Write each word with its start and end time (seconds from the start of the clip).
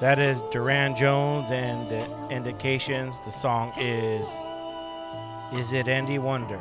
That 0.00 0.20
is 0.20 0.42
Durand 0.52 0.94
Jones 0.96 1.50
and 1.50 1.90
the 1.90 2.28
Indications. 2.30 3.20
The 3.20 3.32
song 3.32 3.72
is 3.78 4.28
Is 5.58 5.72
It 5.72 5.88
Any 5.88 6.20
Wonder? 6.20 6.60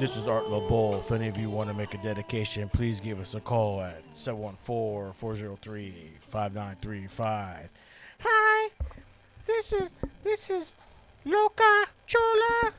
This 0.00 0.16
is 0.16 0.26
Art 0.26 0.44
Laboe. 0.44 0.98
If 0.98 1.12
any 1.12 1.28
of 1.28 1.36
you 1.36 1.50
want 1.50 1.68
to 1.68 1.74
make 1.74 1.92
a 1.92 1.98
dedication, 1.98 2.70
please 2.70 3.00
give 3.00 3.20
us 3.20 3.34
a 3.34 3.40
call 3.40 3.82
at 3.82 4.02
714 4.14 5.12
403 5.12 6.10
5935. 6.20 7.68
Hi, 8.20 8.70
this 9.44 9.74
is 9.74 9.90
this 10.24 10.48
is 10.48 10.74
Loca 11.26 11.84
Chola. 12.06 12.72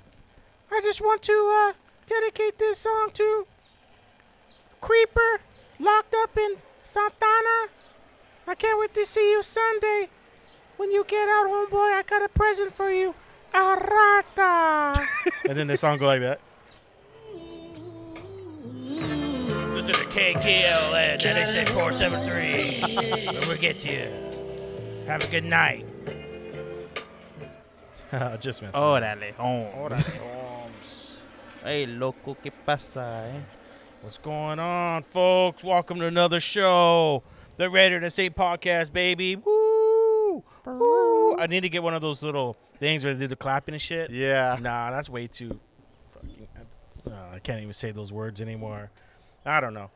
I 0.71 0.81
just 0.81 0.99
want 0.99 1.21
to 1.23 1.67
uh, 1.69 1.73
dedicate 2.07 2.57
this 2.57 2.79
song 2.79 3.11
to 3.13 3.45
Creeper 4.81 5.41
locked 5.77 6.15
up 6.15 6.35
in 6.35 6.57
Santana. 6.89 7.69
I 8.47 8.55
can't 8.57 8.79
wait 8.79 8.95
to 8.95 9.05
see 9.05 9.29
you 9.29 9.43
Sunday. 9.43 10.09
When 10.77 10.89
you 10.89 11.05
get 11.07 11.29
out, 11.29 11.45
homeboy, 11.45 11.93
I 11.93 12.01
got 12.01 12.23
a 12.23 12.29
present 12.29 12.73
for 12.73 12.89
you. 12.89 13.13
A 13.53 13.59
rata. 13.59 14.99
and 15.47 15.55
then 15.55 15.67
the 15.67 15.77
song 15.77 15.99
go 15.99 16.07
like 16.07 16.21
that. 16.21 16.39
Listen 19.75 19.93
to 19.93 20.05
KKLN 20.09 21.21
96473. 21.21 23.27
And 23.27 23.45
we'll 23.45 23.57
get 23.57 23.77
to 23.79 23.91
you. 23.91 24.09
Have 25.05 25.23
a 25.23 25.27
good 25.27 25.45
night. 25.45 25.85
Just 28.39 28.63
messing. 28.63 28.81
Órale, 28.81 29.35
Holmes. 29.35 29.75
Órale, 29.75 30.17
Holmes. 30.17 31.11
Hey, 31.63 31.85
loco, 31.85 32.35
¿qué 32.41 32.51
pasa, 32.51 33.29
eh? 33.29 33.58
What's 34.01 34.17
going 34.17 34.59
on, 34.59 35.03
folks? 35.03 35.61
Welcome 35.61 35.99
to 35.99 36.05
another 36.05 36.39
show. 36.39 37.21
The 37.57 37.69
Raider 37.69 37.99
to 37.99 38.09
Saint 38.09 38.33
podcast, 38.35 38.93
baby. 38.93 39.35
Woo! 39.35 40.41
Woo! 40.65 41.35
I 41.37 41.47
need 41.47 41.61
to 41.61 41.69
get 41.69 41.83
one 41.83 41.93
of 41.93 42.01
those 42.01 42.23
little 42.23 42.55
things 42.79 43.03
where 43.03 43.13
they 43.13 43.19
do 43.19 43.27
the 43.27 43.35
clapping 43.35 43.73
and 43.73 43.81
shit. 43.81 44.09
Yeah. 44.09 44.57
Nah, 44.61 44.91
that's 44.91 45.09
way 45.09 45.27
too 45.27 45.59
fucking. 46.13 46.47
Uh, 47.05 47.11
I 47.33 47.39
can't 47.39 47.61
even 47.61 47.73
say 47.73 47.91
those 47.91 48.13
words 48.13 48.39
anymore. 48.39 48.89
I 49.45 49.59
don't 49.59 49.73
know. 49.73 49.89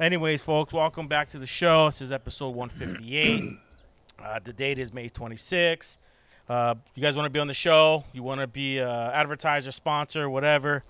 Anyways, 0.00 0.40
folks, 0.40 0.72
welcome 0.72 1.06
back 1.06 1.28
to 1.30 1.38
the 1.38 1.46
show. 1.46 1.86
This 1.88 2.00
is 2.00 2.10
episode 2.10 2.54
158. 2.54 3.58
uh, 4.24 4.40
the 4.42 4.54
date 4.54 4.78
is 4.78 4.94
May 4.94 5.08
26. 5.08 5.98
Uh, 6.48 6.74
you 6.94 7.02
guys 7.02 7.16
want 7.16 7.26
to 7.26 7.30
be 7.30 7.38
on 7.38 7.48
the 7.48 7.54
show? 7.54 8.04
You 8.14 8.22
want 8.22 8.40
to 8.40 8.46
be 8.46 8.80
uh, 8.80 9.10
advertiser, 9.10 9.72
sponsor, 9.72 10.30
whatever? 10.30 10.82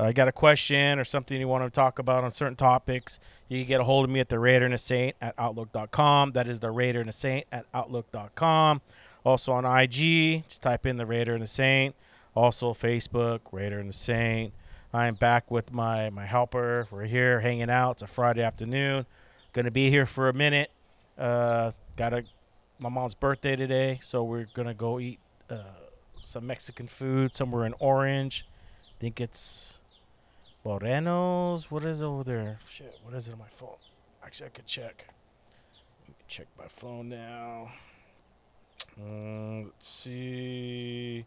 Uh, 0.00 0.12
got 0.12 0.28
a 0.28 0.32
question 0.32 0.98
or 0.98 1.04
something 1.04 1.38
you 1.38 1.46
want 1.46 1.62
to 1.62 1.68
talk 1.68 1.98
about 1.98 2.24
on 2.24 2.30
certain 2.30 2.56
topics? 2.56 3.20
You 3.48 3.60
can 3.60 3.68
get 3.68 3.80
a 3.82 3.84
hold 3.84 4.06
of 4.06 4.10
me 4.10 4.18
at 4.18 4.30
the 4.30 4.38
Raider 4.38 4.64
and 4.64 4.72
the 4.72 4.78
Saint 4.78 5.14
at 5.20 5.34
Outlook.com. 5.36 6.32
That 6.32 6.48
is 6.48 6.58
the 6.58 6.70
Raider 6.70 7.00
and 7.00 7.08
the 7.10 7.12
Saint 7.12 7.46
at 7.52 7.66
Outlook.com. 7.74 8.80
Also 9.26 9.52
on 9.52 9.66
IG, 9.66 10.44
just 10.48 10.62
type 10.62 10.86
in 10.86 10.96
the 10.96 11.04
Raider 11.04 11.34
and 11.34 11.42
the 11.42 11.46
Saint. 11.46 11.94
Also 12.34 12.72
Facebook, 12.72 13.40
Raider 13.52 13.78
and 13.78 13.90
the 13.90 13.94
Saint. 13.94 14.54
I 14.90 15.06
am 15.06 15.16
back 15.16 15.50
with 15.50 15.70
my 15.70 16.08
my 16.08 16.24
helper. 16.24 16.88
We're 16.90 17.04
here 17.04 17.40
hanging 17.40 17.68
out. 17.68 17.96
It's 17.96 18.02
a 18.02 18.06
Friday 18.06 18.42
afternoon. 18.42 19.04
Gonna 19.52 19.70
be 19.70 19.90
here 19.90 20.06
for 20.06 20.30
a 20.30 20.32
minute. 20.32 20.70
Uh, 21.18 21.72
got 21.96 22.14
a 22.14 22.24
my 22.78 22.88
mom's 22.88 23.14
birthday 23.14 23.54
today, 23.54 23.98
so 24.00 24.24
we're 24.24 24.48
gonna 24.54 24.72
go 24.72 24.98
eat 24.98 25.20
uh, 25.50 25.58
some 26.22 26.46
Mexican 26.46 26.88
food 26.88 27.36
somewhere 27.36 27.66
in 27.66 27.74
Orange. 27.80 28.46
I 28.82 28.94
think 28.98 29.20
it's 29.20 29.74
Moreno's. 30.64 31.70
What 31.70 31.84
is 31.84 32.02
over 32.02 32.24
there? 32.24 32.58
Shit, 32.68 32.98
what 33.02 33.14
is 33.14 33.28
it 33.28 33.32
on 33.32 33.38
my 33.38 33.48
phone? 33.48 33.76
Actually, 34.24 34.46
I 34.46 34.50
could 34.50 34.66
check. 34.66 35.06
Let 36.02 36.08
me 36.08 36.14
check 36.28 36.46
my 36.58 36.68
phone 36.68 37.08
now. 37.08 37.72
Uh, 39.00 39.64
let's 39.64 39.88
see. 39.88 41.24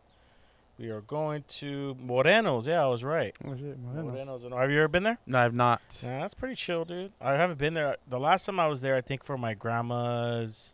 We 0.78 0.90
are 0.90 1.02
going 1.02 1.44
to 1.60 1.96
Moreno's. 2.00 2.68
Yeah, 2.68 2.84
I 2.84 2.88
was 2.88 3.04
right. 3.04 3.36
Oh 3.46 3.56
shit, 3.56 3.78
Moreno's. 3.80 4.44
Have 4.44 4.72
you 4.72 4.80
ever 4.80 4.88
been 4.88 5.04
there? 5.04 5.18
No, 5.26 5.40
I've 5.40 5.56
not. 5.56 5.82
Yeah, 6.04 6.20
that's 6.20 6.34
pretty 6.34 6.56
chill, 6.56 6.84
dude. 6.84 7.12
I 7.22 7.34
haven't 7.34 7.60
been 7.60 7.74
there. 7.74 7.98
The 8.08 8.20
last 8.20 8.46
time 8.46 8.60
I 8.60 8.68
was 8.68 8.82
there, 8.82 8.96
I 8.96 9.02
think 9.02 9.24
for 9.24 9.38
my 9.38 9.54
grandma's, 9.54 10.74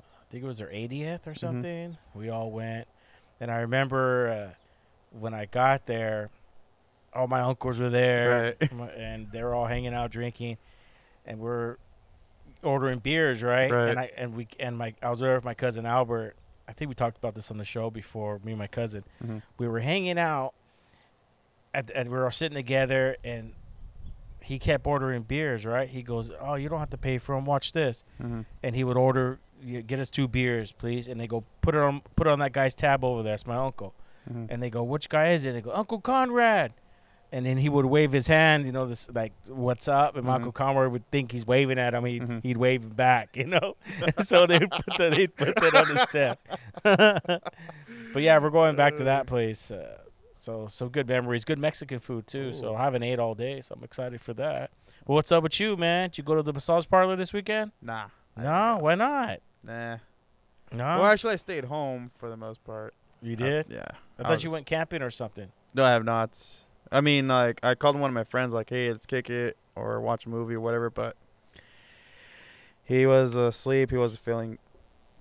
I 0.00 0.30
think 0.30 0.42
it 0.42 0.46
was 0.46 0.58
her 0.58 0.66
80th 0.66 1.26
or 1.26 1.34
something. 1.34 1.98
We 2.14 2.30
all 2.30 2.50
went, 2.50 2.88
and 3.40 3.50
I 3.50 3.58
remember 3.58 4.28
uh, 4.28 4.54
when 5.18 5.34
I 5.34 5.44
got 5.46 5.86
there, 5.86 6.30
all 7.14 7.26
my 7.28 7.40
uncles 7.40 7.78
were 7.78 7.90
there, 7.90 8.54
Right. 8.60 8.72
and 8.96 9.30
they 9.32 9.42
were 9.42 9.54
all 9.54 9.66
hanging 9.66 9.94
out 9.94 10.10
drinking, 10.10 10.58
and 11.26 11.38
we're 11.38 11.76
ordering 12.62 12.98
beers, 12.98 13.42
right? 13.42 13.70
Right. 13.70 13.88
And 13.90 13.98
I 14.00 14.10
and 14.16 14.34
we 14.34 14.48
and 14.58 14.76
my 14.78 14.94
I 15.02 15.10
was 15.10 15.20
there 15.20 15.34
with 15.34 15.44
my 15.44 15.54
cousin 15.54 15.86
Albert. 15.86 16.36
I 16.66 16.72
think 16.72 16.88
we 16.88 16.94
talked 16.94 17.18
about 17.18 17.34
this 17.34 17.50
on 17.50 17.58
the 17.58 17.64
show 17.64 17.90
before. 17.90 18.40
Me 18.42 18.52
and 18.52 18.58
my 18.58 18.66
cousin, 18.66 19.04
Mhm. 19.24 19.42
we 19.58 19.68
were 19.68 19.80
hanging 19.80 20.18
out. 20.18 20.54
At, 21.74 21.90
at 21.90 22.06
we 22.08 22.14
were 22.14 22.24
all 22.24 22.30
sitting 22.30 22.54
together, 22.56 23.16
and 23.24 23.52
he 24.40 24.58
kept 24.58 24.86
ordering 24.86 25.22
beers. 25.22 25.66
Right? 25.66 25.88
He 25.88 26.02
goes, 26.02 26.30
"Oh, 26.40 26.54
you 26.54 26.68
don't 26.68 26.78
have 26.80 26.90
to 26.90 26.98
pay 26.98 27.18
for 27.18 27.34
them. 27.34 27.44
Watch 27.44 27.72
this." 27.72 28.04
Mm-hmm. 28.22 28.42
And 28.62 28.76
he 28.76 28.84
would 28.84 28.96
order, 28.96 29.40
"Get 29.86 29.98
us 29.98 30.10
two 30.10 30.28
beers, 30.28 30.72
please." 30.72 31.08
And 31.08 31.20
they 31.20 31.26
go, 31.26 31.44
"Put 31.60 31.74
it 31.74 31.80
on, 31.80 32.00
put 32.16 32.26
it 32.26 32.30
on 32.30 32.38
that 32.38 32.52
guy's 32.52 32.74
tab 32.74 33.04
over 33.04 33.22
there." 33.22 33.34
It's 33.34 33.46
my 33.46 33.56
uncle. 33.56 33.92
Mhm. 34.32 34.46
And 34.50 34.62
they 34.62 34.70
go, 34.70 34.82
"Which 34.84 35.08
guy 35.08 35.30
is 35.30 35.44
it?" 35.44 35.48
And 35.48 35.56
they 35.58 35.62
go, 35.62 35.72
"Uncle 35.74 36.00
Conrad." 36.00 36.72
And 37.34 37.44
then 37.44 37.56
he 37.56 37.68
would 37.68 37.86
wave 37.86 38.12
his 38.12 38.28
hand, 38.28 38.64
you 38.64 38.70
know, 38.70 38.86
this 38.86 39.08
like, 39.12 39.32
"What's 39.48 39.88
up?" 39.88 40.14
And 40.14 40.24
my 40.24 40.32
Mhm. 40.34 40.36
Uncle 40.36 40.52
Conrad 40.52 40.92
would 40.92 41.10
think 41.10 41.32
he's 41.32 41.44
waving 41.44 41.80
at 41.80 41.92
him. 41.92 42.04
He'd, 42.04 42.22
Mhm. 42.22 42.42
he'd 42.44 42.56
wave 42.56 42.94
back, 42.94 43.36
you 43.36 43.46
know. 43.46 43.74
so 44.20 44.46
they'd 44.46 44.70
put 44.70 44.96
that, 44.98 45.10
they'd 45.10 45.34
put 45.34 45.56
that 45.56 45.74
on 45.74 45.96
his 45.96 46.06
tab. 46.12 46.38
but 48.12 48.22
yeah, 48.22 48.38
we're 48.38 48.50
going 48.50 48.76
back 48.76 48.94
to 48.96 49.04
that 49.04 49.26
place. 49.26 49.70
Uh, 49.72 49.98
so 50.32 50.66
some 50.68 50.90
good 50.90 51.08
memories, 51.08 51.44
good 51.44 51.58
Mexican 51.58 51.98
food 51.98 52.26
too. 52.28 52.52
So 52.52 52.76
I 52.76 52.84
haven't 52.84 53.02
ate 53.02 53.18
all 53.18 53.34
day, 53.34 53.60
so 53.60 53.74
I'm 53.76 53.82
excited 53.84 54.20
for 54.20 54.34
that. 54.34 54.70
Well, 55.06 55.16
what's 55.16 55.32
up 55.32 55.42
with 55.42 55.58
you, 55.58 55.76
man? 55.76 56.10
Did 56.10 56.18
you 56.18 56.24
go 56.24 56.34
to 56.36 56.42
the 56.42 56.52
massage 56.52 56.86
parlor 56.88 57.16
this 57.16 57.32
weekend? 57.32 57.72
Nah. 57.82 58.06
No, 58.36 58.78
why 58.80 58.94
not? 58.94 59.40
Nah. 59.62 59.96
No, 60.72 60.84
Well, 60.84 61.06
actually, 61.06 61.32
I 61.34 61.36
stayed 61.36 61.64
home 61.64 62.10
for 62.16 62.30
the 62.30 62.36
most 62.36 62.62
part. 62.64 62.94
you 63.22 63.32
Uh, 63.34 63.36
did. 63.36 63.66
yeah. 63.70 63.84
I 64.18 64.22
I 64.22 64.28
thought 64.28 64.44
you 64.44 64.50
went 64.50 64.66
camping 64.66 65.02
or 65.02 65.10
something. 65.10 65.48
No, 65.74 65.84
I 65.84 65.90
have 65.92 66.04
not. 66.04 66.38
I 66.94 67.00
mean, 67.00 67.26
like, 67.26 67.58
I 67.64 67.74
called 67.74 67.98
one 67.98 68.08
of 68.08 68.14
my 68.14 68.22
friends, 68.22 68.54
like, 68.54 68.70
hey, 68.70 68.92
let's 68.92 69.04
kick 69.04 69.28
it 69.28 69.56
or 69.74 70.00
watch 70.00 70.26
a 70.26 70.28
movie 70.28 70.54
or 70.54 70.60
whatever, 70.60 70.90
but 70.90 71.16
he 72.84 73.04
was 73.04 73.34
asleep. 73.34 73.90
He 73.90 73.96
wasn't 73.96 74.24
feeling, 74.24 74.58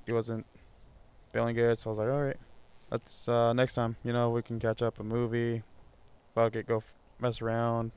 he 0.06 0.12
wasn't 0.12 0.46
feeling 1.34 1.56
good. 1.56 1.80
So 1.80 1.90
I 1.90 1.92
was 1.92 1.98
like, 1.98 2.10
all 2.10 2.22
right, 2.22 2.38
let's, 2.92 3.28
uh, 3.28 3.54
next 3.54 3.74
time, 3.74 3.96
you 4.04 4.14
know, 4.14 4.30
we 4.30 4.44
can 4.44 4.60
catch 4.60 4.84
up 4.84 5.00
a 5.00 5.04
movie, 5.04 5.64
fuck 6.36 6.56
it, 6.56 6.68
go 6.68 6.78
f- 6.78 6.94
mess 7.20 7.42
around, 7.42 7.92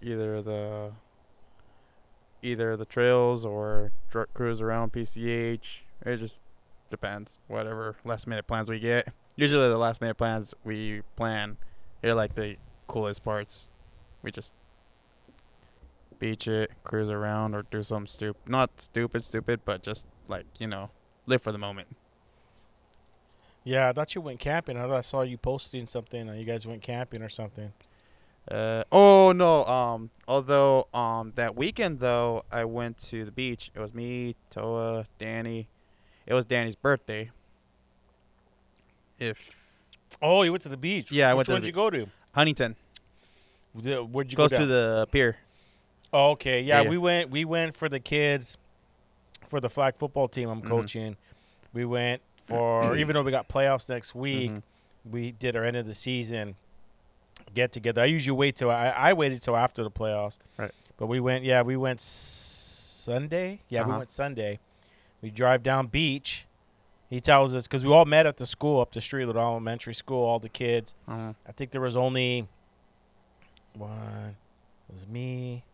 either 0.00 0.40
the, 0.40 0.92
either 2.42 2.74
the 2.74 2.86
trails 2.86 3.44
or 3.44 3.92
cruise 4.32 4.62
around 4.62 4.94
PCH. 4.94 5.82
It 6.06 6.16
just 6.16 6.40
depends, 6.88 7.36
whatever 7.48 7.96
last 8.02 8.26
minute 8.26 8.46
plans 8.46 8.70
we 8.70 8.78
get. 8.78 9.12
Usually 9.36 9.68
the 9.68 9.76
last 9.76 10.00
minute 10.00 10.16
plans 10.16 10.54
we 10.64 11.02
plan 11.16 11.58
they're 12.00 12.14
like 12.14 12.34
the 12.34 12.56
coolest 12.88 13.22
parts. 13.22 13.68
We 14.22 14.32
just 14.32 14.54
beach 16.18 16.48
it, 16.48 16.72
cruise 16.82 17.10
around, 17.10 17.54
or 17.54 17.62
do 17.70 17.82
something 17.84 18.08
stupid. 18.08 18.48
Not 18.48 18.80
stupid, 18.80 19.24
stupid, 19.24 19.60
but 19.64 19.82
just 19.82 20.06
like 20.26 20.46
you 20.58 20.66
know, 20.66 20.90
live 21.26 21.42
for 21.42 21.52
the 21.52 21.58
moment. 21.58 21.88
Yeah, 23.64 23.88
I 23.88 23.92
thought 23.92 24.14
you 24.14 24.20
went 24.20 24.40
camping. 24.40 24.76
I 24.76 24.82
thought 24.82 24.92
I 24.92 25.00
saw 25.02 25.22
you 25.22 25.36
posting 25.36 25.86
something. 25.86 26.26
You 26.36 26.44
guys 26.44 26.66
went 26.66 26.82
camping 26.82 27.22
or 27.22 27.28
something. 27.28 27.72
Uh, 28.50 28.82
oh 28.90 29.32
no. 29.32 29.64
Um, 29.66 30.10
although 30.26 30.88
um 30.94 31.32
that 31.36 31.54
weekend 31.54 32.00
though, 32.00 32.44
I 32.50 32.64
went 32.64 32.98
to 33.08 33.24
the 33.24 33.30
beach. 33.32 33.70
It 33.74 33.80
was 33.80 33.92
me, 33.94 34.36
Toa, 34.50 35.06
Danny. 35.18 35.68
It 36.26 36.34
was 36.34 36.46
Danny's 36.46 36.76
birthday. 36.76 37.30
If 39.18 39.38
Oh, 40.22 40.42
you 40.42 40.50
went 40.50 40.62
to 40.62 40.68
the 40.70 40.76
beach. 40.76 41.12
Yeah, 41.12 41.30
I 41.30 41.34
Which 41.34 41.38
went 41.38 41.46
to 41.46 41.52
one 41.52 41.60
the 41.62 41.66
did 41.66 41.76
you 41.76 41.82
go 41.82 41.90
to? 41.90 42.06
Huntington 42.32 42.76
Where'd 43.74 44.32
you 44.32 44.36
goes 44.36 44.50
go 44.50 44.56
to 44.58 44.66
the 44.66 45.08
pier. 45.12 45.36
Oh, 46.12 46.30
okay. 46.30 46.62
Yeah, 46.62 46.80
Yeah, 46.82 46.88
we 46.90 46.98
went. 46.98 47.30
We 47.30 47.44
went 47.44 47.76
for 47.76 47.88
the 47.88 48.00
kids, 48.00 48.56
for 49.46 49.60
the 49.60 49.68
flag 49.68 49.94
football 49.96 50.26
team 50.26 50.48
I'm 50.48 50.62
Mhm. 50.62 50.66
coaching. 50.68 51.16
We 51.74 51.84
went 51.84 52.22
for 52.44 52.96
even 52.96 53.14
though 53.14 53.22
we 53.22 53.30
got 53.30 53.48
playoffs 53.48 53.88
next 53.88 54.14
week. 54.14 54.50
Mhm. 54.50 54.62
We 55.08 55.32
did 55.32 55.54
our 55.54 55.64
end 55.64 55.76
of 55.76 55.86
the 55.86 55.94
season 55.94 56.56
get 57.54 57.72
together. 57.72 58.02
I 58.02 58.06
usually 58.06 58.36
wait 58.36 58.56
till 58.56 58.70
I, 58.70 58.88
I 58.88 59.12
waited 59.12 59.42
till 59.42 59.56
after 59.56 59.82
the 59.82 59.90
playoffs. 59.90 60.38
Right. 60.56 60.72
But 60.96 61.06
we 61.06 61.20
went. 61.20 61.44
Yeah, 61.44 61.62
we 61.62 61.76
went 61.76 62.00
Sunday. 62.00 63.60
Yeah, 63.68 63.82
we 63.84 63.90
Uh-huh. 63.90 63.98
went 63.98 64.10
Sunday. 64.10 64.58
We 65.22 65.30
drive 65.30 65.62
down 65.62 65.86
beach. 65.86 66.46
He 67.10 67.20
tells 67.20 67.54
us 67.54 67.66
because 67.66 67.84
we 67.86 67.92
all 67.92 68.04
met 68.04 68.26
at 68.26 68.36
the 68.36 68.46
school 68.46 68.80
up 68.80 68.92
the 68.92 69.00
street, 69.00 69.24
little 69.24 69.40
elementary 69.42 69.94
school, 69.94 70.24
all 70.24 70.38
the 70.38 70.48
kids. 70.50 70.94
Uh-huh. 71.06 71.32
I 71.46 71.52
think 71.52 71.70
there 71.70 71.80
was 71.80 71.96
only 71.96 72.46
one. 73.74 74.36
It 74.88 74.92
was 74.94 75.06
me. 75.06 75.64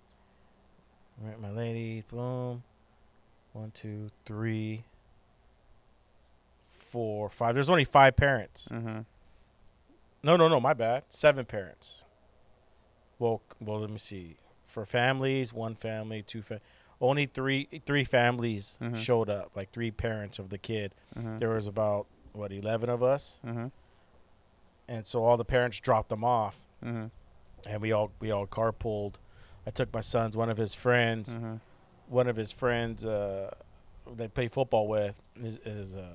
Right, 1.21 1.41
my 1.41 1.51
lady. 1.51 2.05
Boom. 2.09 2.63
One, 3.53 3.71
two, 3.73 4.11
three, 4.27 4.85
four, 6.69 7.29
five. 7.31 7.55
There's 7.55 7.71
only 7.71 7.85
five 7.85 8.17
parents. 8.17 8.69
Mhm. 8.71 9.05
No, 10.23 10.37
no, 10.37 10.49
no. 10.49 10.61
My 10.61 10.73
bad. 10.75 11.05
Seven 11.09 11.45
parents. 11.45 12.05
Well, 13.19 13.43
well. 13.61 13.81
Let 13.81 13.91
me 13.91 13.99
see. 13.99 14.37
For 14.65 14.85
families, 14.85 15.53
one 15.53 15.75
family, 15.77 16.23
two 16.23 16.43
fa- 16.43 16.61
Only 17.00 17.26
three 17.26 17.69
three 17.87 18.05
families 18.05 18.79
Mhm. 18.81 18.96
showed 18.96 19.29
up. 19.29 19.50
Like 19.55 19.70
three 19.73 19.91
parents 19.91 20.38
of 20.38 20.49
the 20.50 20.58
kid. 20.58 20.94
Mhm. 21.17 21.38
There 21.38 21.50
was 21.50 21.67
about 21.67 22.06
what 22.32 22.52
eleven 22.52 22.88
of 22.88 23.02
us, 23.02 23.38
Mhm. 23.44 23.70
and 24.88 25.06
so 25.06 25.25
all 25.25 25.37
the 25.37 25.44
parents 25.44 25.79
dropped 25.81 26.08
them 26.08 26.25
off. 26.25 26.64
Mhm. 26.82 27.11
and 27.67 27.81
we 27.81 27.93
all 27.93 28.11
we 28.20 28.31
all 28.31 28.46
carpooled. 28.46 29.14
I 29.67 29.70
took 29.70 29.91
my 29.94 30.02
son's 30.02 30.37
one 30.37 30.50
of 30.50 30.58
his 30.58 30.75
friends, 30.75 31.35
Mhm. 31.35 31.61
one 32.08 32.29
of 32.29 32.37
his 32.37 32.52
friends 32.52 33.05
uh, 33.06 33.50
that 34.17 34.35
play 34.35 34.49
football 34.49 34.87
with 34.87 35.19
is, 35.37 35.56
is 35.64 35.97
uh, 35.97 36.14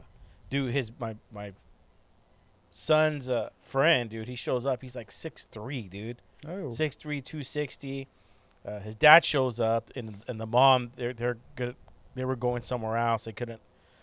dude 0.52 0.72
his 0.74 0.92
my 1.00 1.16
my 1.32 1.54
son's 2.72 3.30
uh, 3.30 3.50
friend 3.64 4.10
dude. 4.10 4.28
He 4.28 4.36
shows 4.36 4.66
up. 4.66 4.82
He's 4.82 4.96
like 4.96 5.12
six 5.12 5.46
three, 5.46 5.88
dude. 5.88 6.22
Oh. 6.48 6.70
Six 6.70 6.96
three, 6.96 7.20
two 7.22 7.44
sixty. 7.44 8.08
Uh, 8.70 8.80
his 8.82 8.96
dad 8.96 9.26
shows 9.26 9.60
up, 9.60 9.90
and 9.96 10.22
and 10.28 10.40
the 10.40 10.46
mom 10.46 10.92
they're 10.96 11.14
they're 11.14 11.38
good. 11.56 11.76
They 12.16 12.26
were 12.26 12.36
going 12.36 12.62
somewhere 12.62 12.98
else. 12.98 13.26
They 13.26 13.32
couldn't. 13.32 13.62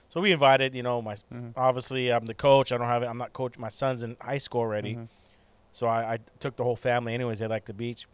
So 0.08 0.20
we 0.20 0.32
invited, 0.32 0.74
you 0.74 0.82
know, 0.82 1.02
my 1.02 1.16
Mhm. 1.32 1.52
obviously 1.56 2.12
I'm 2.12 2.26
the 2.26 2.34
coach. 2.34 2.72
I 2.72 2.78
don't 2.78 2.86
have 2.86 3.02
it. 3.02 3.06
I'm 3.06 3.18
not 3.18 3.32
coach. 3.32 3.58
My 3.58 3.68
son's 3.68 4.02
in 4.02 4.16
high 4.20 4.38
school 4.38 4.60
already. 4.62 4.94
Mhm. 4.96 5.08
So 5.72 5.86
I, 5.86 6.14
I 6.14 6.18
took 6.40 6.56
the 6.56 6.64
whole 6.64 6.76
family. 6.76 7.12
Anyways, 7.14 7.38
they 7.40 7.46
like 7.46 7.66
the 7.66 7.74
beach. 7.74 8.06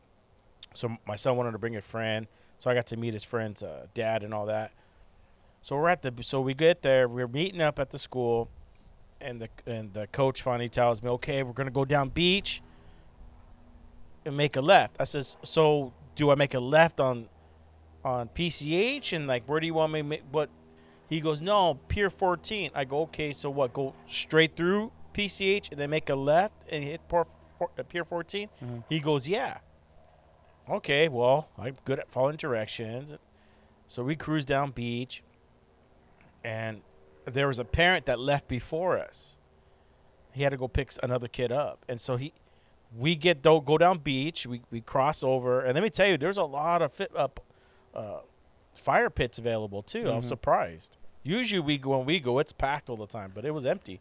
So 0.75 0.97
my 1.07 1.17
son 1.17 1.37
wanted 1.37 1.53
to 1.53 1.59
bring 1.59 1.77
a 1.77 1.81
friend. 1.83 2.27
So 2.59 2.71
I 2.71 2.75
got 2.75 2.87
to 2.87 2.97
meet 2.97 3.13
his 3.15 3.25
friend's 3.25 3.63
uh, 3.63 3.87
dad 3.95 4.23
and 4.25 4.33
all 4.35 4.47
that. 4.47 4.73
So 5.63 5.77
we're 5.77 5.89
at 5.91 6.03
the 6.03 6.13
so 6.23 6.41
we 6.41 6.55
get 6.55 6.83
there. 6.83 7.07
We're 7.09 7.29
meeting 7.29 7.61
up 7.61 7.79
at 7.79 7.91
the 7.91 7.99
school, 7.99 8.49
and 9.21 9.41
the 9.41 9.49
and 9.67 9.93
the 9.93 10.07
coach 10.09 10.43
finally 10.43 10.69
tells 10.69 11.03
me, 11.03 11.11
"Okay, 11.11 11.43
we're 11.45 11.53
gonna 11.53 11.71
go 11.71 11.85
down 11.85 12.09
beach 12.09 12.63
and 14.25 14.37
make 14.37 14.57
a 14.57 14.61
left." 14.61 14.97
I 15.01 15.05
says, 15.05 15.37
"So 15.45 15.93
do 16.15 16.31
I 16.31 16.35
make 16.35 16.55
a 16.55 16.61
left 16.61 17.01
on 17.01 17.29
on 18.05 18.29
PCH 18.29 19.13
and 19.13 19.27
like 19.27 19.45
where 19.49 19.61
do 19.61 19.67
you 19.67 19.75
want 19.75 19.93
me? 19.93 20.01
To 20.01 20.05
make, 20.05 20.23
what?" 20.31 20.51
He 21.09 21.21
goes, 21.21 21.41
"No, 21.41 21.75
Pier 21.89 22.11
14." 22.11 22.71
I 22.75 22.85
go, 22.85 23.03
"Okay, 23.03 23.33
so 23.33 23.51
what? 23.51 23.73
Go 23.73 23.95
straight 24.07 24.57
through 24.57 24.93
PCH 25.13 25.71
and 25.71 25.79
then 25.79 25.91
make 25.91 26.09
a 26.09 26.15
left 26.15 26.55
and 26.71 26.83
hit 26.83 27.07
Pier, 27.09 27.27
uh, 27.61 27.83
Pier 27.83 28.05
14?" 28.05 28.49
Mhm. 28.63 28.85
He 28.89 28.99
goes, 29.01 29.29
"Yeah." 29.29 29.59
Okay, 30.69 31.09
well, 31.09 31.49
I'm 31.59 31.77
good 31.85 31.99
at 31.99 32.09
following 32.11 32.37
directions. 32.37 33.15
So 33.87 34.03
we 34.03 34.17
cruise 34.17 34.45
down 34.47 34.71
beach, 34.71 35.23
and 36.45 36.83
there 37.27 37.47
was 37.47 37.59
a 37.59 37.65
parent 37.65 38.07
that 38.07 38.19
left 38.19 38.49
before 38.49 38.99
us. 38.99 39.37
He 40.33 40.45
had 40.45 40.51
to 40.51 40.57
go 40.57 40.67
pick 40.69 40.93
another 41.03 41.29
kid 41.29 41.53
up, 41.53 41.85
and 41.89 42.01
so 42.01 42.17
he, 42.17 42.33
we 42.97 43.15
get 43.17 43.43
do 43.43 43.61
go 43.65 43.79
down 43.79 43.99
beach. 43.99 44.47
We 44.47 44.63
we 44.71 44.81
cross 44.81 45.23
over, 45.23 45.61
and 45.63 45.75
let 45.75 45.83
me 45.83 45.91
tell 45.91 46.07
you, 46.07 46.17
there's 46.19 46.37
a 46.37 46.45
lot 46.45 46.83
of 46.83 46.93
fit 46.93 47.11
up, 47.17 47.41
uh, 47.95 48.21
fire 48.75 49.11
pits 49.11 49.39
available 49.39 49.83
too. 49.83 50.11
I 50.11 50.17
was 50.17 50.25
Mhm. 50.27 50.29
surprised. 50.29 50.97
Usually 51.23 51.61
we 51.61 51.79
go 51.79 51.97
when 51.99 52.07
we 52.07 52.19
go, 52.21 52.39
it's 52.39 52.53
packed 52.53 52.91
all 52.91 52.97
the 52.97 53.07
time, 53.07 53.33
but 53.35 53.45
it 53.45 53.53
was 53.53 53.65
empty. 53.65 54.01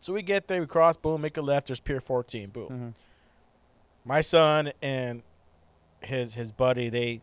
So 0.00 0.12
we 0.12 0.22
get 0.22 0.46
there, 0.46 0.60
we 0.60 0.66
cross, 0.66 0.96
boom, 0.96 1.20
make 1.22 1.36
a 1.36 1.42
left. 1.42 1.66
There's 1.68 1.80
Pier 1.80 2.00
14, 2.00 2.50
boom 2.50 2.68
Mhm. 2.68 2.94
my 4.04 4.20
son 4.20 4.72
and 4.80 5.22
his 6.02 6.34
his 6.34 6.52
buddy 6.52 6.88
they 6.88 7.20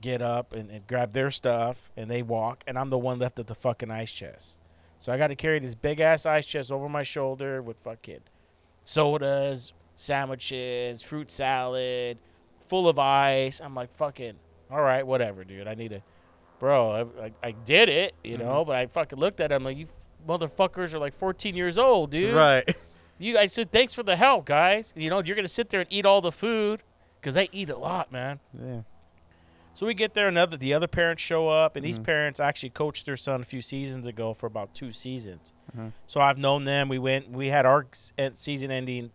get 0.00 0.22
up 0.22 0.52
and, 0.52 0.70
and 0.70 0.86
grab 0.86 1.12
their 1.12 1.30
stuff 1.32 1.90
and 1.96 2.08
they 2.08 2.22
walk 2.22 2.62
and 2.68 2.78
i'm 2.78 2.88
the 2.88 2.96
one 2.96 3.18
left 3.18 3.36
at 3.40 3.48
the 3.48 3.54
fucking 3.54 3.90
ice 3.90 4.12
chest 4.14 4.60
So 5.00 5.12
I 5.12 5.18
got 5.18 5.26
to 5.28 5.34
carry 5.36 5.58
this 5.58 5.74
big 5.74 5.98
ass 6.00 6.24
ice 6.24 6.46
chest 6.46 6.70
over 6.70 6.88
my 6.88 7.02
shoulder 7.02 7.60
with 7.60 7.80
fucking 7.80 8.20
sodas, 8.88 9.74
sandwiches, 9.94 11.02
fruit 11.02 11.30
salad, 11.30 12.18
full 12.66 12.88
of 12.88 12.98
ice. 12.98 13.60
I'm 13.60 13.74
like, 13.74 13.94
fucking, 13.94 14.34
all 14.70 14.80
right, 14.80 15.06
whatever, 15.06 15.44
dude. 15.44 15.68
I 15.68 15.74
need 15.74 15.88
to, 15.90 16.02
bro. 16.58 16.90
I, 17.20 17.24
I, 17.26 17.32
I 17.42 17.50
did 17.52 17.88
it, 17.90 18.14
you 18.24 18.38
know, 18.38 18.64
but 18.64 18.76
I 18.76 18.86
fucking 18.86 19.18
looked 19.18 19.40
at 19.40 19.52
him 19.52 19.64
like, 19.64 19.76
you 19.76 19.86
motherfuckers 20.26 20.94
are 20.94 20.98
like 20.98 21.12
14 21.14 21.54
years 21.54 21.78
old, 21.78 22.10
dude. 22.10 22.34
Right. 22.34 22.76
You 23.20 23.34
guys 23.34 23.52
said 23.52 23.72
thanks 23.72 23.92
for 23.92 24.04
the 24.04 24.14
help, 24.14 24.46
guys. 24.46 24.94
You 24.96 25.10
know, 25.10 25.20
you're 25.20 25.34
gonna 25.34 25.48
sit 25.48 25.70
there 25.70 25.80
and 25.80 25.92
eat 25.92 26.06
all 26.06 26.20
the 26.20 26.30
food 26.30 26.84
because 27.20 27.34
they 27.34 27.48
eat 27.50 27.68
a 27.68 27.76
lot, 27.76 28.12
man. 28.12 28.38
Yeah. 28.56 28.82
So 29.74 29.86
we 29.86 29.94
get 29.94 30.14
there, 30.14 30.28
another 30.28 30.56
the 30.56 30.72
other 30.72 30.86
parents 30.86 31.20
show 31.20 31.48
up, 31.48 31.74
and 31.74 31.82
Mm-hmm. 31.82 31.88
these 31.88 31.98
parents 31.98 32.38
actually 32.38 32.70
coached 32.70 33.06
their 33.06 33.16
son 33.16 33.40
a 33.40 33.44
few 33.44 33.60
seasons 33.60 34.06
ago 34.06 34.34
for 34.34 34.46
about 34.46 34.72
two 34.72 34.92
seasons. 34.92 35.52
Mhm. 35.76 35.92
So 36.06 36.20
I've 36.20 36.38
known 36.38 36.64
them. 36.64 36.88
We 36.88 36.98
went, 36.98 37.30
we 37.30 37.48
had 37.48 37.66
our 37.66 37.86
season 38.34 38.70
ending 38.70 39.10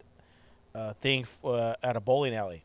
uh, 0.75 0.93
thing 0.93 1.22
f- 1.22 1.43
uh, 1.43 1.75
at 1.83 1.95
a 1.95 2.00
bowling 2.00 2.36
alley. 2.36 2.63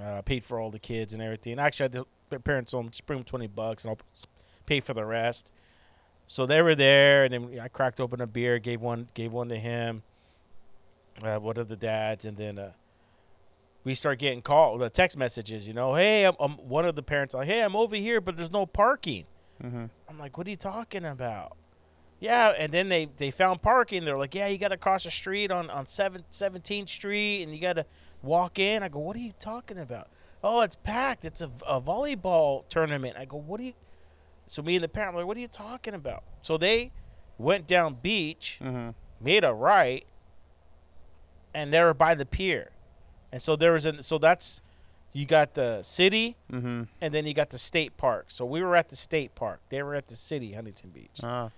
Uh, 0.00 0.22
paid 0.22 0.42
for 0.42 0.58
all 0.58 0.70
the 0.70 0.78
kids 0.78 1.12
and 1.12 1.22
everything. 1.22 1.58
Actually, 1.58 1.84
I 1.84 1.88
the 1.88 2.04
their 2.30 2.38
parents 2.38 2.72
bring 3.04 3.18
them 3.18 3.24
twenty 3.24 3.46
bucks, 3.46 3.84
and 3.84 3.90
I'll 3.90 3.98
pay 4.64 4.80
for 4.80 4.94
the 4.94 5.04
rest. 5.04 5.52
So 6.28 6.46
they 6.46 6.62
were 6.62 6.74
there, 6.74 7.24
and 7.24 7.34
then 7.34 7.60
I 7.60 7.68
cracked 7.68 8.00
open 8.00 8.22
a 8.22 8.26
beer, 8.26 8.58
gave 8.58 8.80
one, 8.80 9.08
gave 9.12 9.34
one 9.34 9.50
to 9.50 9.58
him. 9.58 10.02
Uh, 11.22 11.36
one 11.38 11.58
of 11.58 11.68
the 11.68 11.76
dads, 11.76 12.24
and 12.24 12.38
then 12.38 12.58
uh, 12.58 12.72
we 13.84 13.94
start 13.94 14.18
getting 14.18 14.40
called 14.40 14.80
the 14.80 14.88
text 14.88 15.18
messages. 15.18 15.68
You 15.68 15.74
know, 15.74 15.94
hey, 15.94 16.24
I'm, 16.24 16.36
I'm 16.40 16.52
one 16.52 16.86
of 16.86 16.94
the 16.96 17.02
parents 17.02 17.34
like, 17.34 17.46
hey, 17.46 17.60
I'm 17.60 17.76
over 17.76 17.96
here, 17.96 18.22
but 18.22 18.38
there's 18.38 18.50
no 18.50 18.64
parking. 18.64 19.26
Mm-hmm. 19.62 19.84
I'm 20.08 20.18
like, 20.18 20.38
what 20.38 20.46
are 20.46 20.50
you 20.50 20.56
talking 20.56 21.04
about? 21.04 21.54
Yeah, 22.22 22.50
and 22.56 22.72
then 22.72 22.88
they 22.88 23.08
they 23.16 23.30
found 23.32 23.62
parking. 23.62 24.04
They're 24.04 24.16
like, 24.16 24.34
yeah, 24.34 24.46
you 24.46 24.56
got 24.56 24.68
to 24.68 24.76
cross 24.76 25.02
the 25.04 25.10
street 25.10 25.50
on 25.50 25.68
on 25.70 25.86
seven, 25.86 26.22
17th 26.30 26.88
Street, 26.88 27.42
and 27.42 27.52
you 27.52 27.60
got 27.60 27.72
to 27.74 27.86
walk 28.22 28.60
in. 28.60 28.82
I 28.84 28.88
go, 28.88 29.00
what 29.00 29.16
are 29.16 29.20
you 29.20 29.32
talking 29.40 29.78
about? 29.78 30.06
Oh, 30.44 30.60
it's 30.60 30.76
packed. 30.76 31.24
It's 31.24 31.40
a, 31.40 31.50
a 31.66 31.80
volleyball 31.80 32.62
tournament. 32.68 33.16
I 33.18 33.24
go, 33.24 33.38
what 33.38 33.58
are 33.60 33.64
you? 33.64 33.72
So 34.46 34.62
me 34.62 34.76
and 34.76 34.84
the 34.84 34.88
parent, 34.88 35.10
I'm 35.10 35.16
like, 35.16 35.26
what 35.26 35.36
are 35.36 35.40
you 35.40 35.48
talking 35.48 35.94
about? 35.94 36.22
So 36.42 36.56
they 36.56 36.92
went 37.38 37.66
down 37.66 37.96
beach, 38.00 38.60
Mm-hmm. 38.62 38.90
made 39.20 39.42
a 39.42 39.52
right, 39.52 40.04
and 41.54 41.72
they 41.72 41.82
were 41.82 41.94
by 41.94 42.14
the 42.14 42.26
pier, 42.26 42.70
and 43.32 43.40
so 43.42 43.56
there 43.56 43.72
was 43.72 43.84
a 43.86 44.02
so 44.02 44.18
that's 44.18 44.62
you 45.12 45.26
got 45.26 45.54
the 45.54 45.82
city 45.82 46.36
Mm-hmm. 46.52 46.82
and 47.00 47.12
then 47.14 47.26
you 47.26 47.34
got 47.34 47.50
the 47.50 47.58
state 47.58 47.96
park. 47.96 48.26
So 48.28 48.44
we 48.44 48.62
were 48.62 48.76
at 48.76 48.88
the 48.90 48.96
state 48.96 49.34
park. 49.34 49.60
They 49.70 49.82
were 49.82 49.94
at 49.94 50.06
the 50.08 50.16
city, 50.16 50.52
Huntington 50.52 50.90
Beach. 50.90 51.20
Ah. 51.22 51.50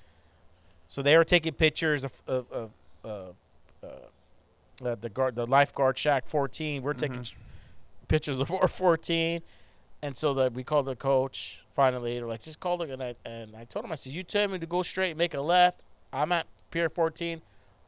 So 0.95 1.03
they 1.03 1.17
were 1.17 1.25
taking 1.25 1.53
pictures 1.55 2.05
of, 2.05 2.23
of, 2.29 2.47
of 2.53 2.71
uh, 3.05 3.09
uh, 3.85 3.89
uh, 4.89 4.95
the 5.01 5.09
guard, 5.09 5.35
the 5.35 5.45
lifeguard 5.45 5.99
shack 5.99 6.25
14. 6.25 6.85
We're 6.85 6.93
taking 6.95 7.19
Mhm. 7.19 7.33
pictures 8.07 8.39
of 8.39 8.53
our 8.53 8.69
14, 8.69 9.43
and 10.03 10.17
so 10.17 10.35
that 10.35 10.53
we 10.53 10.63
called 10.63 10.87
the 10.87 10.95
coach. 10.95 11.65
Finally, 11.75 12.15
they're 12.17 12.29
like, 12.29 12.43
just 12.43 12.61
call 12.61 12.77
the 12.79 12.93
and 12.93 13.03
I 13.03 13.17
and 13.25 13.57
I 13.57 13.65
told 13.65 13.85
him 13.85 13.91
I 13.91 13.97
said, 13.97 14.13
you 14.13 14.23
tell 14.23 14.47
me 14.47 14.61
to 14.61 14.67
go 14.67 14.83
straight, 14.83 15.17
make 15.17 15.35
a 15.35 15.41
left. 15.41 15.83
I'm 16.13 16.31
at 16.31 16.47
Pier 16.71 16.89
14. 16.89 17.43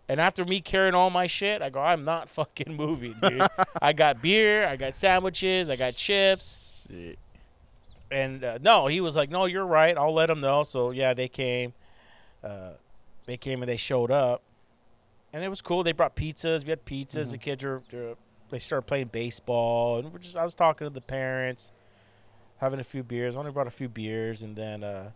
And 0.09 0.21
after 0.21 0.45
me 0.45 0.61
carrying 0.61 0.97
all 0.97 1.11
my 1.11 1.29
shit, 1.29 1.63
I 1.63 1.71
go, 1.71 1.81
I'm 1.81 2.05
not 2.05 2.29
fucking 2.39 2.75
moving, 2.75 3.15
dude. 3.23 3.47
I 3.81 3.93
got 3.93 4.21
beer, 4.21 4.67
I 4.67 4.75
got 4.75 4.97
sandwiches, 4.97 5.71
I 5.71 5.77
got 5.77 5.95
chips. 5.95 6.59
And 8.11 8.43
uh, 8.43 8.59
no, 8.61 8.89
he 8.89 9.01
was 9.01 9.15
like, 9.15 9.31
no, 9.31 9.45
you're 9.45 9.65
right. 9.65 9.97
I'll 9.97 10.13
let 10.15 10.27
them 10.27 10.41
know. 10.41 10.65
So 10.65 10.91
yeah, 10.91 11.15
they 11.15 11.29
came. 11.29 11.73
Uh, 12.43 12.71
they 13.27 13.37
came 13.37 13.63
and 13.63 13.69
they 13.69 13.77
showed 13.77 14.11
up, 14.11 14.43
and 15.33 15.45
it 15.45 15.49
was 15.49 15.61
cool. 15.61 15.83
They 15.83 15.93
brought 15.93 16.17
pizzas. 16.17 16.65
We 16.65 16.71
had 16.71 16.85
pizzas. 16.85 17.31
The 17.33 17.39
kids 17.39 17.63
were 17.63 17.83
they 18.51 18.59
started 18.59 18.87
playing 18.87 19.09
baseball, 19.09 19.99
and 19.99 20.13
we're 20.13 20.19
just 20.19 20.37
I 20.37 20.45
was 20.45 20.55
talking 20.55 20.87
to 20.87 20.93
the 20.93 21.01
parents, 21.01 21.73
having 22.59 22.81
a 22.81 22.85
few 22.85 23.03
beers. 23.03 23.37
I 23.37 23.41
only 23.41 23.53
brought 23.53 23.67
a 23.67 23.73
few 23.73 23.89
beers, 23.89 24.43
and 24.43 24.57
then 24.57 24.85
uh, 24.85 25.11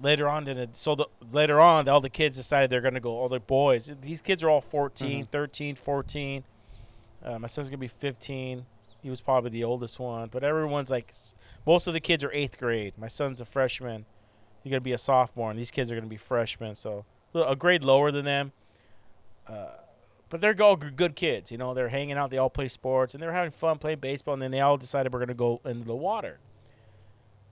later 0.00 0.28
on, 0.28 0.44
then 0.44 0.68
so 0.72 0.94
the, 0.94 1.06
later 1.30 1.60
on, 1.60 1.88
all 1.88 2.00
the 2.00 2.10
kids 2.10 2.36
decided 2.36 2.70
they're 2.70 2.80
gonna 2.80 3.00
go. 3.00 3.10
All 3.10 3.28
the 3.28 3.40
boys, 3.40 3.90
these 4.00 4.20
kids 4.20 4.42
are 4.42 4.50
all 4.50 4.60
14, 4.60 5.26
13, 5.30 5.74
14. 5.74 6.44
Uh, 7.24 7.38
my 7.38 7.46
son's 7.46 7.68
gonna 7.68 7.78
be 7.78 7.88
15. 7.88 8.64
He 9.02 9.10
was 9.10 9.20
probably 9.20 9.50
the 9.50 9.64
oldest 9.64 10.00
one, 10.00 10.28
but 10.28 10.42
everyone's 10.42 10.90
like, 10.90 11.12
most 11.66 11.86
of 11.86 11.92
the 11.92 12.00
kids 12.00 12.24
are 12.24 12.32
eighth 12.32 12.58
grade. 12.58 12.94
My 12.98 13.06
son's 13.06 13.40
a 13.40 13.44
freshman. 13.44 14.06
He's 14.62 14.70
gonna 14.70 14.80
be 14.80 14.92
a 14.92 14.98
sophomore, 14.98 15.50
and 15.50 15.58
these 15.58 15.70
kids 15.70 15.92
are 15.92 15.94
gonna 15.94 16.06
be 16.06 16.16
freshmen, 16.16 16.74
so 16.74 17.04
a 17.34 17.56
grade 17.56 17.84
lower 17.84 18.10
than 18.10 18.24
them. 18.24 18.52
Uh, 19.46 19.68
but 20.28 20.40
they're 20.40 20.60
all 20.60 20.76
good 20.76 21.16
kids, 21.16 21.50
you 21.50 21.58
know. 21.58 21.72
They're 21.72 21.88
hanging 21.88 22.16
out. 22.18 22.30
They 22.30 22.38
all 22.38 22.50
play 22.50 22.68
sports, 22.68 23.14
and 23.14 23.22
they're 23.22 23.32
having 23.32 23.50
fun 23.50 23.78
playing 23.78 24.00
baseball. 24.00 24.34
And 24.34 24.42
then 24.42 24.50
they 24.50 24.60
all 24.60 24.76
decided 24.76 25.12
we're 25.12 25.20
gonna 25.20 25.34
go 25.34 25.60
into 25.64 25.86
the 25.86 25.96
water. 25.96 26.38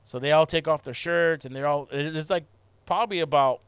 So 0.04 0.18
they 0.18 0.32
all 0.32 0.46
take 0.46 0.68
off 0.68 0.82
their 0.82 0.94
shirts, 0.94 1.44
and 1.46 1.56
they're 1.56 1.66
all. 1.66 1.88
It's 1.90 2.30
like 2.30 2.44
probably 2.84 3.20
about 3.20 3.60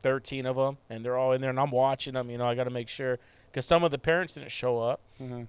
thirteen 0.00 0.46
of 0.46 0.56
them, 0.56 0.78
and 0.88 1.04
they're 1.04 1.16
all 1.16 1.32
in 1.32 1.40
there, 1.40 1.50
and 1.50 1.58
I'm 1.58 1.70
watching 1.70 2.14
them. 2.14 2.30
You 2.30 2.38
know, 2.38 2.46
I 2.46 2.54
got 2.54 2.64
to 2.64 2.70
make 2.70 2.88
sure 2.88 3.18
because 3.50 3.66
some 3.66 3.82
of 3.84 3.90
the 3.90 3.98
parents 3.98 4.34
didn't 4.34 4.50
show 4.50 4.80
up. 4.80 5.00
Mm-hmm. 5.20 5.42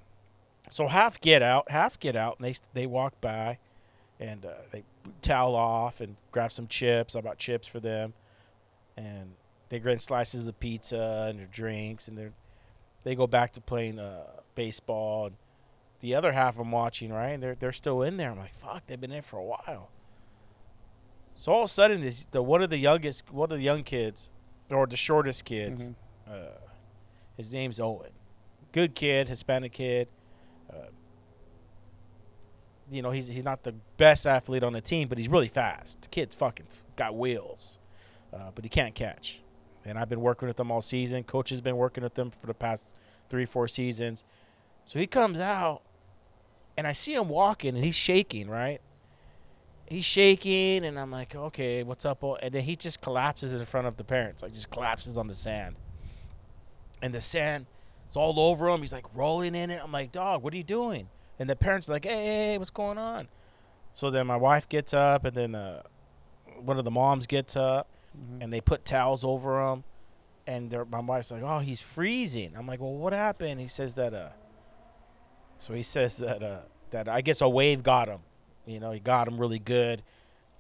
So 0.71 0.87
half 0.87 1.21
get 1.21 1.41
out, 1.41 1.71
half 1.71 1.99
get 1.99 2.15
out, 2.15 2.37
and 2.39 2.45
they 2.45 2.55
they 2.73 2.85
walk 2.87 3.21
by, 3.21 3.59
and 4.19 4.45
uh, 4.45 4.53
they 4.71 4.83
towel 5.21 5.55
off 5.55 6.01
and 6.01 6.15
grab 6.31 6.51
some 6.51 6.67
chips. 6.67 7.15
I 7.15 7.21
bought 7.21 7.37
chips 7.37 7.67
for 7.67 7.79
them, 7.79 8.13
and 8.99 9.31
they 9.69 9.79
grab 9.79 10.01
slices 10.01 10.47
of 10.47 10.59
pizza 10.59 11.27
and 11.29 11.39
their 11.39 11.47
drinks, 11.47 12.07
and 12.07 12.17
they 12.17 12.29
they 13.03 13.15
go 13.15 13.27
back 13.27 13.51
to 13.53 13.61
playing 13.61 13.99
uh, 13.99 14.23
baseball. 14.55 15.27
And 15.27 15.35
the 16.01 16.15
other 16.15 16.31
half 16.31 16.57
I'm 16.59 16.71
watching, 16.71 17.11
right? 17.11 17.29
And 17.29 17.41
they're 17.41 17.55
they're 17.55 17.71
still 17.71 18.01
in 18.01 18.17
there. 18.17 18.31
I'm 18.31 18.37
like, 18.37 18.53
fuck, 18.55 18.85
they've 18.87 18.99
been 18.99 19.11
in 19.11 19.21
for 19.21 19.37
a 19.37 19.43
while. 19.43 19.89
So 21.35 21.51
all 21.53 21.61
of 21.63 21.65
a 21.65 21.73
sudden, 21.73 22.01
this 22.01 22.27
the 22.31 22.41
one 22.41 22.61
of 22.61 22.69
the 22.69 22.77
youngest, 22.77 23.31
one 23.31 23.51
of 23.51 23.57
the 23.57 23.63
young 23.63 23.83
kids, 23.83 24.29
or 24.69 24.85
the 24.85 24.97
shortest 24.97 25.45
kids, 25.45 25.85
Mhm. 25.85 25.95
uh, 26.29 26.57
his 27.37 27.53
name's 27.53 27.79
Owen. 27.79 28.11
Good 28.73 28.93
kid, 28.93 29.29
Hispanic 29.29 29.71
kid. 29.71 30.09
Uh, 30.71 30.87
you 32.91 33.01
know, 33.01 33.11
he's 33.11 33.27
he's 33.27 33.43
not 33.45 33.63
the 33.63 33.73
best 33.97 34.27
athlete 34.27 34.63
on 34.63 34.73
the 34.73 34.81
team, 34.81 35.07
but 35.07 35.17
he's 35.17 35.29
really 35.29 35.47
fast. 35.47 36.01
The 36.03 36.07
kid's 36.09 36.35
fucking 36.35 36.67
got 36.95 37.15
wheels, 37.15 37.78
uh, 38.33 38.51
but 38.53 38.63
he 38.63 38.69
can't 38.69 38.95
catch. 38.95 39.41
And 39.85 39.97
I've 39.97 40.09
been 40.09 40.21
working 40.21 40.47
with 40.47 40.57
them 40.57 40.71
all 40.71 40.81
season. 40.81 41.23
Coach 41.23 41.49
has 41.49 41.61
been 41.61 41.77
working 41.77 42.03
with 42.03 42.13
them 42.13 42.31
for 42.31 42.47
the 42.47 42.53
past 42.53 42.95
three, 43.29 43.45
four 43.45 43.67
seasons. 43.67 44.23
So 44.85 44.99
he 44.99 45.07
comes 45.07 45.39
out, 45.39 45.81
and 46.77 46.85
I 46.85 46.91
see 46.91 47.13
him 47.13 47.29
walking, 47.29 47.75
and 47.75 47.83
he's 47.83 47.95
shaking, 47.95 48.49
right? 48.49 48.81
He's 49.87 50.05
shaking, 50.05 50.85
and 50.85 50.99
I'm 50.99 51.11
like, 51.11 51.35
okay, 51.35 51.83
what's 51.83 52.05
up? 52.05 52.23
And 52.41 52.53
then 52.53 52.61
he 52.61 52.75
just 52.75 53.01
collapses 53.01 53.53
in 53.53 53.65
front 53.65 53.87
of 53.87 53.97
the 53.97 54.03
parents, 54.03 54.43
like 54.43 54.53
just 54.53 54.69
collapses 54.69 55.17
on 55.17 55.27
the 55.27 55.33
sand. 55.33 55.75
And 57.01 57.13
the 57.13 57.21
sand 57.21 57.65
it's 58.09 58.15
all 58.15 58.39
over 58.39 58.67
him. 58.67 58.81
He's 58.81 58.91
like 58.91 59.05
rolling 59.13 59.53
in 59.53 59.69
it. 59.69 59.79
I'm 59.83 59.91
like, 59.91 60.11
dog, 60.11 60.41
what 60.41 60.51
are 60.51 60.57
you 60.57 60.63
doing? 60.63 61.07
And 61.37 61.47
the 61.47 61.55
parents 61.55 61.87
are 61.87 61.91
like, 61.91 62.05
hey, 62.05 62.25
hey, 62.25 62.45
hey, 62.47 62.57
what's 62.57 62.71
going 62.71 62.97
on? 62.97 63.27
So 63.93 64.09
then 64.09 64.25
my 64.25 64.35
wife 64.35 64.67
gets 64.67 64.95
up, 64.95 65.25
and 65.25 65.35
then 65.35 65.53
uh, 65.53 65.83
one 66.59 66.79
of 66.79 66.85
the 66.85 66.91
moms 66.91 67.27
gets 67.27 67.55
up, 67.55 67.87
Mhm. 68.17 68.43
and 68.43 68.53
they 68.53 68.61
put 68.61 68.85
towels 68.85 69.23
over 69.23 69.61
him. 69.71 69.83
And 70.47 70.71
my 70.89 70.99
wife's 70.99 71.31
like, 71.31 71.43
oh, 71.43 71.59
he's 71.59 71.79
freezing. 71.79 72.53
I'm 72.57 72.65
like, 72.65 72.79
well, 72.79 72.93
what 72.95 73.13
happened? 73.13 73.59
He 73.61 73.67
says 73.67 73.93
that. 73.95 74.13
Uh, 74.13 74.29
so 75.57 75.73
he 75.73 75.83
says 75.95 76.17
that 76.17 76.41
uh, 76.41 76.59
that 76.91 77.07
I 77.07 77.21
guess 77.21 77.41
a 77.41 77.49
wave 77.49 77.83
got 77.83 78.07
him. 78.07 78.19
You 78.65 78.79
know, 78.79 78.91
he 78.91 78.99
got 78.99 79.27
him 79.27 79.37
really 79.39 79.59
good. 79.59 80.01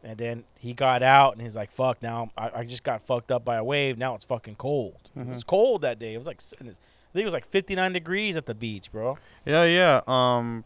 And 0.03 0.17
then 0.17 0.43
he 0.59 0.73
got 0.73 1.03
out, 1.03 1.33
and 1.33 1.41
he's 1.41 1.57
like, 1.57 1.71
"Fuck! 1.73 2.01
Now 2.01 2.29
I, 2.37 2.51
I 2.59 2.63
just 2.63 2.83
got 2.85 3.01
fucked 3.01 3.31
up 3.31 3.43
by 3.43 3.57
a 3.57 3.63
wave. 3.63 3.97
Now 3.97 4.15
it's 4.15 4.23
fucking 4.23 4.55
cold. 4.55 5.09
It 5.15 5.27
was 5.27 5.43
cold 5.43 5.81
that 5.81 5.99
day. 5.99 6.13
It 6.13 6.17
was 6.17 6.25
like 6.27 6.37
s- 6.37 6.53
in 6.59 6.67
his- 6.67 6.77
I 6.77 7.11
think 7.11 7.23
it 7.23 7.25
was 7.25 7.33
like 7.33 7.45
59 7.45 7.91
degrees 7.91 8.37
at 8.37 8.45
the 8.45 8.55
beach, 8.55 8.91
bro. 8.93 9.17
Yeah, 9.45 9.65
yeah. 9.65 9.99
Um, 10.07 10.63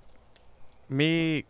me, 0.89 1.45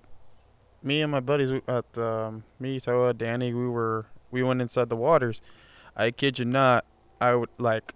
me 0.82 1.02
and 1.02 1.12
my 1.12 1.20
buddies 1.20 1.62
at 1.68 1.92
the, 1.94 2.06
um, 2.08 2.44
me, 2.60 2.80
Toa, 2.80 3.14
Danny, 3.14 3.54
we 3.54 3.68
were 3.68 4.06
we 4.34 4.44
went 4.44 4.62
inside 4.62 4.90
the 4.90 4.98
waters. 4.98 5.42
I 5.96 6.12
kid 6.12 6.40
you 6.40 6.46
not, 6.46 6.86
I 7.22 7.36
would 7.36 7.50
like, 7.58 7.94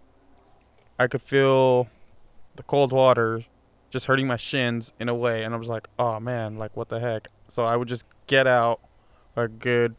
I 1.00 1.08
could 1.08 1.22
feel 1.22 1.88
the 2.56 2.64
cold 2.64 2.94
water 2.94 3.44
just 3.90 4.06
hurting 4.06 4.28
my 4.28 4.38
shins 4.38 4.94
in 5.00 5.10
a 5.10 5.16
way, 5.16 5.44
and 5.44 5.54
I 5.54 5.58
was 5.58 5.68
like, 5.68 5.88
oh 5.98 6.20
man, 6.20 6.58
like 6.58 6.78
what 6.78 6.90
the 6.90 7.00
heck? 7.00 7.30
So 7.50 7.64
I 7.64 7.76
would 7.76 7.88
just 7.88 8.06
get 8.28 8.46
out 8.46 8.80
a 9.36 9.48
good 9.48 9.96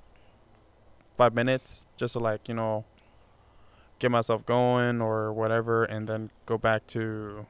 five 1.16 1.35
minutes 1.35 1.87
just 1.97 2.12
to 2.12 2.18
like 2.21 2.49
you 2.49 2.54
know 2.54 2.85
get 3.99 4.11
myself 4.11 4.47
going 4.47 5.00
or 5.00 5.33
whatever, 5.33 5.85
and 5.85 6.09
then 6.09 6.30
go 6.47 6.57
back 6.57 6.87
to 6.88 7.47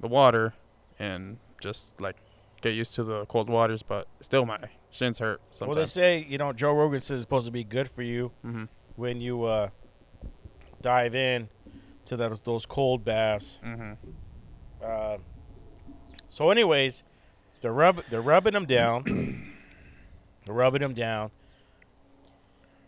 the 0.00 0.08
water 0.08 0.54
and 0.98 1.38
just 1.60 2.00
like 2.00 2.16
get 2.60 2.74
used 2.74 2.94
to 2.96 3.04
the 3.04 3.24
cold 3.26 3.48
waters. 3.48 3.82
But 3.82 4.08
still, 4.20 4.44
my 4.44 4.58
shins 4.98 5.18
hurt 5.18 5.40
Well, 5.60 5.74
they 5.74 5.84
say 5.86 6.26
you 6.28 6.38
know 6.38 6.52
Joe 6.52 6.72
Rogan 6.72 7.00
says 7.00 7.16
it's 7.16 7.22
supposed 7.22 7.46
to 7.46 7.52
be 7.52 7.64
good 7.64 7.88
for 7.90 8.02
you 8.02 8.32
hmm 8.42 8.64
when 8.96 9.20
you 9.20 9.44
uh, 9.44 9.68
dive 10.82 11.14
in 11.14 11.48
to 12.06 12.16
those 12.16 12.40
those 12.40 12.66
cold 12.66 13.04
baths. 13.04 13.60
Mm-hmm. 13.64 13.92
Uh, 14.82 15.18
so, 16.28 16.50
anyways, 16.50 17.04
they're 17.60 17.72
rub 17.72 18.02
they're 18.10 18.20
rubbing 18.20 18.54
them 18.54 18.66
down. 18.66 19.04
they're 20.44 20.54
rubbing 20.54 20.80
them 20.80 20.94
down, 20.94 21.30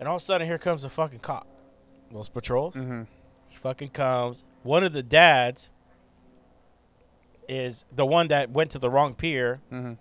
and 0.00 0.08
all 0.08 0.16
of 0.16 0.22
a 0.22 0.24
sudden, 0.24 0.46
here 0.46 0.58
comes 0.58 0.84
a 0.84 0.90
fucking 0.90 1.20
cop. 1.20 1.46
Those 2.12 2.28
patrols. 2.28 2.74
Mm-hmm. 2.74 3.02
He 3.48 3.56
fucking 3.56 3.90
comes. 3.90 4.42
One 4.62 4.82
of 4.84 4.92
the 4.92 5.02
dads 5.02 5.70
is 7.48 7.84
the 7.94 8.06
one 8.06 8.28
that 8.28 8.50
went 8.50 8.70
to 8.72 8.78
the 8.78 8.90
wrong 8.90 9.14
pier 9.14 9.60
Mm-hmm. 9.72 9.92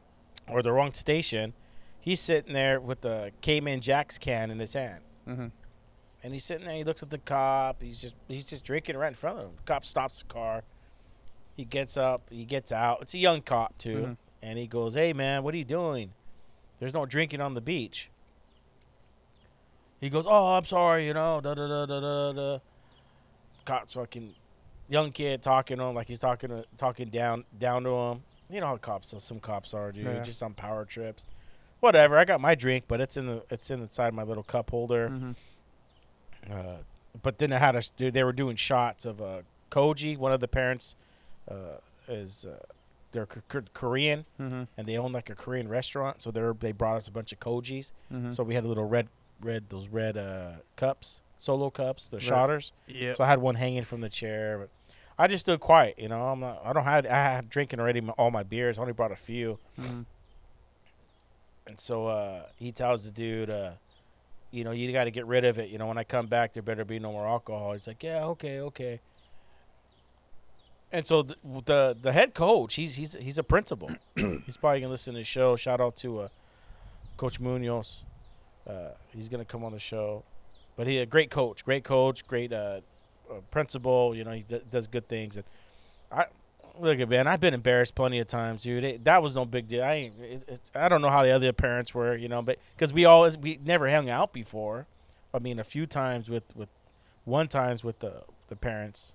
or 0.54 0.62
the 0.62 0.72
wrong 0.72 0.94
station. 0.94 1.54
He's 2.02 2.20
sitting 2.20 2.54
there 2.54 2.80
with 2.80 3.02
the 3.02 3.32
Cayman 3.42 3.82
Jack's 3.82 4.18
can 4.18 4.52
in 4.52 4.60
his 4.60 4.74
hand. 4.74 5.02
Mm-hmm. 5.28 5.48
And 6.24 6.34
he's 6.34 6.44
sitting 6.44 6.66
there. 6.66 6.76
He 6.76 6.84
looks 6.84 7.04
at 7.04 7.10
the 7.10 7.18
cop. 7.18 7.82
He's 7.82 8.02
just 8.02 8.16
he's 8.28 8.46
just 8.46 8.64
drinking 8.64 8.98
right 8.98 9.08
in 9.10 9.14
front 9.14 9.40
of 9.40 9.46
him. 9.46 9.52
The 9.58 9.64
cop 9.64 9.86
stops 9.86 10.20
the 10.24 10.34
car. 10.34 10.64
He 11.56 11.66
gets 11.66 11.98
up. 11.98 12.22
He 12.30 12.46
gets 12.46 12.72
out. 12.72 13.00
It's 13.02 13.14
a 13.14 13.18
young 13.18 13.42
cop 13.42 13.78
too, 13.78 13.98
Mhm. 13.98 14.18
and 14.42 14.58
he 14.58 14.66
goes, 14.68 14.94
"Hey 14.96 15.14
man, 15.14 15.44
what 15.44 15.54
are 15.54 15.58
you 15.58 15.66
doing? 15.66 16.12
There's 16.80 16.94
no 16.94 17.06
drinking 17.06 17.42
on 17.42 17.54
the 17.54 17.62
beach." 17.62 18.10
He 20.02 20.10
goes, 20.10 20.26
"Oh, 20.28 20.54
I'm 20.56 20.64
sorry, 20.66 21.06
you 21.06 21.14
know." 21.14 21.42
Da 21.42 21.54
da 21.54 21.68
da 21.68 21.86
da 21.86 22.00
da 22.00 22.32
da. 22.34 22.60
Cop's 23.66 23.94
fucking 23.94 24.34
young 24.88 25.12
kid 25.12 25.42
talking 25.42 25.78
to 25.78 25.84
him 25.84 25.96
like 25.96 26.08
he's 26.08 26.22
talking 26.22 26.50
to, 26.50 26.66
talking 26.78 27.10
down 27.10 27.44
down 27.60 27.84
to 27.84 27.90
him. 27.90 28.24
You 28.50 28.62
know 28.62 28.68
how 28.68 28.78
cops 28.78 29.14
some 29.24 29.40
cops 29.40 29.74
are, 29.74 29.92
dude. 29.92 30.06
Yeah. 30.06 30.22
Just 30.22 30.42
on 30.42 30.54
power 30.54 30.86
trips. 30.86 31.26
Whatever. 31.80 32.18
I 32.18 32.26
got 32.26 32.42
my 32.42 32.56
drink, 32.56 32.86
but 32.88 33.00
it's 33.02 33.16
in 33.18 33.26
the 33.28 33.44
it's 33.50 33.70
in 33.72 33.82
inside 33.82 34.14
my 34.14 34.24
little 34.24 34.44
cup 34.44 34.70
holder. 34.70 35.10
Mm-hmm. 35.10 35.32
Uh, 36.52 36.78
but 37.22 37.38
then 37.38 37.50
they 37.50 37.58
had 37.58 37.76
a 37.76 37.84
they 37.98 38.10
they 38.10 38.24
were 38.24 38.34
doing 38.34 38.56
shots 38.56 39.06
of 39.06 39.22
uh, 39.22 39.42
Koji. 39.72 40.18
One 40.18 40.32
of 40.32 40.40
the 40.40 40.48
parents 40.48 40.96
uh, 41.50 41.78
is 42.08 42.46
uh, 42.46 42.58
they're 43.12 43.26
K- 43.26 43.62
Korean 43.74 44.26
Mm-hmm. 44.40 44.64
and 44.78 44.88
they 44.88 44.98
own 44.98 45.12
like 45.12 45.30
a 45.30 45.36
Korean 45.36 45.68
restaurant. 45.68 46.22
So 46.22 46.32
they 46.32 46.42
they 46.60 46.72
brought 46.72 46.98
us 46.98 47.08
a 47.08 47.12
bunch 47.12 47.32
of 47.32 47.40
Kojis. 47.40 47.92
Mm-hmm. 48.14 48.32
So 48.32 48.44
we 48.44 48.56
had 48.56 48.64
a 48.64 48.68
little 48.68 48.86
red 48.88 49.08
red 49.42 49.66
those 49.70 49.88
red 49.88 50.18
uh, 50.18 50.52
cups, 50.76 51.22
solo 51.38 51.70
cups, 51.70 52.08
the 52.08 52.18
Right. 52.18 52.24
shotters. 52.24 52.72
yeah. 52.88 53.16
So 53.16 53.24
I 53.24 53.28
had 53.28 53.40
one 53.40 53.56
hanging 53.56 53.84
from 53.86 54.02
the 54.02 54.10
chair, 54.10 54.58
but 54.60 54.70
I 55.18 55.28
just 55.28 55.46
stood 55.46 55.60
quiet. 55.60 55.96
You 55.98 56.08
know, 56.10 56.24
I'm 56.28 56.40
not. 56.40 56.62
I 56.64 56.74
don't 56.74 56.84
have. 56.84 57.06
I 57.06 57.10
had 57.16 57.50
drinking 57.50 57.80
already 57.80 58.02
my, 58.02 58.14
all 58.14 58.32
my 58.32 58.44
beers. 58.44 58.78
I 58.78 58.82
only 58.82 58.94
brought 58.94 59.12
a 59.12 59.16
few. 59.18 59.60
And 61.70 61.80
so 61.80 62.08
uh, 62.08 62.42
he 62.58 62.72
tells 62.72 63.06
the 63.06 63.12
dude, 63.12 63.52
uh, 63.52 63.74
you 64.50 64.64
know, 64.64 64.72
you 64.72 64.92
got 64.92 65.04
to 65.04 65.12
get 65.12 65.28
rid 65.28 65.46
of 65.46 65.60
it. 65.60 65.70
You 65.70 65.78
know, 65.78 65.86
when 65.86 66.00
I 66.00 66.04
come 66.04 66.26
back, 66.26 66.54
there 66.54 66.64
better 66.64 66.84
be 66.84 66.98
no 66.98 67.12
more 67.12 67.28
alcohol. 67.28 67.74
He's 67.74 67.86
like, 67.86 68.02
yeah, 68.02 68.26
okay, 68.26 68.60
okay. 68.62 69.00
And 70.92 71.06
so 71.06 71.22
the 71.22 71.36
the, 71.66 71.98
the 72.02 72.12
head 72.12 72.34
coach, 72.34 72.74
he's 72.74 72.96
he's 72.96 73.14
he's 73.14 73.38
a 73.38 73.44
principal. 73.44 73.92
he's 74.16 74.58
probably 74.58 74.80
gonna 74.80 74.92
listen 74.92 75.14
to 75.14 75.20
the 75.20 75.24
show. 75.24 75.56
Shout 75.56 75.80
out 75.80 75.96
to 75.98 76.22
uh, 76.22 76.28
Coach 77.18 77.40
Munoz. 77.40 78.04
Uh, 78.66 78.90
he's 79.16 79.30
gonna 79.30 79.46
come 79.46 79.64
on 79.64 79.72
the 79.72 79.80
show, 79.80 80.24
but 80.76 80.88
he 80.88 80.98
a 80.98 81.06
great 81.06 81.30
coach, 81.30 81.64
great 81.64 81.84
coach, 81.84 82.26
great 82.26 82.52
uh, 82.52 82.82
uh, 83.30 83.36
principal. 83.52 84.16
You 84.16 84.24
know, 84.24 84.32
he 84.32 84.42
d- 84.42 84.62
does 84.72 84.88
good 84.88 85.08
things. 85.08 85.38
And 85.38 85.46
I 86.12 86.26
look 86.82 87.00
at 87.00 87.10
man, 87.10 87.28
I've 87.28 87.40
been 87.40 87.54
embarrassed 87.54 87.96
plenty 87.96 88.20
of 88.20 88.28
times, 88.28 88.64
dude. 88.64 88.84
It, 88.84 89.06
that 89.06 89.22
was 89.22 89.36
no 89.36 89.46
big 89.46 89.68
deal. 89.68 89.84
I 89.84 90.12
it, 90.22 90.72
I 90.76 90.90
don't 90.90 91.02
know 91.02 91.10
how 91.10 91.24
the 91.24 91.32
other 91.32 91.52
parents 91.54 91.94
were, 91.94 92.16
you 92.16 92.28
know, 92.28 92.42
but 92.42 92.60
because 92.76 92.94
we 92.94 93.06
always 93.06 93.38
we 93.38 93.60
never 93.64 93.90
hung 93.90 94.10
out 94.10 94.34
before. 94.34 94.88
I 95.34 95.40
mean, 95.40 95.60
a 95.60 95.64
few 95.64 95.86
times 95.86 96.30
with 96.30 96.56
with 96.56 96.70
one 97.26 97.48
times 97.48 97.84
with 97.84 98.00
the 98.00 98.24
the 98.48 98.56
parents 98.56 99.14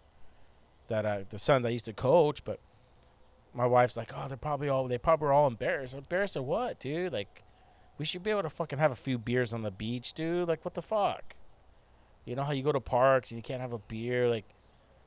that 0.88 1.06
I 1.06 1.24
the 1.28 1.38
son 1.38 1.62
that 1.62 1.68
I 1.68 1.72
used 1.72 1.86
to 1.86 1.92
coach, 1.92 2.44
but 2.44 2.60
my 3.54 3.66
wife's 3.66 3.96
like, 3.96 4.12
oh, 4.14 4.26
they're 4.28 4.36
probably 4.36 4.68
all 4.68 4.86
they 4.88 4.98
probably 4.98 5.26
were 5.26 5.32
all 5.32 5.46
embarrassed. 5.46 5.94
Embarrassed 5.94 6.36
of 6.36 6.44
what, 6.44 6.78
dude? 6.80 7.12
Like, 7.12 7.42
we 7.98 8.04
should 8.04 8.22
be 8.22 8.30
able 8.30 8.42
to 8.42 8.50
fucking 8.50 8.78
have 8.78 8.92
a 8.92 8.96
few 8.96 9.18
beers 9.18 9.54
on 9.54 9.62
the 9.62 9.70
beach, 9.70 10.12
dude. 10.12 10.48
Like, 10.48 10.64
what 10.64 10.74
the 10.74 10.82
fuck? 10.82 11.34
You 12.24 12.34
know 12.34 12.42
how 12.42 12.52
you 12.52 12.62
go 12.62 12.72
to 12.72 12.80
parks 12.80 13.30
and 13.30 13.38
you 13.38 13.42
can't 13.42 13.60
have 13.60 13.72
a 13.72 13.78
beer? 13.78 14.28
Like, 14.28 14.46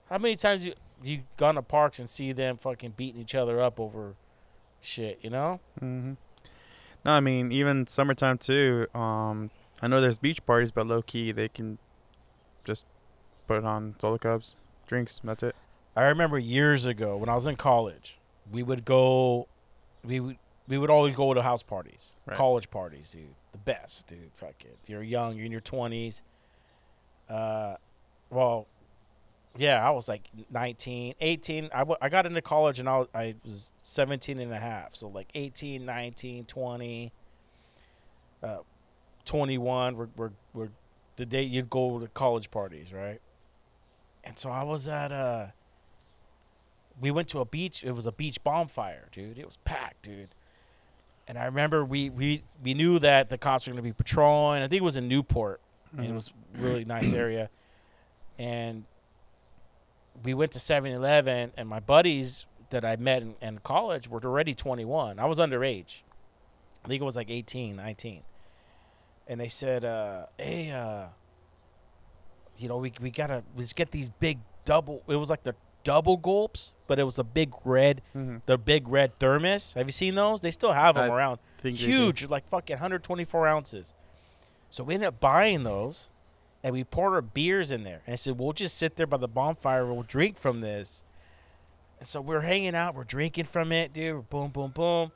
how 0.09 0.17
many 0.17 0.35
times 0.35 0.65
you 0.65 0.73
you 1.03 1.21
gone 1.37 1.55
to 1.55 1.61
parks 1.61 1.99
and 1.99 2.09
see 2.09 2.31
them 2.31 2.57
fucking 2.57 2.93
beating 2.97 3.21
each 3.21 3.35
other 3.35 3.61
up 3.61 3.79
over 3.79 4.15
shit? 4.81 5.19
You 5.21 5.29
know? 5.29 5.59
Mm-hmm. 5.81 6.13
No, 7.05 7.11
I 7.11 7.19
mean 7.19 7.51
even 7.51 7.87
summertime 7.87 8.37
too. 8.37 8.87
Um, 8.93 9.51
I 9.81 9.87
know 9.87 10.01
there's 10.01 10.17
beach 10.17 10.45
parties, 10.45 10.71
but 10.71 10.87
low 10.87 11.01
key 11.01 11.31
they 11.31 11.47
can 11.47 11.77
just 12.65 12.85
put 13.47 13.63
on 13.63 13.95
solo 13.99 14.17
cups, 14.17 14.55
drinks. 14.87 15.21
That's 15.23 15.43
it. 15.43 15.55
I 15.95 16.03
remember 16.03 16.37
years 16.37 16.85
ago 16.85 17.15
when 17.17 17.29
I 17.29 17.35
was 17.35 17.47
in 17.47 17.55
college, 17.55 18.17
we 18.51 18.61
would 18.63 18.85
go, 18.85 19.47
we 20.03 20.19
would 20.19 20.37
we 20.67 20.77
would 20.77 20.89
always 20.89 21.15
go 21.15 21.33
to 21.33 21.41
house 21.41 21.63
parties, 21.63 22.17
Right. 22.25 22.35
college 22.35 22.69
parties, 22.69 23.11
dude. 23.11 23.33
The 23.53 23.57
best, 23.57 24.07
dude. 24.07 24.31
Fuck 24.33 24.65
it. 24.65 24.77
You're 24.85 25.01
young. 25.03 25.37
You're 25.37 25.45
in 25.45 25.51
your 25.51 25.61
twenties. 25.61 26.23
Uh, 27.29 27.75
well, 28.29 28.67
yeah, 29.57 29.85
I 29.85 29.91
was 29.91 30.07
like 30.07 30.29
19, 30.51 31.15
18. 31.19 31.69
I, 31.73 31.79
w- 31.79 31.97
I 32.01 32.09
got 32.09 32.25
into 32.25 32.41
college 32.41 32.79
and 32.79 32.87
I 32.87 32.97
was, 32.99 33.07
I 33.13 33.35
was 33.43 33.71
17 33.83 34.39
and 34.39 34.51
a 34.51 34.59
half. 34.59 34.95
So 34.95 35.07
like 35.07 35.27
18, 35.33 35.85
19, 35.85 36.45
20, 36.45 37.11
uh, 38.43 38.57
21 39.25 39.95
were, 39.95 40.09
were, 40.15 40.31
were 40.53 40.69
the 41.17 41.25
day 41.25 41.43
you'd 41.43 41.69
go 41.69 41.99
to 41.99 42.07
college 42.07 42.51
parties, 42.51 42.93
right? 42.93 43.19
And 44.23 44.37
so 44.37 44.49
I 44.49 44.63
was 44.63 44.87
at 44.87 45.11
uh 45.11 45.47
we 46.99 47.11
went 47.11 47.27
to 47.29 47.39
a 47.39 47.45
beach. 47.45 47.83
It 47.83 47.91
was 47.91 48.05
a 48.05 48.11
beach 48.11 48.43
bonfire, 48.43 49.07
dude. 49.11 49.37
It 49.37 49.45
was 49.45 49.57
packed, 49.57 50.01
dude. 50.03 50.29
And 51.27 51.37
I 51.37 51.45
remember 51.45 51.85
we 51.85 52.09
we 52.09 52.43
we 52.63 52.73
knew 52.73 52.99
that 52.99 53.29
the 53.29 53.37
cops 53.37 53.67
were 53.67 53.73
going 53.73 53.83
to 53.83 53.89
be 53.89 53.93
patrolling. 53.93 54.63
I 54.63 54.67
think 54.67 54.81
it 54.81 54.83
was 54.83 54.97
in 54.97 55.07
Newport. 55.07 55.61
And 55.95 56.05
it 56.05 56.13
was 56.13 56.31
really 56.57 56.85
nice 56.85 57.13
area. 57.13 57.49
And 58.37 58.83
we 60.23 60.33
went 60.33 60.51
to 60.53 60.59
7-Eleven 60.59 61.51
and 61.57 61.67
my 61.69 61.79
buddies 61.79 62.45
that 62.69 62.83
I 62.83 62.95
met 62.97 63.21
in, 63.21 63.35
in 63.41 63.59
college 63.59 64.09
were 64.09 64.19
already 64.23 64.53
21. 64.53 65.19
I 65.19 65.25
was 65.25 65.39
underage. 65.39 66.01
I 66.83 66.87
think 66.87 67.01
it 67.01 67.05
was 67.05 67.15
like 67.15 67.29
18, 67.29 67.75
19. 67.75 68.21
And 69.27 69.39
they 69.39 69.47
said, 69.49 69.83
uh, 69.83 70.27
"Hey, 70.37 70.71
uh, 70.71 71.07
you 72.57 72.67
know, 72.69 72.77
we 72.77 72.93
we 73.01 73.11
gotta 73.11 73.43
let's 73.57 73.73
get 73.73 73.91
these 73.91 74.09
big 74.09 74.39
double. 74.65 75.03
It 75.07 75.15
was 75.17 75.29
like 75.29 75.43
the 75.43 75.53
double 75.83 76.15
gulps, 76.17 76.73
but 76.87 76.97
it 76.97 77.03
was 77.03 77.17
a 77.17 77.23
big 77.23 77.53
red, 77.65 78.01
Mm-hmm. 78.15 78.37
the 78.45 78.57
big 78.57 78.87
red 78.87 79.17
thermos. 79.19 79.73
Have 79.73 79.85
you 79.87 79.91
seen 79.91 80.15
those? 80.15 80.41
They 80.41 80.51
still 80.51 80.71
have 80.71 80.95
them 80.95 81.11
I 81.11 81.13
around. 81.15 81.39
Huge, 81.61 82.25
like 82.29 82.47
fucking 82.47 82.75
124 82.75 83.47
ounces. 83.47 83.93
So 84.69 84.83
we 84.83 84.93
ended 84.95 85.07
up 85.07 85.19
buying 85.19 85.63
those, 85.63 86.09
and 86.67 86.73
we 86.73 86.83
poured 86.83 87.13
our 87.13 87.21
beers 87.21 87.71
in 87.71 87.83
there. 87.83 88.01
And 88.05 88.11
I 88.11 88.15
said, 88.17 88.37
we'll 88.37 88.51
just 88.51 88.77
sit 88.77 88.97
there 88.97 89.07
by 89.07 89.15
the 89.15 89.27
bonfire. 89.29 89.85
We'll 89.85 90.03
drink 90.03 90.37
from 90.37 90.59
this. 90.59 91.01
And 91.97 92.05
so 92.05 92.19
we're 92.19 92.41
hanging 92.41 92.75
out. 92.75 92.93
We're 92.93 93.05
drinking 93.05 93.45
from 93.45 93.71
it, 93.71 93.93
dude. 93.93 94.29
Boom, 94.29 94.49
boom, 94.49 94.71
boom. 94.71 95.13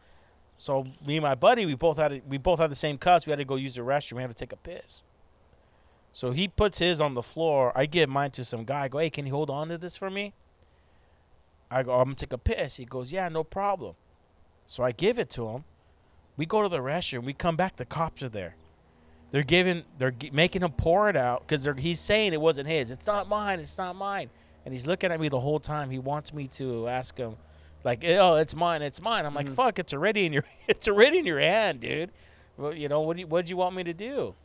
So 0.55 0.85
me 1.05 1.17
and 1.17 1.23
my 1.23 1.35
buddy, 1.35 1.65
we 1.65 1.75
both 1.75 1.97
had 1.97 2.21
we 2.25 2.37
both 2.37 2.59
had 2.59 2.71
the 2.71 2.75
same 2.75 2.97
cups. 2.97 3.25
We 3.25 3.31
had 3.31 3.39
to 3.39 3.43
go 3.43 3.57
use 3.57 3.75
the 3.75 3.81
restroom. 3.81 4.13
We 4.13 4.21
had 4.21 4.31
to 4.31 4.33
take 4.33 4.53
a 4.53 4.55
piss. 4.55 5.03
So 6.13 6.31
he 6.31 6.47
puts 6.47 6.77
his 6.77 7.01
on 7.01 7.15
the 7.15 7.21
floor. 7.21 7.73
I 7.75 7.85
give 7.85 8.07
mine 8.07 8.31
to 8.31 8.45
some 8.45 8.63
guy. 8.63 8.83
I 8.83 8.87
go, 8.87 8.99
hey, 8.99 9.09
can 9.09 9.25
you 9.25 9.33
hold 9.33 9.49
on 9.49 9.67
to 9.67 9.77
this 9.77 9.97
for 9.97 10.09
me? 10.09 10.33
I 11.69 11.83
go, 11.83 11.91
I'm 11.95 12.05
gonna 12.05 12.15
take 12.15 12.31
a 12.31 12.37
piss. 12.37 12.77
He 12.77 12.85
goes, 12.85 13.11
yeah, 13.11 13.27
no 13.27 13.43
problem. 13.43 13.95
So 14.67 14.85
I 14.85 14.93
give 14.93 15.19
it 15.19 15.29
to 15.31 15.49
him. 15.49 15.65
We 16.37 16.45
go 16.45 16.61
to 16.61 16.69
the 16.69 16.79
restroom. 16.79 17.25
We 17.25 17.33
come 17.33 17.57
back. 17.57 17.75
The 17.75 17.83
cops 17.83 18.23
are 18.23 18.29
there. 18.29 18.55
They're 19.31 19.43
giving, 19.43 19.83
they're 19.97 20.11
g- 20.11 20.29
making 20.33 20.61
him 20.61 20.71
pour 20.71 21.09
it 21.09 21.15
out 21.15 21.47
because 21.47 21.67
he's 21.77 21.99
saying 21.99 22.33
it 22.33 22.41
wasn't 22.41 22.67
his. 22.67 22.91
It's 22.91 23.07
not 23.07 23.29
mine. 23.29 23.59
It's 23.59 23.77
not 23.77 23.95
mine. 23.95 24.29
And 24.65 24.73
he's 24.73 24.85
looking 24.85 25.11
at 25.11 25.19
me 25.19 25.29
the 25.29 25.39
whole 25.39 25.59
time. 25.59 25.89
He 25.89 25.99
wants 25.99 26.33
me 26.33 26.47
to 26.47 26.87
ask 26.89 27.17
him, 27.17 27.37
like, 27.83 28.03
oh, 28.05 28.35
it's 28.35 28.53
mine. 28.55 28.81
It's 28.81 29.01
mine. 29.01 29.25
I'm 29.25 29.33
like, 29.33 29.47
Mhm. 29.47 29.53
fuck, 29.53 29.79
it's 29.79 29.93
already 29.93 30.25
in 30.25 30.33
your, 30.33 30.43
it's 30.67 30.87
already 30.87 31.17
in 31.19 31.25
your 31.25 31.39
hand, 31.39 31.79
dude. 31.79 32.11
Well, 32.57 32.73
you 32.75 32.87
know 32.89 33.01
what? 33.01 33.15
Do 33.15 33.21
you, 33.21 33.27
what 33.27 33.45
do 33.45 33.49
you 33.49 33.57
want 33.57 33.75
me 33.75 33.83
to 33.85 33.93
do? 33.93 34.35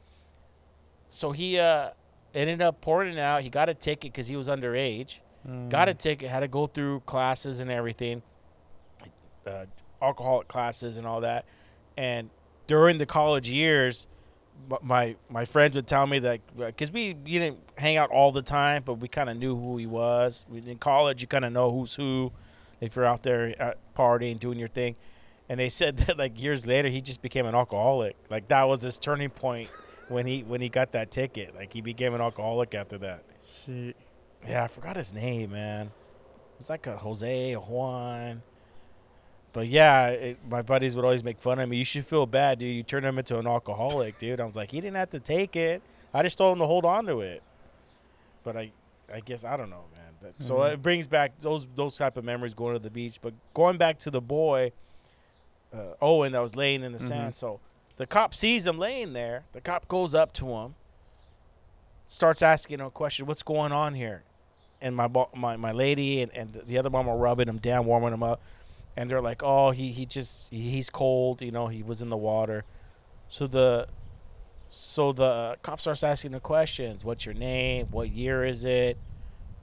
So 1.08 1.32
he 1.32 1.58
uh, 1.58 1.90
ended 2.34 2.62
up 2.62 2.80
pouring 2.80 3.12
it 3.12 3.18
out. 3.18 3.42
He 3.42 3.48
got 3.50 3.68
a 3.68 3.74
ticket 3.74 4.12
because 4.12 4.26
he 4.28 4.36
was 4.36 4.48
underage 4.48 5.20
got 5.68 5.88
a 5.88 5.94
Mm. 5.94 5.98
ticket, 5.98 6.28
had 6.28 6.40
to 6.40 6.48
go 6.48 6.66
through 6.66 7.00
classes 7.06 7.60
and 7.60 7.70
everything, 7.70 8.20
uh, 9.46 9.66
alcoholic 10.02 10.48
classes 10.48 10.96
and 10.96 11.06
all 11.06 11.20
that. 11.20 11.44
And 11.96 12.30
during 12.66 12.98
the 12.98 13.06
college 13.06 13.48
years, 13.48 14.08
my 14.82 15.16
my 15.28 15.44
friends 15.44 15.74
would 15.76 15.86
tell 15.86 16.06
me 16.06 16.18
that 16.20 16.40
uh, 16.58 16.66
because 16.66 16.90
we 16.90 17.16
you 17.24 17.38
didn't 17.38 17.58
hang 17.76 17.96
out 17.96 18.10
all 18.10 18.32
the 18.32 18.42
time, 18.42 18.82
but 18.84 18.94
we 18.94 19.08
kind 19.08 19.30
of 19.30 19.36
knew 19.36 19.56
who 19.56 19.76
he 19.76 19.86
was. 19.86 20.44
In 20.52 20.78
college, 20.78 21.22
you 21.22 21.28
kind 21.28 21.44
of 21.44 21.52
know 21.52 21.70
who's 21.70 21.94
who 21.94 22.32
if 22.80 22.96
you're 22.96 23.04
out 23.04 23.22
there 23.22 23.60
at 23.60 23.78
partying, 23.94 24.38
doing 24.38 24.58
your 24.58 24.68
thing. 24.68 24.96
And 25.48 25.58
they 25.60 25.68
said 25.68 25.96
that 25.98 26.18
like 26.18 26.40
years 26.40 26.66
later, 26.66 26.88
he 26.88 27.00
just 27.00 27.22
became 27.22 27.46
an 27.46 27.54
alcoholic. 27.54 28.16
Like 28.28 28.48
that 28.48 28.64
was 28.64 28.82
his 28.82 28.98
turning 28.98 29.30
point 29.30 29.70
when 30.08 30.26
he 30.26 30.42
when 30.42 30.60
he 30.60 30.68
got 30.68 30.92
that 30.92 31.10
ticket. 31.10 31.54
Like 31.54 31.72
he 31.72 31.80
became 31.80 32.14
an 32.14 32.20
alcoholic 32.20 32.74
after 32.74 32.98
that. 32.98 33.24
She, 33.64 33.94
Yeah, 34.46 34.64
I 34.64 34.68
forgot 34.68 34.96
his 34.96 35.12
name, 35.12 35.52
man. 35.52 35.90
It's 36.58 36.70
like 36.70 36.86
a 36.86 36.96
Jose, 36.96 37.52
a 37.52 37.60
Juan. 37.60 38.42
But 39.56 39.68
yeah, 39.68 40.08
it, 40.08 40.38
my 40.50 40.60
buddies 40.60 40.94
would 40.94 41.06
always 41.06 41.24
make 41.24 41.40
fun 41.40 41.58
of 41.58 41.66
me. 41.66 41.78
You 41.78 41.84
should 41.86 42.04
feel 42.04 42.26
bad, 42.26 42.58
dude. 42.58 42.76
You 42.76 42.82
turned 42.82 43.06
him 43.06 43.18
into 43.18 43.38
an 43.38 43.46
alcoholic, 43.46 44.18
dude. 44.18 44.38
I 44.38 44.44
was 44.44 44.54
like, 44.54 44.70
he 44.70 44.82
didn't 44.82 44.96
have 44.98 45.08
to 45.12 45.18
take 45.18 45.56
it. 45.56 45.80
I 46.12 46.22
just 46.22 46.36
told 46.36 46.52
him 46.52 46.58
to 46.58 46.66
hold 46.66 46.84
on 46.84 47.06
to 47.06 47.20
it. 47.22 47.42
But 48.44 48.58
I, 48.58 48.70
I 49.10 49.20
guess 49.20 49.44
I 49.44 49.56
don't 49.56 49.70
know, 49.70 49.84
man. 49.94 50.12
But, 50.20 50.42
So 50.42 50.56
Mhm. 50.56 50.74
it 50.74 50.82
brings 50.82 51.06
back 51.06 51.32
those 51.40 51.66
those 51.74 51.96
type 51.96 52.18
of 52.18 52.24
memories 52.24 52.52
going 52.52 52.74
to 52.74 52.78
the 52.78 52.90
beach. 52.90 53.18
But 53.22 53.32
going 53.54 53.78
back 53.78 53.98
to 54.00 54.10
the 54.10 54.20
boy, 54.20 54.72
uh, 55.74 55.94
Owen, 56.02 56.32
that 56.32 56.42
was 56.42 56.54
laying 56.54 56.82
in 56.82 56.92
the 56.92 56.98
Mhm. 56.98 57.08
sand. 57.08 57.36
So 57.36 57.58
the 57.96 58.06
cop 58.06 58.34
sees 58.34 58.66
him 58.66 58.76
laying 58.78 59.14
there. 59.14 59.44
The 59.52 59.62
cop 59.62 59.88
goes 59.88 60.14
up 60.14 60.34
to 60.34 60.50
him, 60.50 60.74
starts 62.08 62.42
asking 62.42 62.80
him 62.80 62.86
a 62.86 62.90
question. 62.90 63.24
What's 63.24 63.42
going 63.42 63.72
on 63.72 63.94
here? 63.94 64.22
And 64.82 64.94
my 64.94 65.08
my 65.34 65.56
my 65.56 65.72
lady 65.72 66.20
and, 66.20 66.30
and 66.34 66.52
the 66.52 66.76
other 66.76 66.90
mom 66.90 67.08
are 67.08 67.16
rubbing 67.16 67.48
him 67.48 67.56
down, 67.56 67.86
warming 67.86 68.12
him 68.12 68.22
up, 68.22 68.42
and 68.96 69.10
they're 69.10 69.20
like, 69.20 69.42
"Oh, 69.42 69.70
he 69.70 69.92
he 69.92 70.06
just 70.06 70.48
he, 70.50 70.70
he's 70.70 70.90
cold. 70.90 71.42
You 71.42 71.50
know, 71.50 71.66
he 71.68 71.82
was 71.82 72.02
in 72.02 72.08
the 72.08 72.16
water." 72.16 72.64
So 73.28 73.46
the 73.46 73.88
so 74.68 75.12
the 75.12 75.56
cop 75.62 75.80
starts 75.80 76.02
asking 76.02 76.32
the 76.32 76.40
questions. 76.40 77.04
What's 77.04 77.24
your 77.26 77.34
name? 77.34 77.86
What 77.90 78.10
year 78.10 78.44
is 78.44 78.64
it? 78.64 78.96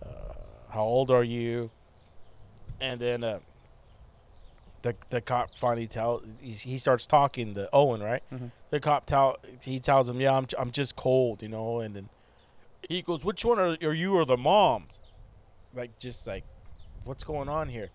Uh, 0.03 0.33
how 0.69 0.83
old 0.83 1.11
are 1.11 1.23
you? 1.23 1.69
And 2.79 2.99
then 2.99 3.23
uh, 3.23 3.39
the 4.81 4.95
the 5.09 5.21
cop 5.21 5.51
finally 5.55 5.87
tells 5.87 6.23
he, 6.41 6.51
he 6.51 6.77
starts 6.77 7.07
talking 7.07 7.53
to 7.55 7.69
Owen, 7.73 8.01
right? 8.01 8.23
Mhm. 8.31 8.51
The 8.69 8.79
cop 8.79 9.05
tell 9.05 9.37
he 9.61 9.79
tells 9.79 10.09
him, 10.09 10.19
"Yeah, 10.19 10.35
I'm 10.37 10.47
I'm 10.57 10.71
just 10.71 10.95
cold, 10.95 11.41
you 11.41 11.49
know." 11.49 11.79
And 11.79 11.95
then 11.95 12.09
he 12.89 13.01
goes, 13.01 13.23
"Which 13.23 13.45
one 13.45 13.59
are, 13.59 13.77
are 13.81 13.93
you 13.93 14.13
or 14.15 14.25
the 14.25 14.37
moms?" 14.37 14.99
Like 15.73 15.97
just 15.97 16.27
like, 16.27 16.43
what's 17.03 17.23
going 17.23 17.49
on 17.49 17.69
here? 17.69 17.89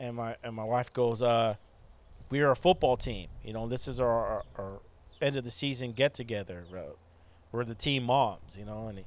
And 0.00 0.16
my 0.16 0.36
and 0.44 0.54
my 0.54 0.64
wife 0.64 0.92
goes, 0.92 1.22
"Uh, 1.22 1.56
we 2.30 2.40
are 2.40 2.50
a 2.50 2.56
football 2.56 2.96
team. 2.96 3.28
You 3.44 3.52
know, 3.52 3.66
this 3.66 3.88
is 3.88 3.98
our, 4.00 4.08
our, 4.08 4.42
our 4.56 4.80
end 5.20 5.36
of 5.36 5.44
the 5.44 5.50
season 5.50 5.92
get 5.92 6.14
together. 6.14 6.64
We're 7.50 7.64
the 7.64 7.74
team 7.74 8.04
moms, 8.04 8.56
you 8.56 8.64
know." 8.64 8.88
And 8.88 8.98
he, 8.98 9.04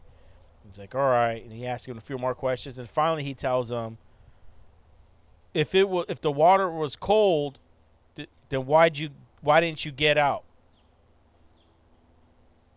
he's 0.67 0.77
like, 0.80 0.93
"All 0.95 1.01
right." 1.10 1.41
And 1.43 1.51
he 1.54 1.65
asks 1.65 1.88
him 1.88 1.97
a 1.97 2.01
few 2.01 2.17
more 2.17 2.36
questions, 2.36 2.77
and 2.77 2.89
finally 2.89 3.23
he 3.23 3.34
tells 3.34 3.71
him, 3.71 3.97
"If 5.54 5.73
it 5.75 5.88
was 5.88 6.06
if 6.10 6.19
the 6.19 6.32
water 6.32 6.69
was 6.69 6.95
cold, 6.97 7.60
th- 8.15 8.30
then 8.49 8.65
why'd 8.65 8.97
you 8.97 9.10
why 9.41 9.62
didn't 9.62 9.86
you 9.86 9.91
get 9.91 10.17
out?" 10.17 10.43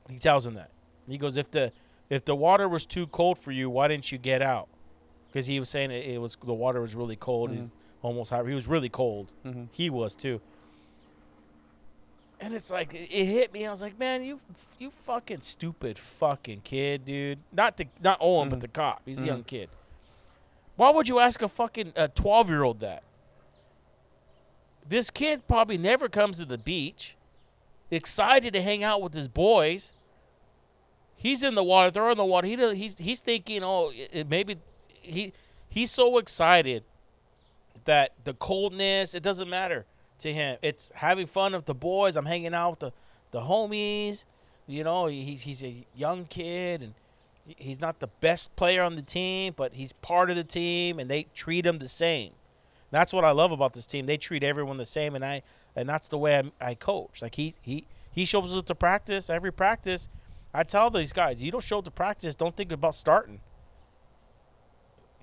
He 0.08 0.18
tells 0.18 0.46
him 0.46 0.54
that. 0.54 0.70
He 1.08 1.18
goes, 1.18 1.36
"If 1.36 1.50
the 1.50 1.72
if 2.10 2.24
the 2.24 2.36
water 2.36 2.68
was 2.68 2.86
too 2.86 3.06
cold 3.08 3.38
for 3.38 3.50
you, 3.52 3.68
why 3.70 3.88
didn't 3.88 4.12
you 4.12 4.18
get 4.18 4.42
out?" 4.42 4.68
Because 5.32 5.46
he 5.46 5.58
was 5.58 5.68
saying 5.68 5.90
it, 5.90 6.06
it 6.06 6.18
was 6.20 6.36
the 6.44 6.52
water 6.54 6.80
was 6.80 6.94
really 6.94 7.16
cold. 7.16 7.50
Mhm. 7.50 7.70
Almost 8.04 8.30
hot. 8.30 8.46
He 8.46 8.54
was 8.54 8.66
really 8.68 8.88
cold. 8.88 9.32
Mhm. 9.44 9.68
He 9.72 9.90
was 9.90 10.14
too. 10.14 10.40
And 12.40 12.52
it's 12.52 12.70
like 12.70 12.92
it 12.94 13.08
it 13.10 13.24
hit 13.24 13.52
me. 13.52 13.66
I 13.66 13.70
was 13.70 13.80
like, 13.82 13.98
man, 13.98 14.22
you 14.24 14.40
you 14.78 14.90
fucking 14.90 15.40
stupid 15.40 15.98
fucking 15.98 16.60
kid, 16.62 17.04
dude. 17.06 17.38
Not 17.52 17.76
the 17.76 17.86
not 18.02 18.18
Owen, 18.20 18.48
but 18.50 18.58
Mhm. 18.58 18.62
the 18.62 18.68
cop. 18.68 19.02
He's 19.06 19.20
a 19.20 19.22
Mhm. 19.22 19.26
young 19.26 19.44
kid. 19.44 19.70
Why 20.76 20.90
would 20.90 21.08
you 21.08 21.20
ask 21.20 21.40
a 21.42 21.48
fucking 21.48 21.92
a 21.96 22.08
twelve 22.08 22.48
year 22.50 22.62
old 22.62 22.80
that? 22.80 23.02
This 24.86 25.10
kid 25.10 25.46
probably 25.48 25.78
never 25.78 26.08
comes 26.08 26.38
to 26.38 26.44
the 26.44 26.58
beach, 26.58 27.16
excited 27.90 28.52
to 28.52 28.60
hang 28.60 28.82
out 28.84 29.00
with 29.00 29.14
his 29.14 29.28
boys. 29.28 29.92
He's 31.16 31.42
in 31.42 31.54
the 31.54 31.64
water. 31.64 31.90
They're 31.90 32.10
in 32.10 32.18
the 32.18 32.24
water. 32.24 32.46
He 32.46 32.56
does- 32.56 32.76
he's 32.76 32.98
he's 32.98 33.20
thinking, 33.22 33.62
oh, 33.64 33.90
it, 33.90 34.10
it 34.12 34.28
maybe 34.28 34.56
he 35.00 35.32
he's 35.68 35.90
so 35.90 36.18
excited 36.18 36.84
that 37.84 38.12
the 38.24 38.34
coldness 38.34 39.14
it 39.14 39.22
doesn't 39.22 39.48
matter 39.48 39.86
to 40.18 40.32
him. 40.32 40.58
It's 40.62 40.90
having 40.94 41.26
fun 41.26 41.52
with 41.52 41.66
the 41.66 41.74
boys. 41.74 42.16
I'm 42.16 42.26
hanging 42.26 42.54
out 42.54 42.70
with 42.70 42.78
the 42.80 42.92
the 43.30 43.40
homies. 43.40 44.24
You 44.66 44.84
know, 44.84 45.06
he's 45.06 45.42
he's 45.42 45.62
a 45.62 45.86
young 45.94 46.24
kid 46.26 46.82
and 46.82 46.94
he's 47.46 47.80
not 47.80 48.00
the 48.00 48.06
best 48.06 48.56
player 48.56 48.82
on 48.82 48.96
the 48.96 49.02
team, 49.02 49.52
but 49.56 49.74
he's 49.74 49.92
part 49.92 50.30
of 50.30 50.36
the 50.36 50.44
team 50.44 50.98
and 50.98 51.10
they 51.10 51.26
treat 51.34 51.66
him 51.66 51.78
the 51.78 51.88
same. 51.88 52.32
That's 52.90 53.12
what 53.12 53.24
I 53.24 53.32
love 53.32 53.50
about 53.50 53.72
this 53.72 53.86
team. 53.86 54.06
They 54.06 54.16
treat 54.16 54.44
everyone 54.44 54.76
the 54.76 54.86
same, 54.86 55.16
and 55.16 55.24
I 55.24 55.42
and 55.74 55.88
that's 55.88 56.08
the 56.08 56.16
way 56.16 56.38
I, 56.38 56.70
I 56.70 56.74
coach. 56.74 57.22
Like 57.22 57.34
he 57.34 57.54
he 57.60 57.86
he 58.12 58.24
shows 58.24 58.56
up 58.56 58.66
to 58.66 58.74
practice 58.74 59.28
every 59.28 59.52
practice. 59.52 60.08
I 60.54 60.62
tell 60.62 60.90
these 60.90 61.12
guys, 61.12 61.42
you 61.42 61.50
don't 61.50 61.64
show 61.64 61.78
up 61.78 61.84
to 61.86 61.90
practice, 61.90 62.36
don't 62.36 62.56
think 62.56 62.70
about 62.70 62.94
starting. 62.94 63.40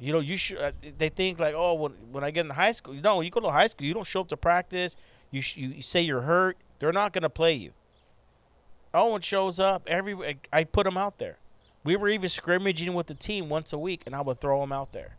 You 0.02 0.14
know, 0.14 0.20
you 0.20 0.36
should. 0.36 0.58
Uh, 0.58 0.72
they 0.98 1.10
think 1.10 1.40
like, 1.40 1.54
oh, 1.56 1.76
when 1.76 1.92
when 2.12 2.24
I 2.24 2.32
get 2.32 2.46
in 2.46 2.50
high 2.50 2.72
school, 2.72 2.96
no, 2.96 3.22
you 3.22 3.30
go 3.30 3.40
to 3.40 3.52
high 3.52 3.68
school, 3.68 3.86
you 3.86 3.94
don't 3.94 4.06
show 4.06 4.22
up 4.22 4.30
to 4.30 4.38
practice. 4.38 4.96
You 5.30 5.44
sh- 5.44 5.58
you, 5.58 5.82
say 5.84 6.02
you're 6.02 6.22
hurt, 6.22 6.58
they're 6.80 6.92
not 6.92 7.14
gonna 7.14 7.30
play 7.30 7.54
you. 7.54 7.72
Owen 8.96 9.22
shows 9.22 9.60
up 9.60 9.84
every. 9.86 10.40
I 10.52 10.64
put 10.64 10.88
him 10.88 10.98
out 10.98 11.20
there. 11.20 11.38
We 11.84 11.96
were 11.96 12.10
even 12.10 12.30
scrimmaging 12.30 12.96
with 12.96 13.08
the 13.08 13.14
team 13.14 13.48
once 13.48 13.74
a 13.74 13.78
week, 13.78 14.02
and 14.08 14.16
I 14.16 14.22
would 14.22 14.42
throw 14.42 14.64
him 14.64 14.72
out 14.72 14.92
there. 14.92 15.18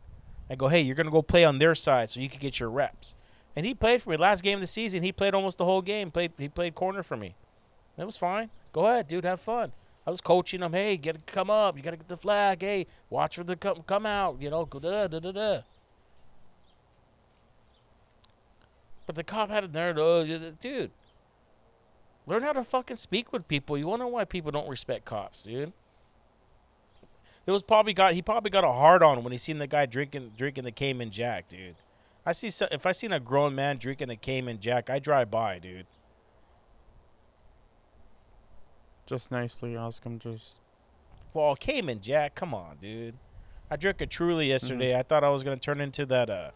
I 0.50 0.56
go, 0.56 0.66
hey, 0.66 0.80
you're 0.80 0.96
gonna 0.96 1.12
go 1.12 1.22
play 1.22 1.44
on 1.44 1.58
their 1.58 1.76
side 1.76 2.10
so 2.10 2.18
you 2.18 2.28
can 2.28 2.40
get 2.40 2.58
your 2.58 2.68
reps. 2.68 3.14
And 3.54 3.64
he 3.64 3.74
played 3.74 4.02
for 4.02 4.10
me 4.10 4.16
last 4.16 4.42
game 4.42 4.56
of 4.58 4.62
the 4.62 4.66
season. 4.66 5.04
He 5.04 5.12
played 5.12 5.32
almost 5.32 5.58
the 5.58 5.64
whole 5.64 5.82
game. 5.82 6.10
Played 6.10 6.32
he 6.38 6.48
played 6.48 6.74
corner 6.74 7.04
for 7.04 7.16
me. 7.16 7.36
It 7.96 8.04
was 8.04 8.16
fine. 8.16 8.50
Go 8.72 8.86
ahead, 8.86 9.06
dude. 9.06 9.24
Have 9.24 9.40
fun. 9.40 9.72
I 10.06 10.10
was 10.10 10.20
coaching 10.20 10.62
him. 10.62 10.72
Hey, 10.72 10.96
get 10.96 11.26
come 11.26 11.50
up. 11.50 11.76
You 11.76 11.82
gotta 11.82 11.96
get 11.96 12.08
the 12.08 12.16
flag. 12.16 12.62
Hey, 12.62 12.86
watch 13.08 13.36
for 13.36 13.44
the 13.44 13.56
come 13.56 13.82
come 13.86 14.06
out. 14.06 14.40
You 14.40 14.50
know, 14.50 14.64
da 14.64 15.06
da 15.06 15.18
da 15.18 15.32
da. 15.32 15.60
But 19.06 19.16
the 19.16 19.24
cop 19.24 19.50
had 19.50 19.64
a 19.64 19.68
nerd. 19.68 19.98
Oh, 19.98 20.24
dude. 20.60 20.90
Learn 22.26 22.42
how 22.42 22.52
to 22.52 22.62
fucking 22.62 22.96
speak 22.96 23.32
with 23.32 23.48
people. 23.48 23.76
You 23.76 23.88
wonder 23.88 24.06
why 24.06 24.24
people 24.24 24.52
don't 24.52 24.68
respect 24.68 25.04
cops, 25.04 25.44
dude. 25.44 25.72
It 27.44 27.50
was 27.50 27.62
probably 27.62 27.92
got 27.92 28.14
he 28.14 28.22
probably 28.22 28.50
got 28.50 28.64
a 28.64 28.70
hard 28.70 29.02
on 29.02 29.24
when 29.24 29.32
he 29.32 29.38
seen 29.38 29.58
the 29.58 29.66
guy 29.66 29.86
drinking 29.86 30.32
drinking 30.36 30.64
the 30.64 30.70
Cayman 30.70 31.10
Jack, 31.10 31.48
dude. 31.48 31.74
I 32.24 32.32
see 32.32 32.50
if 32.70 32.86
I 32.86 32.92
seen 32.92 33.12
a 33.12 33.18
grown 33.18 33.54
man 33.56 33.78
drinking 33.78 34.10
a 34.10 34.16
Cayman 34.16 34.60
Jack, 34.60 34.88
I 34.88 35.00
drive 35.00 35.30
by, 35.30 35.58
dude. 35.58 35.86
Just 39.12 39.30
nicely 39.30 39.76
ask 39.76 40.02
him. 40.04 40.18
Just 40.18 40.60
Well, 41.34 41.54
Cayman 41.54 42.00
Jack, 42.00 42.34
come 42.34 42.54
on, 42.54 42.78
dude. 42.80 43.14
I 43.70 43.76
drank 43.76 44.00
a 44.00 44.06
Truly 44.06 44.48
yesterday. 44.48 44.98
I 44.98 45.02
thought 45.02 45.22
I 45.22 45.28
was 45.28 45.44
gonna 45.44 45.58
turn 45.58 45.82
into 45.82 46.06
that 46.06 46.30
uh, 46.30 46.52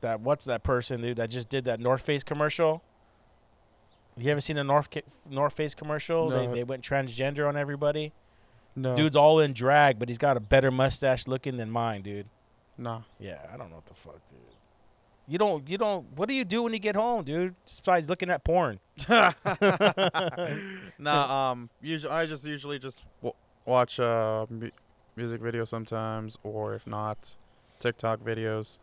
that 0.00 0.20
what's 0.20 0.46
that 0.46 0.62
person, 0.62 1.02
dude, 1.02 1.18
that 1.18 1.28
just 1.28 1.50
did 1.50 1.66
that 1.66 1.78
North 1.78 2.00
Face 2.00 2.24
commercial. 2.24 2.82
You 4.16 4.30
ever 4.30 4.40
seen 4.40 4.56
a 4.56 4.64
North 4.64 4.88
North 5.28 5.52
Face 5.52 5.74
commercial? 5.74 6.30
They 6.30 6.46
they 6.46 6.64
went 6.64 6.82
transgender 6.82 7.46
on 7.46 7.54
everybody. 7.54 8.14
no, 8.74 8.94
Dude's 8.96 9.14
all 9.16 9.38
in 9.38 9.52
drag, 9.52 9.98
but 9.98 10.08
he's 10.08 10.16
got 10.16 10.38
a 10.38 10.40
better 10.40 10.70
mustache 10.70 11.26
looking 11.26 11.58
than 11.58 11.70
mine, 11.70 12.00
dude. 12.00 12.28
Nah. 12.78 13.02
Yeah, 13.18 13.44
I 13.52 13.58
don't 13.58 13.68
know 13.68 13.76
what 13.76 13.86
the 13.86 13.94
fuck, 13.94 14.20
dude. 14.30 14.40
You 15.30 15.36
don't, 15.38 15.68
you 15.68 15.76
don't. 15.76 16.06
What 16.16 16.26
do 16.28 16.34
you 16.34 16.44
do 16.44 16.62
when 16.62 16.72
you 16.72 16.78
get 16.78 16.96
home, 16.96 17.22
dude? 17.24 17.54
Besides 17.64 18.08
looking 18.08 18.30
at 18.30 18.44
porn. 18.44 18.80
nah. 20.98 21.50
Um. 21.50 21.70
Usually, 21.82 22.12
I 22.12 22.26
just 22.26 22.44
usually 22.44 22.78
just 22.78 23.04
w- 23.20 23.34
watch 23.66 24.00
uh 24.00 24.46
mu- 24.48 24.70
music 25.16 25.40
videos 25.40 25.68
sometimes, 25.68 26.38
or 26.42 26.74
if 26.74 26.86
not, 26.86 27.36
TikTok 27.80 28.20
videos, 28.20 28.78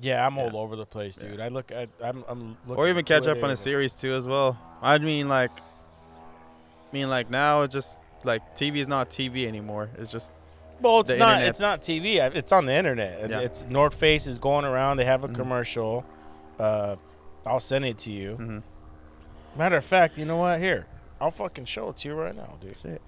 Yeah, 0.00 0.26
I'm 0.26 0.36
Yeah. 0.36 0.44
all 0.44 0.56
over 0.58 0.76
the 0.76 0.86
place, 0.86 1.16
dude. 1.16 1.40
I 1.40 1.48
look 1.48 1.70
at, 1.72 1.88
I'm, 2.02 2.24
I'm 2.28 2.56
looking. 2.66 2.82
or 2.82 2.88
even 2.88 3.04
catch 3.04 3.26
up 3.26 3.42
on 3.42 3.50
a 3.50 3.56
series 3.56 3.92
too 3.94 4.12
as 4.14 4.26
well. 4.26 4.58
I 4.82 4.98
mean, 4.98 5.28
like, 5.28 5.50
I 5.58 6.92
mean, 6.92 7.08
like 7.08 7.30
now 7.30 7.62
it's 7.62 7.72
just 7.74 7.98
like 8.24 8.56
TV 8.56 8.76
is 8.76 8.88
not 8.88 9.10
TV 9.10 9.46
anymore. 9.46 9.90
It's 9.98 10.12
just 10.12 10.32
Well, 10.80 11.00
it's 11.00 11.10
the 11.10 11.16
not. 11.16 11.42
It's 11.42 11.60
not 11.60 11.80
TV. 11.82 12.16
It's 12.36 12.52
on 12.52 12.66
the 12.66 12.74
internet. 12.74 13.20
It's, 13.20 13.30
Yeah. 13.30 13.40
it's 13.40 13.64
North 13.66 13.94
Face 13.94 14.26
is 14.26 14.38
going 14.38 14.64
around. 14.64 14.98
They 14.98 15.04
have 15.06 15.24
a 15.24 15.28
Mhm. 15.28 15.34
commercial. 15.34 16.04
Uh, 16.58 16.96
I'll 17.46 17.60
send 17.60 17.84
it 17.84 17.98
to 17.98 18.12
you. 18.12 18.36
mhm. 18.36 18.62
Matter 19.56 19.76
of 19.76 19.84
fact, 19.84 20.18
you 20.18 20.24
know 20.26 20.36
what? 20.36 20.60
Here, 20.60 20.86
I'll 21.20 21.30
fucking 21.30 21.64
show 21.64 21.88
it 21.90 21.96
to 21.98 22.08
you 22.08 22.14
right 22.14 22.34
now, 22.34 22.56
dude. 22.60 22.76
Shit. 22.82 23.00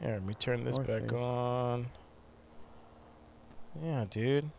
Here, 0.00 0.12
let 0.14 0.22
me 0.24 0.34
turn 0.34 0.64
this 0.64 0.76
North 0.76 0.88
back 0.88 1.02
Face. 1.10 1.12
on. 1.20 1.86
Yeah, 3.82 4.04
dude. 4.10 4.50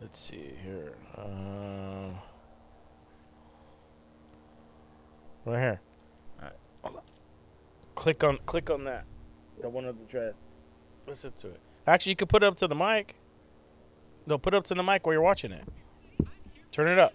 Let's 0.00 0.18
see 0.18 0.54
here. 0.62 0.94
Um, 1.16 2.18
right 5.46 5.58
here. 5.60 5.80
Alright. 6.38 6.56
Hold 6.82 6.96
on. 6.96 7.02
Click 7.94 8.22
on 8.22 8.38
click 8.46 8.70
on 8.70 8.84
that. 8.84 9.04
The 9.64 9.70
one 9.70 9.86
of 9.86 9.98
the 9.98 10.04
dress. 10.04 10.34
Listen 11.06 11.32
to 11.38 11.46
it. 11.46 11.60
Actually, 11.86 12.10
you 12.10 12.16
could 12.16 12.28
put 12.28 12.42
it 12.42 12.46
up 12.46 12.56
to 12.56 12.68
the 12.68 12.74
mic. 12.74 13.14
No, 14.26 14.36
put 14.36 14.52
it 14.52 14.58
up 14.58 14.64
to 14.64 14.74
the 14.74 14.82
mic 14.82 15.06
while 15.06 15.14
you're 15.14 15.22
watching 15.22 15.52
it. 15.52 15.64
Turn 16.70 16.86
it 16.86 16.98
up. 16.98 17.14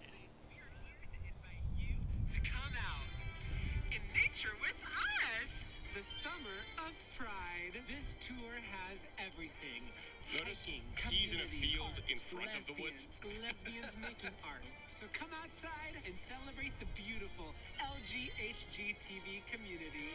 So 14.89 15.05
come 15.13 15.29
outside 15.43 15.69
and 16.07 16.17
celebrate 16.17 16.73
the 16.79 16.87
beautiful 16.95 17.53
LGHGTV 17.77 19.45
community. 19.45 20.09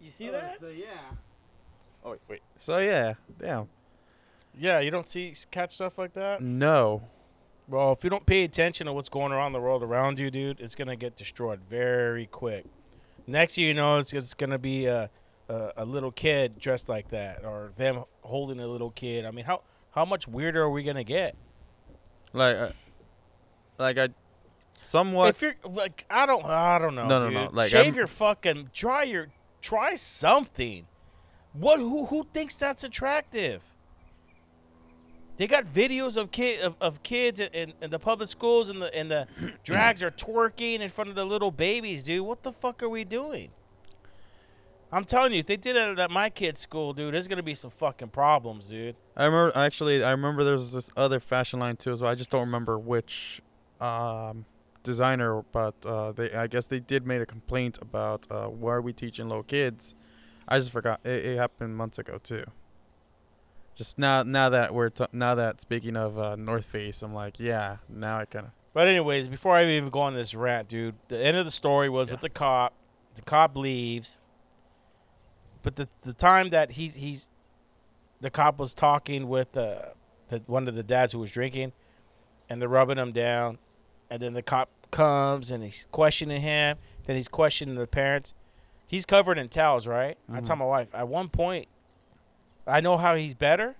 You 0.00 0.10
see 0.10 0.28
that? 0.30 0.58
So 0.60 0.68
yeah. 0.68 0.86
Oh 2.04 2.12
wait, 2.12 2.20
wait. 2.28 2.40
So 2.58 2.78
yeah, 2.78 3.14
damn. 3.38 3.68
Yeah, 4.58 4.80
you 4.80 4.90
don't 4.90 5.06
see 5.06 5.34
catch 5.50 5.74
stuff 5.74 5.98
like 5.98 6.14
that. 6.14 6.40
No. 6.42 7.02
Well, 7.68 7.92
if 7.92 8.02
you 8.02 8.10
don't 8.10 8.26
pay 8.26 8.42
attention 8.42 8.86
to 8.86 8.92
what's 8.92 9.08
going 9.08 9.32
on 9.32 9.48
in 9.48 9.52
the 9.52 9.60
world 9.60 9.82
around 9.82 10.18
you, 10.18 10.30
dude, 10.30 10.60
it's 10.60 10.74
gonna 10.74 10.96
get 10.96 11.16
destroyed 11.16 11.60
very 11.68 12.26
quick. 12.26 12.64
Next 13.26 13.54
thing 13.54 13.64
you 13.64 13.74
know, 13.74 13.98
it's, 13.98 14.12
it's 14.12 14.34
gonna 14.34 14.58
be 14.58 14.86
a, 14.86 15.08
a 15.48 15.72
a 15.78 15.84
little 15.84 16.10
kid 16.10 16.58
dressed 16.58 16.88
like 16.88 17.10
that, 17.10 17.44
or 17.44 17.72
them 17.76 18.04
holding 18.22 18.58
a 18.58 18.66
little 18.66 18.90
kid. 18.90 19.24
I 19.24 19.30
mean, 19.30 19.44
how 19.44 19.62
how 19.92 20.04
much 20.04 20.26
weirder 20.26 20.62
are 20.62 20.70
we 20.70 20.82
gonna 20.82 21.04
get? 21.04 21.36
Like, 22.32 22.56
uh, 22.56 22.70
like 23.78 23.98
I, 23.98 24.08
somewhat. 24.82 25.30
If 25.30 25.42
you're 25.42 25.56
like, 25.64 26.04
I 26.10 26.26
don't, 26.26 26.44
I 26.44 26.78
don't 26.78 26.94
know, 26.94 27.06
No, 27.06 27.18
no, 27.20 27.24
dude. 27.26 27.34
no, 27.34 27.50
like, 27.52 27.70
Shave 27.70 27.86
I'm- 27.86 27.94
your 27.94 28.06
fucking, 28.06 28.70
try 28.72 29.04
your, 29.04 29.28
try 29.60 29.94
something. 29.94 30.86
What? 31.52 31.80
Who? 31.80 32.06
Who 32.06 32.26
thinks 32.32 32.56
that's 32.56 32.84
attractive? 32.84 33.64
They 35.36 35.46
got 35.46 35.64
videos 35.64 36.16
of 36.16 36.30
kid 36.30 36.60
of, 36.60 36.76
of 36.80 37.02
kids 37.02 37.40
in, 37.40 37.72
in, 37.80 37.90
the 37.90 37.98
public 37.98 38.28
schools 38.28 38.68
and 38.68 38.82
the 38.82 38.94
and 38.94 39.10
the 39.10 39.26
drags 39.64 40.02
are 40.02 40.10
twerking 40.10 40.80
in 40.80 40.90
front 40.90 41.10
of 41.10 41.16
the 41.16 41.24
little 41.24 41.50
babies, 41.50 42.04
dude. 42.04 42.26
What 42.26 42.42
the 42.42 42.52
fuck 42.52 42.82
are 42.82 42.88
we 42.88 43.04
doing? 43.04 43.48
I'm 44.92 45.04
telling 45.04 45.32
you, 45.32 45.38
if 45.38 45.46
they 45.46 45.56
did 45.56 45.76
it 45.76 45.98
at 45.98 46.10
my 46.10 46.30
kid's 46.30 46.60
school, 46.60 46.92
dude, 46.92 47.14
there's 47.14 47.26
gonna 47.26 47.42
be 47.42 47.54
some 47.54 47.70
fucking 47.70 48.08
problems, 48.08 48.68
dude. 48.68 48.96
I 49.16 49.24
remember 49.24 49.50
actually. 49.56 50.04
I 50.04 50.10
remember 50.10 50.44
there 50.44 50.52
was 50.52 50.72
this 50.72 50.90
other 50.96 51.20
fashion 51.20 51.58
line 51.58 51.76
too, 51.76 51.92
as 51.92 52.02
well. 52.02 52.12
I 52.12 52.14
just 52.14 52.30
don't 52.30 52.42
remember 52.42 52.78
which 52.78 53.40
um, 53.80 54.44
designer, 54.82 55.42
but 55.52 55.74
uh, 55.84 56.12
they. 56.12 56.32
I 56.32 56.46
guess 56.46 56.66
they 56.66 56.80
did 56.80 57.06
made 57.06 57.20
a 57.20 57.26
complaint 57.26 57.78
about 57.80 58.26
uh, 58.30 58.46
why 58.46 58.74
are 58.74 58.80
we 58.80 58.92
teaching 58.92 59.28
little 59.28 59.42
kids. 59.42 59.94
I 60.48 60.58
just 60.58 60.70
forgot. 60.70 61.00
It, 61.04 61.24
it 61.24 61.38
happened 61.38 61.76
months 61.76 61.98
ago 61.98 62.18
too. 62.22 62.44
Just 63.74 63.98
now, 63.98 64.22
now 64.22 64.48
that 64.50 64.74
we're 64.74 64.90
t- 64.90 65.06
now 65.12 65.34
that 65.34 65.60
speaking 65.60 65.96
of 65.96 66.18
uh, 66.18 66.36
North 66.36 66.66
Face, 66.66 67.02
I'm 67.02 67.14
like, 67.14 67.40
yeah. 67.40 67.78
Now 67.88 68.18
I 68.18 68.24
kind 68.24 68.46
of. 68.46 68.52
But 68.72 68.88
anyways, 68.88 69.28
before 69.28 69.56
I 69.56 69.64
even 69.66 69.90
go 69.90 70.00
on 70.00 70.14
this 70.14 70.34
rant, 70.34 70.68
dude, 70.68 70.94
the 71.08 71.18
end 71.18 71.36
of 71.36 71.44
the 71.44 71.50
story 71.50 71.88
was 71.88 72.10
with 72.10 72.20
the 72.20 72.30
cop. 72.30 72.74
The 73.14 73.22
cop 73.22 73.56
leaves. 73.56 74.20
But 75.62 75.76
the 75.76 75.88
the 76.02 76.12
time 76.12 76.50
that 76.50 76.72
he's 76.72 76.94
he's 76.94 77.30
the 78.20 78.30
cop 78.30 78.58
was 78.58 78.74
talking 78.74 79.28
with 79.28 79.56
uh, 79.56 79.80
the 80.28 80.42
one 80.46 80.68
of 80.68 80.74
the 80.74 80.82
dads 80.82 81.12
who 81.12 81.18
was 81.18 81.30
drinking 81.30 81.72
and 82.48 82.60
they're 82.60 82.68
rubbing 82.68 82.98
him 82.98 83.12
down 83.12 83.58
and 84.10 84.20
then 84.20 84.32
the 84.32 84.42
cop 84.42 84.68
comes 84.90 85.50
and 85.50 85.62
he's 85.62 85.86
questioning 85.92 86.40
him, 86.40 86.76
then 87.06 87.16
he's 87.16 87.28
questioning 87.28 87.76
the 87.76 87.86
parents. 87.86 88.34
He's 88.86 89.06
covered 89.06 89.38
in 89.38 89.48
towels, 89.48 89.86
right? 89.86 90.18
I 90.28 90.32
mm-hmm. 90.32 90.44
tell 90.44 90.56
my 90.56 90.64
wife, 90.64 90.88
at 90.92 91.06
one 91.08 91.28
point 91.28 91.68
I 92.66 92.80
know 92.80 92.96
how 92.96 93.14
he's 93.14 93.34
better 93.34 93.76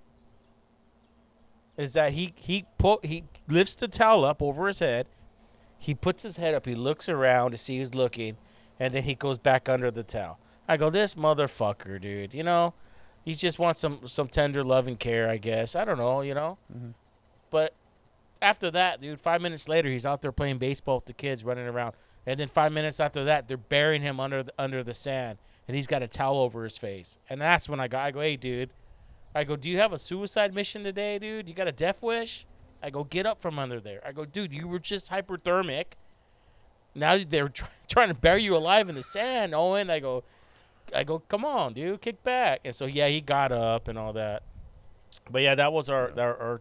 is 1.77 1.95
that 1.95 2.13
he 2.13 2.35
he 2.37 2.67
put 2.79 3.05
he 3.05 3.25
lifts 3.49 3.75
the 3.75 3.89
towel 3.89 4.25
up 4.25 4.43
over 4.43 4.67
his 4.67 4.81
head. 4.81 5.07
He 5.79 5.95
puts 5.95 6.23
his 6.23 6.37
head 6.37 6.55
up. 6.55 6.67
He 6.67 6.75
looks 6.75 7.09
around 7.09 7.53
to 7.53 7.57
see 7.57 7.79
who's 7.79 7.95
looking, 7.95 8.37
and 8.79 8.93
then 8.93 9.05
he 9.05 9.15
goes 9.15 9.39
back 9.39 9.69
under 9.69 9.91
the 9.91 10.03
towel. 10.03 10.39
I 10.69 10.77
go, 10.77 10.91
this 10.91 11.15
motherfucker, 11.15 12.01
dude. 12.01 12.35
You 12.35 12.43
know, 12.43 12.75
he 13.25 13.35
just 13.35 13.59
wants 13.59 13.81
some 13.81 14.01
some 14.07 14.29
tender 14.29 14.63
loving 14.63 14.97
care. 14.97 15.29
I 15.31 15.39
guess 15.39 15.75
I 15.75 15.85
don't 15.85 15.99
know. 15.99 16.21
You 16.21 16.35
know, 16.35 16.59
mm-hmm. 16.73 16.91
but 17.51 17.75
after 18.43 18.71
that, 18.71 19.01
dude, 19.01 19.21
five 19.21 19.41
minutes 19.41 19.69
later, 19.69 19.89
he's 19.89 20.07
out 20.07 20.23
there 20.23 20.33
playing 20.33 20.59
baseball 20.59 20.97
with 20.97 21.07
the 21.07 21.13
kids, 21.13 21.45
running 21.45 21.67
around, 21.67 21.95
and 22.27 22.39
then 22.39 22.49
five 22.49 22.73
minutes 22.73 23.01
after 23.01 23.25
that, 23.25 23.49
they're 23.49 23.57
burying 23.57 24.03
him 24.03 24.21
under 24.21 24.43
the, 24.43 24.53
under 24.59 24.83
the 24.83 24.95
sand, 24.95 25.39
and 25.69 25.75
he's 25.75 25.87
got 25.87 26.03
a 26.03 26.09
towel 26.09 26.39
over 26.39 26.65
his 26.65 26.77
face. 26.77 27.19
And 27.29 27.41
that's 27.41 27.69
when 27.69 27.81
I 27.81 27.89
go, 27.89 27.99
I 27.99 28.11
go, 28.11 28.21
hey, 28.21 28.37
dude. 28.37 28.71
I 29.35 29.45
go, 29.45 29.55
do 29.55 29.71
you 29.71 29.79
have 29.79 29.93
a 29.93 29.99
suicide 29.99 30.55
mission 30.55 30.83
today, 30.83 31.19
dude? 31.19 31.49
You 31.49 31.55
got 31.55 31.69
a 31.69 31.73
death 31.73 32.03
wish? 32.03 32.47
I 32.83 32.91
go, 32.91 33.05
get 33.05 33.27
up 33.27 33.41
from 33.41 33.59
under 33.59 33.79
there. 33.79 34.01
I 34.05 34.13
go, 34.13 34.25
dude, 34.25 34.53
you 34.53 34.67
were 34.67 34.79
just 34.79 35.11
hyperthermic. 35.11 35.85
Now 36.95 37.19
they're 37.29 37.49
try- 37.61 37.69
trying 37.89 38.09
to 38.09 38.15
bury 38.15 38.43
you 38.43 38.57
alive 38.57 38.89
in 38.89 38.95
the 38.95 39.03
sand, 39.03 39.55
Owen. 39.55 39.91
I 39.91 40.01
go, 40.01 40.25
I 40.95 41.05
go, 41.05 41.21
come 41.21 41.45
on, 41.45 41.75
dude, 41.75 42.01
kick 42.01 42.23
back. 42.25 42.61
And 42.65 42.75
so 42.75 42.87
yeah, 42.87 43.09
he 43.09 43.21
got 43.21 43.53
up 43.53 43.89
and 43.89 43.99
all 43.99 44.13
that. 44.15 44.43
But 45.31 45.43
yeah, 45.43 45.55
that 45.55 45.73
was 45.73 45.89
our 45.89 46.11
our 46.19 46.37
our, 46.37 46.61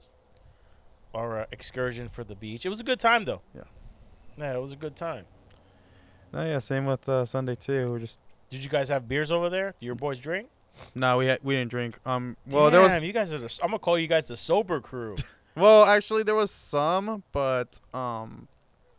our 1.13 1.41
uh, 1.41 1.45
excursion 1.51 2.07
for 2.07 2.23
the 2.23 2.35
beach. 2.35 2.65
It 2.65 2.69
was 2.69 2.79
a 2.79 2.83
good 2.83 2.99
time 2.99 3.25
though. 3.25 3.41
Yeah. 3.55 3.63
Yeah, 4.37 4.53
it 4.55 4.61
was 4.61 4.71
a 4.71 4.75
good 4.77 4.95
time. 4.95 5.25
No, 6.31 6.45
yeah, 6.45 6.59
same 6.59 6.85
with 6.85 7.07
uh, 7.09 7.25
Sunday 7.25 7.55
too. 7.55 7.93
We 7.93 7.99
just 7.99 8.19
Did 8.49 8.63
you 8.63 8.69
guys 8.69 8.89
have 8.89 9.07
beers 9.07 9.31
over 9.31 9.49
there? 9.49 9.73
Do 9.79 9.85
your 9.85 9.95
boys 9.95 10.19
drink? 10.19 10.49
no, 10.95 11.17
we 11.17 11.25
had, 11.25 11.39
we 11.43 11.55
didn't 11.55 11.71
drink. 11.71 11.99
Um, 12.05 12.37
well, 12.49 12.71
there 12.71 12.81
was 12.81 12.93
Damn, 12.93 13.03
you 13.03 13.11
guys 13.11 13.33
are. 13.33 13.37
The, 13.37 13.59
I'm 13.61 13.69
gonna 13.69 13.79
call 13.79 13.97
you 13.97 14.07
guys 14.07 14.27
the 14.27 14.37
sober 14.37 14.79
crew. 14.79 15.15
well, 15.55 15.83
actually, 15.85 16.23
there 16.23 16.35
was 16.35 16.51
some, 16.51 17.23
but 17.31 17.79
um, 17.93 18.47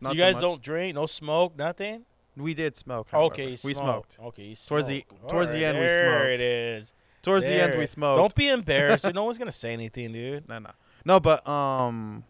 not 0.00 0.14
you 0.14 0.20
guys 0.20 0.40
don't 0.40 0.60
drink, 0.60 0.94
no 0.94 1.06
smoke, 1.06 1.56
nothing. 1.56 2.04
We 2.36 2.54
did 2.54 2.76
smoke. 2.76 3.10
however. 3.10 3.32
Okay, 3.32 3.50
we 3.50 3.56
smoked. 3.56 4.14
smoked. 4.14 4.18
Okay, 4.20 4.42
you 4.44 4.54
Towards 4.56 4.88
the- 4.88 5.04
smoked. 5.08 5.30
towards 5.30 5.52
the 5.52 5.64
Alright, 5.66 5.74
end, 5.76 5.78
we 5.82 5.88
smoked. 5.88 6.00
there 6.04 6.30
it 6.30 6.40
is. 6.40 6.94
Towards 7.22 7.46
the 7.46 7.62
end, 7.62 7.78
we 7.78 7.86
smoked. 7.86 8.18
Don't 8.18 8.34
be 8.34 8.48
embarrassed. 8.48 9.10
no 9.14 9.24
one's 9.24 9.38
gonna 9.38 9.52
say 9.52 9.72
anything, 9.72 10.12
dude. 10.12 10.48
No, 10.48 10.58
no, 10.58 10.70
no. 11.04 11.20
But 11.20 11.46
um, 11.48 12.24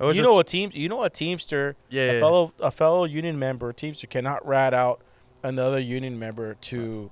You 0.00 0.12
just, 0.12 0.24
know 0.24 0.38
a 0.38 0.44
team. 0.44 0.70
You 0.72 0.88
know 0.88 1.02
a 1.02 1.10
teamster. 1.10 1.76
Yeah, 1.88 2.02
a 2.02 2.14
yeah. 2.14 2.20
fellow 2.20 2.52
a 2.60 2.70
fellow 2.70 3.04
union 3.04 3.38
member, 3.38 3.72
teamster 3.72 4.06
cannot 4.06 4.46
rat 4.46 4.74
out 4.74 5.00
another 5.42 5.78
union 5.78 6.18
member 6.18 6.54
to 6.54 7.10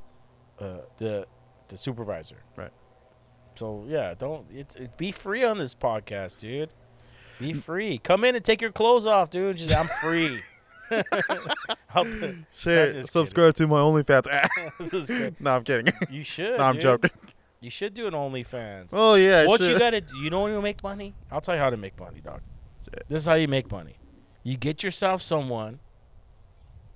uh, 0.61 0.79
the 0.99 1.27
the 1.69 1.77
supervisor. 1.77 2.39
Right. 2.57 2.73
So 3.55 3.85
yeah, 3.89 4.15
don't 4.17 4.47
it's 4.53 4.77
it, 4.77 4.97
be 4.97 5.13
free 5.13 5.45
on 5.45 5.59
this 5.59 5.75
podcast, 5.75 6.39
dude. 6.39 6.71
Be 7.39 7.53
free. 7.53 7.99
Come 7.99 8.25
in 8.25 8.35
and 8.35 8.45
take 8.45 8.61
your 8.61 8.73
clothes 8.73 9.07
off, 9.07 9.31
dude. 9.31 9.57
Just 9.57 9.77
I'm 9.77 9.89
free. 10.01 10.41
I'll 11.95 12.05
do- 12.05 12.39
Shit, 12.57 12.95
just 12.95 13.13
subscribe 13.13 13.55
to 13.55 13.67
my 13.67 13.79
OnlyFans. 13.79 14.49
this 14.79 14.93
is 15.11 15.11
no, 15.41 15.51
I'm 15.51 15.65
kidding. 15.65 15.93
You 16.11 16.25
should. 16.25 16.59
no, 16.59 16.65
I'm 16.65 16.75
dude. 16.75 16.83
joking. 16.83 17.11
You 17.61 17.71
should 17.71 17.94
do 17.94 18.07
an 18.07 18.14
OnlyFans. 18.14 18.90
Oh 18.92 19.14
yeah, 19.14 19.47
what 19.47 19.61
you 19.61 19.79
gotta 19.79 20.03
you 20.23 20.31
know 20.31 20.42
when 20.42 20.53
you 20.53 20.62
make 20.62 20.83
money? 20.83 21.14
I'll 21.31 21.40
tell 21.40 21.55
you 21.55 21.61
how 21.61 21.71
to 21.71 21.77
make 21.77 21.99
money, 21.99 22.21
dog. 22.21 22.40
This 23.09 23.23
is 23.23 23.27
how 23.27 23.35
you 23.35 23.49
make 23.49 23.71
money. 23.71 23.97
You 24.44 24.57
get 24.57 24.83
yourself 24.83 25.21
someone 25.23 25.81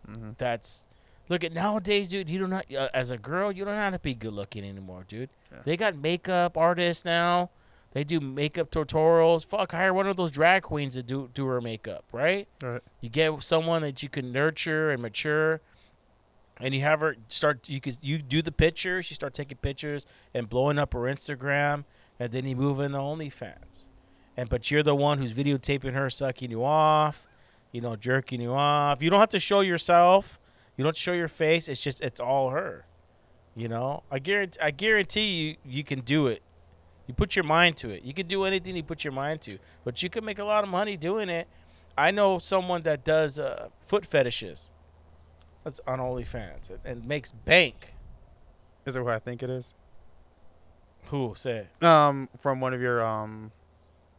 Mhm. 0.08 0.36
that's 0.38 0.86
look 1.28 1.44
at 1.44 1.52
nowadays, 1.52 2.10
dude. 2.10 2.28
You 2.28 2.38
don't 2.40 2.50
have, 2.52 2.64
uh, 2.76 2.88
as 2.94 3.10
a 3.10 3.18
girl, 3.18 3.52
you 3.52 3.64
don't 3.64 3.74
have 3.74 3.92
to 3.92 3.98
be 3.98 4.14
good 4.14 4.32
looking 4.32 4.64
anymore, 4.64 5.04
dude. 5.06 5.30
Yeah. 5.50 5.58
They 5.64 5.76
got 5.76 5.94
makeup 5.96 6.56
artists 6.56 7.04
now. 7.04 7.50
They 7.92 8.04
do 8.04 8.20
makeup 8.20 8.70
tutorials. 8.70 9.44
Fuck, 9.44 9.72
hire 9.72 9.92
one 9.92 10.06
of 10.06 10.16
those 10.16 10.30
drag 10.30 10.62
queens 10.62 10.94
to 10.94 11.02
do 11.02 11.28
do 11.34 11.44
her 11.46 11.60
makeup, 11.60 12.04
right? 12.12 12.48
Right. 12.62 12.80
You 13.00 13.10
get 13.10 13.42
someone 13.42 13.82
that 13.82 14.02
you 14.02 14.08
can 14.08 14.32
nurture 14.32 14.90
and 14.90 15.02
mature, 15.02 15.60
and 16.62 16.72
you 16.72 16.80
have 16.80 17.00
her 17.00 17.16
start. 17.28 17.68
You 17.68 17.80
could 17.80 17.98
you 18.00 18.18
do 18.18 18.40
the 18.40 18.52
pictures. 18.52 19.10
You 19.10 19.14
start 19.14 19.34
taking 19.34 19.58
pictures 19.58 20.06
and 20.32 20.48
blowing 20.48 20.78
up 20.78 20.94
her 20.94 21.00
Instagram, 21.00 21.84
and 22.18 22.32
then 22.32 22.46
you 22.46 22.56
move 22.56 22.80
into 22.80 22.98
OnlyFans. 22.98 23.84
And 24.36 24.48
but 24.48 24.70
you're 24.70 24.84
the 24.84 24.94
one 24.94 25.18
who's 25.18 25.34
videotaping 25.34 25.92
her 25.92 26.08
sucking 26.08 26.50
you 26.50 26.64
off, 26.64 27.26
you 27.72 27.80
know, 27.80 27.96
jerking 27.96 28.40
you 28.40 28.54
off. 28.54 29.02
You 29.02 29.10
don't 29.10 29.20
have 29.20 29.28
to 29.30 29.40
show 29.40 29.60
yourself. 29.60 30.38
You 30.76 30.84
don't 30.84 30.96
show 30.96 31.12
your 31.12 31.28
face. 31.28 31.68
It's 31.68 31.82
just 31.82 32.00
it's 32.00 32.20
all 32.20 32.50
her. 32.50 32.86
You 33.54 33.68
know, 33.68 34.04
I 34.10 34.20
guarantee 34.20 34.60
I 34.62 34.70
guarantee 34.70 35.26
you 35.26 35.56
you 35.64 35.84
can 35.84 36.00
do 36.00 36.28
it. 36.28 36.42
You 37.08 37.14
put 37.14 37.34
your 37.34 37.44
mind 37.44 37.76
to 37.78 37.90
it. 37.90 38.04
You 38.04 38.14
can 38.14 38.28
do 38.28 38.44
anything 38.44 38.76
you 38.76 38.84
put 38.84 39.02
your 39.02 39.12
mind 39.12 39.40
to. 39.42 39.58
But 39.84 40.02
you 40.02 40.08
can 40.08 40.24
make 40.24 40.38
a 40.38 40.44
lot 40.44 40.62
of 40.62 40.70
money 40.70 40.96
doing 40.96 41.28
it. 41.28 41.48
I 41.98 42.12
know 42.12 42.38
someone 42.38 42.82
that 42.82 43.04
does 43.04 43.38
uh, 43.38 43.68
foot 43.84 44.06
fetishes. 44.06 44.70
That's 45.64 45.80
on 45.86 45.98
OnlyFans 45.98 46.70
and, 46.70 46.78
and 46.84 47.04
makes 47.06 47.32
bank. 47.32 47.94
Is 48.84 48.96
it 48.96 49.00
what 49.02 49.14
I 49.14 49.18
think 49.18 49.42
it 49.42 49.50
is? 49.50 49.74
Who 51.06 51.34
say? 51.36 51.66
Um, 51.80 52.28
from 52.40 52.60
one 52.60 52.74
of 52.74 52.80
your 52.80 53.02
um, 53.04 53.52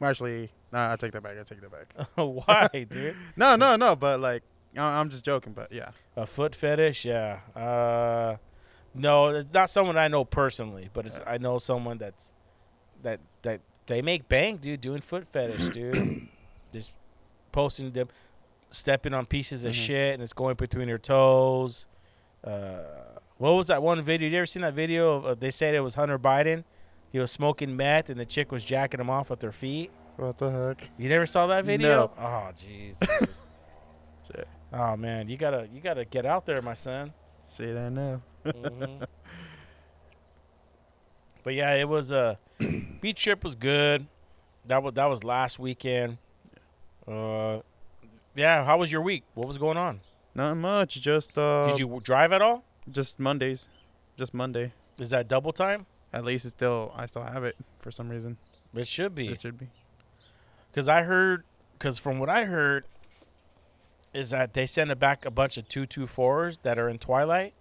actually, 0.02 0.52
nah, 0.72 0.94
I 0.94 0.96
take 0.96 1.12
that 1.14 1.24
back. 1.24 1.38
I 1.40 1.44
take 1.44 1.62
that 1.62 1.72
back. 1.72 2.08
Why, 2.16 2.86
dude? 2.90 3.16
no, 3.36 3.56
no, 3.56 3.76
no. 3.76 3.96
But 3.96 4.20
like, 4.20 4.44
I- 4.78 5.00
I'm 5.00 5.10
just 5.10 5.26
joking. 5.26 5.54
But 5.54 5.72
yeah, 5.72 5.90
A 6.16 6.26
foot 6.26 6.56
fetish? 6.56 7.06
Yeah. 7.06 7.40
Uh, 7.56 8.38
no, 8.94 9.30
it's 9.30 9.52
not 9.54 9.70
someone 9.70 9.98
I 9.98 10.08
know 10.08 10.24
personally, 10.24 10.90
but 10.94 11.06
it's 11.06 11.20
I 11.26 11.38
know 11.40 11.58
someone 11.58 11.98
that's 11.98 12.32
that 13.02 13.20
that 13.42 13.62
they 13.88 14.02
make 14.02 14.30
bank, 14.30 14.62
dude, 14.62 14.82
doing 14.82 15.02
foot 15.02 15.28
fetish, 15.28 15.70
dude. 15.70 16.28
Just 16.74 16.92
posting 17.52 17.92
them, 17.92 18.08
stepping 18.74 19.14
on 19.14 19.26
pieces 19.26 19.64
of 19.66 19.72
Mhm. 19.72 19.86
shit, 19.86 20.14
and 20.16 20.24
it's 20.24 20.34
going 20.34 20.56
between 20.56 20.90
her 20.90 20.98
toes, 20.98 21.86
uh, 22.44 22.80
what 23.38 23.52
was 23.52 23.68
that 23.68 23.82
one 23.82 24.02
video? 24.02 24.28
You 24.30 24.38
ever 24.38 24.46
seen 24.46 24.62
that 24.64 24.74
video? 24.74 25.16
Of, 25.18 25.26
uh, 25.26 25.34
they 25.36 25.52
said 25.52 25.76
it 25.76 25.80
was 25.82 25.96
Hunter 25.96 26.18
Biden. 26.20 26.64
He 27.12 27.20
was 27.20 27.32
smoking 27.32 27.76
meth, 27.78 28.10
and 28.10 28.20
the 28.20 28.26
chick 28.26 28.52
was 28.52 28.66
jacking 28.66 29.00
him 29.00 29.10
off 29.10 29.30
with 29.30 29.42
her 29.44 29.52
feet. 29.52 29.92
What 30.18 30.38
the 30.40 30.50
heck? 30.52 30.90
You 30.98 31.10
never 31.10 31.26
saw 31.26 31.48
that 31.48 31.66
video? 31.66 32.12
No. 32.18 32.24
Oh, 32.24 32.52
jeez. 32.56 32.98
oh 34.74 34.96
man, 34.98 35.30
you 35.30 35.38
gotta 35.38 35.68
you 35.72 35.80
gotta 35.82 36.06
get 36.06 36.26
out 36.26 36.46
there, 36.46 36.62
my 36.62 36.74
son. 36.74 37.14
See 37.44 37.72
that 37.72 37.92
now. 37.92 38.22
Mhm. 38.46 39.06
but 41.44 41.54
yeah, 41.54 41.74
it 41.76 41.88
was 41.88 42.12
a 42.12 42.38
beach 43.02 43.22
trip 43.24 43.44
was 43.44 43.56
good. 43.56 44.08
That 44.66 44.82
was 44.82 44.94
that 44.94 45.06
was 45.06 45.24
last 45.24 45.60
weekend. 45.60 46.18
Uh, 47.08 47.60
yeah. 48.36 48.64
How 48.64 48.78
was 48.78 48.92
your 48.92 49.02
week? 49.02 49.24
What 49.34 49.48
was 49.48 49.58
going 49.58 49.78
on? 49.78 50.02
Not 50.36 50.56
much. 50.56 51.00
Just 51.02 51.38
uh, 51.38 51.68
Did 51.70 51.80
you 51.80 52.00
drive 52.04 52.32
at 52.32 52.42
all? 52.42 52.64
just 52.92 53.20
Mondays, 53.20 53.68
just 54.18 54.34
Monday. 54.34 54.74
Is 55.00 55.10
that 55.12 55.28
double 55.28 55.54
time? 55.54 55.86
At 56.12 56.24
least 56.26 56.46
it's 56.46 56.54
still 56.54 56.94
I 56.96 57.06
still 57.06 57.24
have 57.24 57.44
it 57.44 57.56
for 57.80 57.92
some 57.92 58.10
reason. 58.10 58.38
It 58.74 58.88
should 58.88 59.16
be. 59.16 59.30
It 59.30 59.42
should 59.42 59.58
be. 59.58 59.70
Because 60.72 60.88
I 60.88 61.04
heard, 61.04 61.44
because 61.78 61.98
from 61.98 62.20
what 62.20 62.30
I 62.30 62.46
heard, 62.46 62.86
is 64.14 64.32
that 64.32 64.54
they 64.54 64.66
sent 64.66 64.98
back 65.00 65.26
a 65.26 65.32
bunch 65.32 65.58
of 65.58 65.68
two 65.68 65.86
two 65.86 66.08
fours 66.08 66.60
that 66.64 66.78
are 66.78 66.90
in 66.90 66.98
Twilight, 67.00 67.54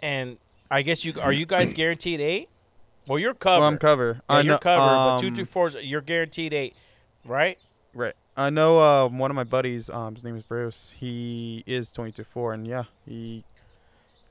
and 0.00 0.38
I 0.70 0.82
guess 0.82 1.04
you 1.04 1.14
are 1.20 1.32
you 1.32 1.46
guys 1.46 1.72
guaranteed 1.74 2.20
eight? 2.20 2.48
Well, 3.06 3.18
you're 3.18 3.34
covered. 3.34 3.60
Well, 3.60 3.68
I'm 3.68 3.78
covered. 3.78 4.16
Yeah, 4.16 4.36
I 4.36 4.40
you're 4.40 4.54
know, 4.54 4.58
covered, 4.58 4.80
but 4.80 5.18
two 5.18 5.28
um, 5.28 5.34
two 5.34 5.44
fours, 5.44 5.76
you're 5.80 6.00
guaranteed 6.00 6.52
eight, 6.52 6.74
right? 7.24 7.58
Right. 7.94 8.14
I 8.36 8.50
know 8.50 8.78
uh, 8.80 9.08
one 9.08 9.30
of 9.30 9.34
my 9.34 9.44
buddies, 9.44 9.88
um, 9.88 10.14
his 10.14 10.22
name 10.24 10.36
is 10.36 10.42
Bruce. 10.42 10.94
He 10.98 11.64
is 11.66 11.90
22-4, 11.90 12.54
and 12.54 12.66
yeah, 12.66 12.84
he 13.06 13.44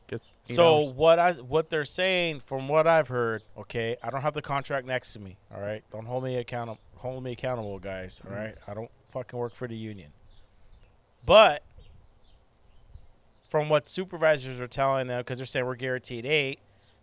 gets 0.08 0.36
So 0.44 0.84
hours. 0.84 0.94
what 0.94 1.18
I 1.20 1.32
what 1.34 1.70
they're 1.72 1.86
saying, 1.86 2.42
from 2.42 2.68
what 2.68 2.86
I've 2.86 3.08
heard, 3.08 3.42
okay, 3.58 3.98
I 4.04 4.12
don't 4.12 4.22
have 4.22 4.36
the 4.36 4.42
contract 4.44 4.86
next 4.86 5.14
to 5.14 5.20
me. 5.20 5.38
All 5.54 5.60
right, 5.62 5.84
don't 5.92 6.06
hold 6.06 6.24
me 6.24 6.38
accountable. 6.38 6.80
Hold 6.98 7.24
me 7.24 7.32
accountable, 7.32 7.80
guys. 7.80 8.22
All 8.28 8.36
right, 8.36 8.54
I 8.68 8.74
don't 8.76 8.92
fucking 9.12 9.38
work 9.38 9.56
for 9.56 9.68
the 9.68 9.76
union. 9.76 10.12
But 11.26 11.64
from 13.50 13.70
what 13.70 13.90
supervisors 13.90 14.60
are 14.60 14.68
telling 14.68 15.08
them, 15.08 15.20
because 15.22 15.38
they're 15.38 15.46
saying 15.48 15.66
we're 15.66 15.76
guaranteed 15.76 16.26
eight, 16.28 16.60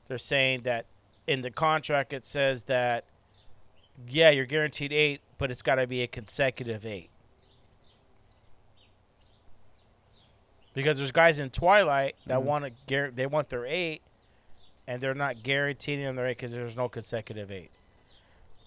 they're 0.06 0.18
saying 0.18 0.62
that 0.62 0.86
in 1.26 1.40
the 1.40 1.50
contract 1.50 2.12
it 2.12 2.24
says 2.24 2.64
that 2.64 3.04
yeah, 4.08 4.30
you're 4.30 4.46
guaranteed 4.46 4.92
eight, 4.92 5.20
but 5.38 5.50
it's 5.50 5.62
got 5.62 5.76
to 5.76 5.86
be 5.86 6.02
a 6.02 6.06
consecutive 6.06 6.84
eight. 6.86 7.10
Because 10.74 10.96
there's 10.98 11.12
guys 11.12 11.38
in 11.38 11.50
Twilight 11.50 12.16
that 12.26 12.38
Mhm. 12.40 12.44
want 12.44 12.64
to 12.86 13.10
they 13.14 13.26
want 13.26 13.50
their 13.50 13.66
eight, 13.66 14.00
and 14.86 15.02
they're 15.02 15.14
not 15.14 15.42
guaranteeing 15.42 16.02
them 16.02 16.16
their 16.16 16.26
eight 16.26 16.36
because 16.38 16.52
there's 16.52 16.76
no 16.76 16.88
consecutive 16.88 17.50
eight. 17.50 17.70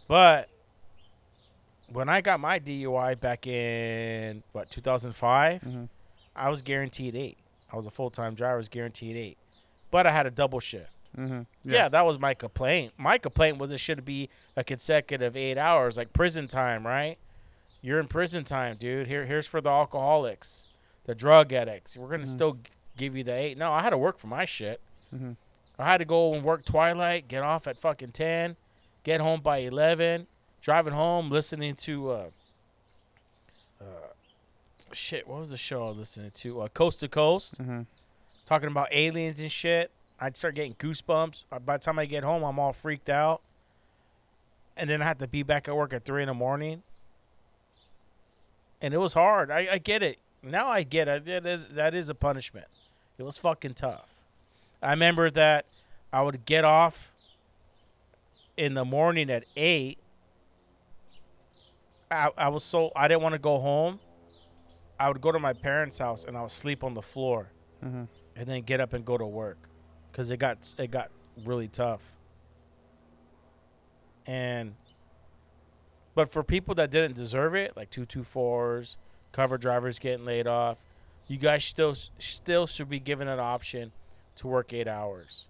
But 0.07 0.49
when 1.89 2.07
I 2.09 2.21
got 2.21 2.39
my 2.39 2.59
DUI 2.59 3.15
back 3.15 3.47
in 3.47 4.43
what 4.51 4.69
2005, 4.69 5.61
Mhm. 5.61 5.89
I 6.35 6.49
was 6.49 6.61
guaranteed 6.61 7.15
eight. 7.15 7.37
I 7.71 7.75
was 7.75 7.87
a 7.87 7.91
full 7.91 8.11
time 8.11 8.35
driver, 8.35 8.53
I 8.53 8.57
was 8.57 8.69
guaranteed 8.69 9.15
eight, 9.17 9.37
but 9.89 10.05
I 10.05 10.11
had 10.11 10.27
a 10.27 10.31
double 10.31 10.59
shift. 10.59 10.91
Mhm. 11.15 11.45
Yeah. 11.63 11.87
that 11.89 12.05
was 12.05 12.19
my 12.19 12.33
complaint. 12.33 12.93
My 12.97 13.17
complaint 13.17 13.57
was 13.57 13.71
it 13.71 13.79
should 13.79 14.03
be 14.05 14.29
a 14.55 14.63
consecutive 14.63 15.35
eight 15.37 15.57
hours, 15.57 15.97
like 15.97 16.11
prison 16.13 16.47
time, 16.47 16.85
right? 16.85 17.17
You're 17.81 17.99
in 17.99 18.07
prison 18.07 18.43
time, 18.43 18.77
dude. 18.77 19.07
Here, 19.07 19.25
here's 19.25 19.47
for 19.47 19.61
the 19.61 19.69
alcoholics, 19.69 20.67
the 21.05 21.15
drug 21.15 21.53
addicts. 21.53 21.95
We're 21.95 22.09
gonna 22.09 22.23
Mhm. 22.23 22.27
still 22.27 22.57
give 22.97 23.15
you 23.15 23.23
the 23.23 23.33
eight. 23.33 23.57
No, 23.57 23.71
I 23.71 23.81
had 23.81 23.91
to 23.91 23.97
work 23.97 24.17
for 24.17 24.27
my 24.27 24.43
shit. 24.45 24.81
Mhm. 25.13 25.37
I 25.77 25.85
had 25.85 25.97
to 25.97 26.05
go 26.05 26.33
and 26.33 26.43
work 26.43 26.65
twilight, 26.65 27.27
get 27.27 27.43
off 27.43 27.67
at 27.67 27.77
fucking 27.77 28.11
ten, 28.13 28.55
get 29.03 29.21
home 29.21 29.41
by 29.41 29.57
eleven, 29.59 30.27
driving 30.61 30.93
home, 30.93 31.29
listening 31.29 31.75
to 31.75 32.09
uh, 32.11 32.29
uh, 33.81 33.85
shit. 34.91 35.27
What 35.27 35.39
was 35.39 35.51
the 35.51 35.57
show 35.57 35.85
I 35.85 35.89
was 35.89 35.97
listening 35.97 36.31
to? 36.31 36.61
Uh, 36.61 36.67
Coast 36.69 36.99
to 37.01 37.07
Coast 37.07 37.61
Mhm. 37.61 37.85
talking 38.45 38.67
about 38.69 38.87
aliens 38.91 39.39
and 39.39 39.51
shit. 39.51 39.91
I'd 40.19 40.37
start 40.37 40.55
getting 40.55 40.75
goosebumps. 40.75 41.43
Uh, 41.51 41.59
By 41.59 41.77
the 41.77 41.83
time 41.83 41.99
I 41.99 42.05
get 42.05 42.23
home, 42.23 42.43
I'm 42.43 42.57
all 42.59 42.73
freaked 42.73 43.09
out. 43.09 43.41
And 44.77 44.89
then 44.89 45.01
I 45.01 45.05
have 45.05 45.17
to 45.19 45.27
be 45.27 45.43
back 45.43 45.67
at 45.67 45.75
work 45.75 45.93
at 45.93 46.03
three 46.05 46.21
in 46.21 46.27
the 46.27 46.33
morning. 46.33 46.83
And 48.81 48.93
it 48.93 48.97
was 48.97 49.13
hard. 49.13 49.51
I, 49.51 49.67
I 49.73 49.77
get 49.77 50.03
it. 50.03 50.17
Now 50.43 50.67
I 50.67 50.83
get 50.83 51.07
it. 51.07 51.75
That 51.75 51.93
is 51.95 52.09
a 52.09 52.15
punishment. 52.15 52.67
It 53.17 53.23
was 53.23 53.37
fucking 53.37 53.73
tough. 53.73 54.09
I 54.81 54.91
remember 54.91 55.29
that 55.31 55.65
I 56.13 56.21
would 56.21 56.45
get 56.45 56.65
off 56.65 57.11
in 58.57 58.73
the 58.73 58.85
morning 58.85 59.29
at 59.29 59.45
eight. 59.55 59.97
I, 62.11 62.29
I 62.37 62.49
was 62.49 62.63
so 62.63 62.91
I 62.95 63.07
didn't 63.07 63.21
want 63.23 63.33
to 63.33 63.39
go 63.39 63.57
home. 63.59 63.99
I 64.99 65.07
would 65.09 65.19
go 65.21 65.31
to 65.31 65.39
my 65.39 65.53
parents' 65.53 65.97
house 65.97 66.25
and 66.25 66.37
I 66.37 66.41
would 66.41 66.51
sleep 66.51 66.83
on 66.83 66.93
the 66.93 67.01
floor 67.01 67.49
Mhm. 67.83 68.07
and 68.35 68.47
then 68.47 68.61
get 68.61 68.79
up 68.79 68.93
and 68.93 69.03
go 69.03 69.17
to 69.17 69.25
work 69.25 69.57
because 70.15 70.29
it 70.29 70.37
got 70.37 70.73
it 70.77 70.91
got 70.91 71.09
really 71.43 71.67
tough. 71.67 72.01
And 74.25 74.75
but 76.13 76.31
for 76.31 76.41
people 76.41 76.73
that 76.75 76.89
didn't 76.89 77.17
deserve 77.17 77.53
it, 77.53 77.75
like 77.75 77.89
two 77.89 78.05
two 78.05 78.23
fours, 78.23 78.95
cover 79.33 79.57
drivers 79.57 79.99
getting 79.99 80.25
laid 80.25 80.47
off, 80.47 80.77
you 81.27 81.37
guys 81.37 81.65
still 81.65 81.95
still 82.17 82.65
should 82.65 82.87
be 82.87 82.99
given 82.99 83.27
an 83.27 83.41
option 83.41 83.91
to 84.37 84.47
work 84.47 84.71
eight 84.71 84.87
hours. 84.87 85.47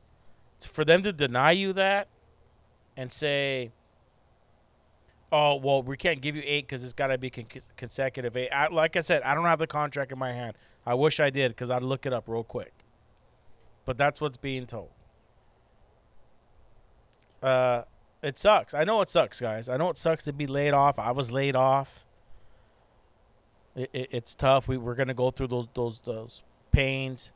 For 0.67 0.83
them 0.83 1.03
to 1.03 1.13
deny 1.13 1.51
you 1.51 1.71
that 1.73 2.07
and 2.97 3.11
say, 3.11 3.71
"Oh, 5.31 5.57
well, 5.57 5.83
we 5.83 5.95
can't 5.95 6.21
give 6.21 6.35
you 6.35 6.41
eight 6.43 6.65
because 6.65 6.83
it's 6.83 6.93
got 6.93 7.07
to 7.07 7.19
be 7.19 7.29
con- 7.29 7.45
consecutive 7.77 8.35
eight. 8.35 8.49
I, 8.49 8.69
like 8.69 8.95
I 8.95 9.01
said, 9.01 9.21
I 9.21 9.35
don't 9.35 9.45
have 9.45 9.59
the 9.59 9.67
contract 9.67 10.11
in 10.11 10.17
my 10.17 10.33
hand. 10.33 10.55
I 10.87 10.95
wish 10.95 11.19
I 11.19 11.29
did 11.29 11.51
because 11.51 11.69
I'd 11.69 11.83
look 11.83 12.07
it 12.07 12.13
up 12.13 12.23
real 12.27 12.43
quick. 12.43 12.74
But 13.85 13.97
that's 13.97 14.19
what's 14.19 14.37
being 14.37 14.65
told. 14.65 14.89
Uh, 17.41 17.83
it 18.23 18.37
sucks. 18.39 18.73
I 18.73 18.83
know 18.83 19.01
it 19.01 19.09
sucks, 19.09 19.39
guys. 19.39 19.69
I 19.69 19.77
know 19.77 19.89
it 19.89 19.97
sucks 19.97 20.23
to 20.25 20.33
be 20.33 20.47
laid 20.47 20.73
off. 20.73 20.97
I 20.97 21.11
was 21.11 21.31
laid 21.31 21.55
off. 21.55 22.03
It, 23.75 23.89
it, 23.93 24.09
it's 24.11 24.33
tough. 24.35 24.67
We 24.67 24.77
we're 24.77 24.95
gonna 24.95 25.13
go 25.13 25.31
through 25.31 25.47
those 25.47 25.67
those 25.75 25.99
those 25.99 26.43
pains, 26.71 27.31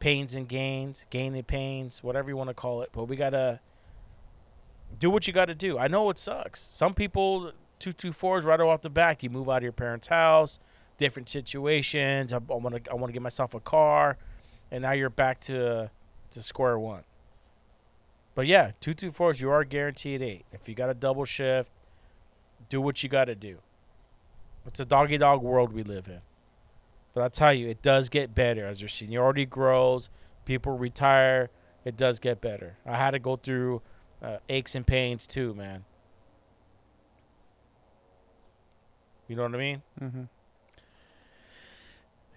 pains 0.00 0.34
and 0.34 0.48
gains, 0.48 1.06
gain 1.10 1.34
and 1.34 1.46
pains, 1.46 2.02
whatever 2.02 2.28
you 2.28 2.36
want 2.36 2.48
to 2.48 2.54
call 2.54 2.82
it. 2.82 2.90
But 2.92 3.04
we 3.04 3.16
gotta 3.16 3.60
do 4.98 5.10
what 5.10 5.26
you 5.26 5.32
got 5.32 5.46
to 5.46 5.54
do. 5.54 5.78
I 5.78 5.88
know 5.88 6.10
it 6.10 6.18
sucks. 6.18 6.60
Some 6.60 6.94
people 6.94 7.52
two 7.78 7.92
two 7.92 8.12
fours 8.12 8.44
right 8.44 8.60
off 8.60 8.82
the 8.82 8.90
back. 8.90 9.22
You 9.22 9.30
move 9.30 9.48
out 9.48 9.58
of 9.58 9.62
your 9.62 9.72
parents' 9.72 10.08
house, 10.08 10.58
different 10.98 11.28
situations. 11.28 12.32
I 12.32 12.38
want 12.38 12.84
to 12.84 12.90
I 12.90 12.94
want 12.94 13.08
to 13.08 13.12
get 13.12 13.22
myself 13.22 13.54
a 13.54 13.60
car, 13.60 14.18
and 14.70 14.82
now 14.82 14.92
you're 14.92 15.10
back 15.10 15.40
to 15.40 15.90
to 16.30 16.42
square 16.42 16.78
one. 16.78 17.02
But 18.34 18.46
yeah, 18.46 18.72
two 18.80 18.94
two 18.94 19.10
fours. 19.10 19.40
You 19.40 19.50
are 19.50 19.64
guaranteed 19.64 20.22
eight. 20.22 20.44
If 20.52 20.68
you 20.68 20.74
got 20.74 20.90
a 20.90 20.94
double 20.94 21.24
shift, 21.24 21.70
do 22.68 22.80
what 22.80 23.02
you 23.02 23.08
got 23.08 23.26
to 23.26 23.34
do. 23.34 23.58
It's 24.66 24.80
a 24.80 24.84
doggy 24.84 25.18
dog 25.18 25.42
world 25.42 25.72
we 25.72 25.82
live 25.82 26.06
in. 26.08 26.20
But 27.14 27.24
I 27.24 27.28
tell 27.28 27.52
you, 27.52 27.68
it 27.68 27.82
does 27.82 28.08
get 28.08 28.34
better 28.34 28.66
as 28.66 28.80
your 28.80 28.88
seniority 28.88 29.44
grows. 29.44 30.08
People 30.44 30.78
retire. 30.78 31.50
It 31.84 31.96
does 31.96 32.18
get 32.18 32.40
better. 32.40 32.76
I 32.86 32.96
had 32.96 33.12
to 33.12 33.18
go 33.18 33.36
through 33.36 33.82
uh, 34.22 34.36
aches 34.48 34.74
and 34.74 34.86
pains 34.86 35.26
too, 35.26 35.54
man. 35.54 35.84
You 39.26 39.36
know 39.36 39.42
what 39.42 39.54
I 39.54 39.58
mean? 39.58 39.82
Mm-hmm. 40.00 40.22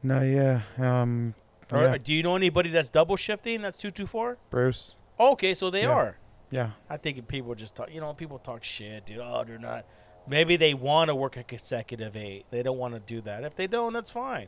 No, 0.03 0.22
yeah. 0.22 0.62
Um. 0.78 1.34
Or 1.74 1.82
yeah. 1.84 1.97
do 1.97 2.13
you 2.13 2.24
know 2.24 2.36
anybody 2.36 2.69
that's 2.69 2.89
double 2.89 3.15
shifting? 3.15 3.61
That's 3.61 3.78
two 3.78 3.91
two 3.91 4.05
four. 4.07 4.38
Bruce. 4.49 4.95
Okay, 5.19 5.53
so 5.53 5.69
they 5.69 5.84
Yeah. 5.84 5.91
are. 5.93 6.17
Yeah. 6.51 6.71
I 6.89 6.97
think 6.97 7.28
people 7.28 7.55
just 7.55 7.76
talk. 7.76 7.93
You 7.93 8.01
know, 8.01 8.13
people 8.13 8.38
talk 8.39 8.63
shit, 8.63 9.05
dude. 9.05 9.19
Oh, 9.19 9.43
they're 9.45 9.57
not. 9.57 9.86
Maybe 10.28 10.55
they 10.55 10.74
want 10.74 11.09
to 11.09 11.15
work 11.15 11.36
a 11.38 11.43
consecutive 11.43 12.15
eight. 12.15 12.45
They 12.51 12.63
don't 12.63 12.78
want 12.78 12.93
to 12.93 12.99
do 12.99 13.21
that. 13.21 13.43
If 13.43 13.55
they 13.55 13.67
don't, 13.67 13.91
that's 13.93 14.11
fine. 14.11 14.47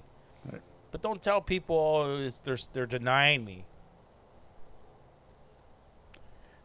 Right. 0.49 0.61
But 0.91 1.01
don't 1.01 1.21
tell 1.21 1.41
people 1.41 1.75
oh, 1.77 2.17
it's, 2.21 2.39
they're 2.39 2.57
they're 2.73 2.85
denying 2.85 3.43
me. 3.43 3.65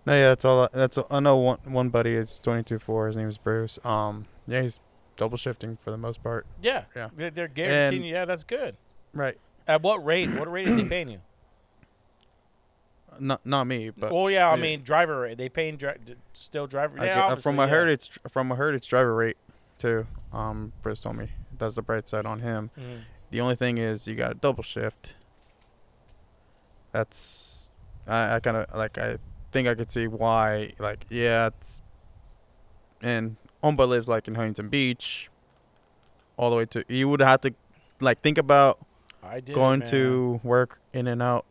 No, 0.06 0.14
yeah. 0.14 0.28
That's 0.28 0.44
all. 0.44 0.68
That's 0.72 0.98
all, 0.98 1.06
I 1.10 1.20
know. 1.20 1.36
One 1.36 1.58
one 1.64 1.88
buddy 1.90 2.14
is 2.14 2.40
22-4. 2.42 3.06
His 3.08 3.16
name 3.16 3.28
is 3.28 3.38
Bruce. 3.38 3.78
Um. 3.84 4.26
Yeah, 4.46 4.62
he's 4.62 4.80
double 5.16 5.36
shifting 5.36 5.76
for 5.82 5.90
the 5.90 5.98
most 5.98 6.22
part. 6.22 6.46
Yeah, 6.62 6.84
Yeah. 6.96 7.08
They're, 7.14 7.30
they're 7.30 7.48
guaranteeing. 7.48 8.02
And- 8.02 8.10
yeah, 8.10 8.24
that's 8.24 8.44
good. 8.44 8.76
Right. 9.12 9.36
At 9.68 9.82
what 9.82 10.04
rate? 10.04 10.30
What 10.30 10.50
rate 10.50 10.68
are 10.68 10.74
they 10.76 10.84
paying 10.88 11.08
you? 11.10 11.20
Not 13.18 13.44
not 13.44 13.64
me, 13.66 13.90
but 13.90 14.12
well, 14.12 14.30
yeah, 14.30 14.48
I 14.48 14.54
yeah. 14.54 14.62
mean 14.62 14.82
driver 14.82 15.20
rate. 15.20 15.36
They 15.36 15.48
paying 15.50 15.76
dri- 15.76 15.96
still 16.32 16.66
driver. 16.66 16.98
I 16.98 17.04
Yeah, 17.04 17.14
get- 17.16 17.30
uh, 17.32 17.36
from 17.36 17.56
yeah. 17.56 17.66
heard, 17.66 17.88
it's 17.90 18.08
from 18.30 18.50
I 18.50 18.54
heard, 18.54 18.74
it's 18.74 18.86
driver 18.86 19.14
rate 19.14 19.36
too. 19.78 20.06
Um, 20.32 20.72
Bruce 20.80 21.00
told 21.00 21.16
me 21.16 21.28
that's 21.58 21.74
the 21.74 21.82
bright 21.82 22.08
side 22.08 22.24
on 22.24 22.40
him. 22.40 22.70
Mhm. 22.78 23.00
The 23.30 23.40
only 23.42 23.56
thing 23.56 23.76
is 23.78 24.06
you 24.06 24.14
got 24.14 24.30
a 24.30 24.34
double 24.34 24.62
shift, 24.62 25.16
that's 26.92 27.70
I, 28.06 28.36
I 28.36 28.40
kind 28.40 28.56
of 28.56 28.66
like 28.74 28.96
I 28.96 29.18
think 29.52 29.68
I 29.68 29.74
could 29.74 29.90
see 29.90 30.06
why 30.06 30.72
like 30.78 31.04
yeah 31.10 31.48
it's 31.48 31.82
and 33.02 33.36
Omba 33.62 33.86
lives 33.86 34.08
like 34.08 34.28
in 34.28 34.34
Huntington 34.34 34.68
Beach, 34.68 35.28
all 36.36 36.48
the 36.50 36.56
way 36.56 36.64
to 36.66 36.84
you 36.88 37.08
would 37.08 37.20
have 37.20 37.42
to 37.42 37.54
like 38.00 38.22
think 38.22 38.38
about 38.38 38.78
I 39.22 39.34
did 39.40 39.50
it, 39.50 39.54
going 39.54 39.80
man. 39.80 39.88
to 39.88 40.40
work 40.42 40.80
in 40.92 41.06
and 41.06 41.22
out. 41.22 41.44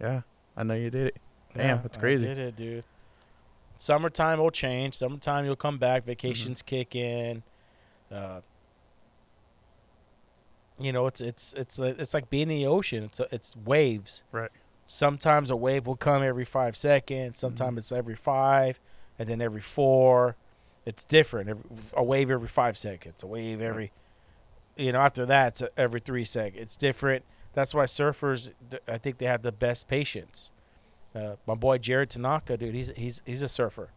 Yeah, 0.00 0.22
I 0.56 0.62
know 0.64 0.74
you 0.74 0.90
did 0.90 1.08
it. 1.08 1.16
Damn, 1.56 1.82
that's 1.82 1.96
crazy. 1.96 2.26
I 2.28 2.34
did 2.34 2.38
it, 2.48 2.56
dude. 2.56 2.84
Summertime 3.76 4.38
will 4.40 4.50
change. 4.50 4.94
Summertime 4.96 5.44
you'll 5.44 5.56
come 5.56 5.78
back. 5.78 6.04
Vacations 6.04 6.60
Mm-hmm. 6.62 6.66
kick 6.76 6.94
in. 6.96 7.42
Uh, 8.10 8.40
you 10.78 10.92
know, 10.92 11.06
it's 11.06 11.20
it's 11.20 11.52
it's 11.54 11.78
like- 11.78 11.98
it's 11.98 12.14
like 12.14 12.30
being 12.30 12.50
in 12.50 12.58
the 12.58 12.66
ocean. 12.66 13.04
It's 13.04 13.20
it's 13.30 13.56
waves. 13.64 14.22
Right. 14.32 14.50
Sometimes 14.86 15.50
a 15.50 15.56
wave 15.56 15.86
will 15.86 15.96
come 15.96 16.22
every 16.22 16.44
five 16.44 16.76
seconds. 16.76 17.38
Sometimes 17.38 17.70
Mm-hmm. 17.70 17.78
it's 17.78 17.92
every 17.92 18.16
five, 18.16 18.80
and 19.18 19.28
then 19.28 19.40
every 19.40 19.60
four. 19.60 20.36
It's 20.84 21.02
different. 21.04 21.48
Every, 21.48 21.62
a 21.94 22.02
wave 22.04 22.30
every 22.30 22.48
five 22.48 22.76
seconds. 22.76 23.22
A 23.22 23.26
wave 23.26 23.62
every. 23.62 23.92
You 24.76 24.92
know, 24.92 25.00
after 25.00 25.24
that, 25.26 25.48
it's 25.60 25.62
every 25.76 26.00
three 26.00 26.24
seconds. 26.24 26.60
It's 26.60 26.76
different. 26.76 27.24
That's 27.52 27.72
why 27.74 27.84
surfers, 27.84 28.50
I 28.88 28.98
think 28.98 29.18
they 29.18 29.26
have 29.26 29.42
the 29.42 29.52
best 29.52 29.86
patience. 29.86 30.50
Uh, 31.14 31.36
my 31.46 31.54
boy 31.54 31.78
Jared 31.78 32.10
Tanaka, 32.10 32.56
dude, 32.56 32.74
he's 32.74 32.90
he's 32.96 33.22
he's 33.24 33.42
a 33.42 33.48
surfer. 33.48 33.90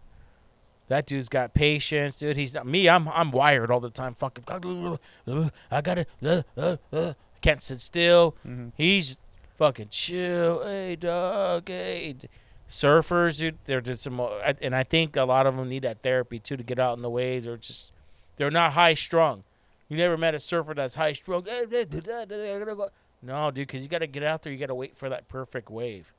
That 0.88 1.06
dude's 1.08 1.28
got 1.30 1.54
patience, 1.56 2.20
dude. 2.20 2.38
He's 2.38 2.54
not 2.54 2.68
me. 2.68 2.88
I'm 2.88 3.08
I'm 3.10 3.32
wired 3.32 3.72
all 3.72 3.80
the 3.80 3.90
time. 3.90 4.14
Fucking, 4.14 4.44
I 4.48 5.82
gotta, 5.82 6.06
uh, 6.24 6.44
uh, 6.56 6.78
uh, 6.94 7.14
can't 7.42 7.62
sit 7.62 7.82
still. 7.82 8.36
Mhm. 8.46 8.72
He's 8.78 9.18
fucking 9.58 9.90
chill. 9.90 10.64
Hey, 10.64 10.96
dog. 10.96 11.68
Hey, 11.68 12.16
surfers, 12.70 13.40
dude. 13.40 13.58
They're 13.66 13.82
just 13.82 14.04
some, 14.04 14.22
and 14.62 14.76
I 14.76 14.84
think 14.84 15.16
a 15.16 15.24
lot 15.24 15.48
of 15.48 15.56
them 15.58 15.68
need 15.68 15.82
that 15.84 16.04
therapy 16.04 16.38
too 16.40 16.56
to 16.56 16.64
get 16.64 16.78
out 16.78 16.96
in 16.96 17.02
the 17.02 17.10
waves, 17.10 17.48
or 17.48 17.58
just 17.58 17.92
they're 18.36 18.52
not 18.52 18.74
high 18.74 18.94
strung. 18.94 19.44
You 19.90 19.98
never 19.98 20.18
met 20.18 20.36
a 20.36 20.40
surfer 20.40 20.74
that's 20.74 20.96
high 20.96 21.14
stroke. 21.14 21.48
No, 23.22 23.52
dude, 23.52 23.68
because 23.68 23.84
you 23.84 23.90
got 23.90 24.00
to 24.00 24.08
get 24.08 24.24
out 24.24 24.44
there. 24.44 24.52
You 24.52 24.60
got 24.60 24.68
to 24.68 24.76
wait 24.76 24.96
for 24.96 25.10
that 25.10 25.28
perfect 25.28 25.70
wave, 25.70 26.14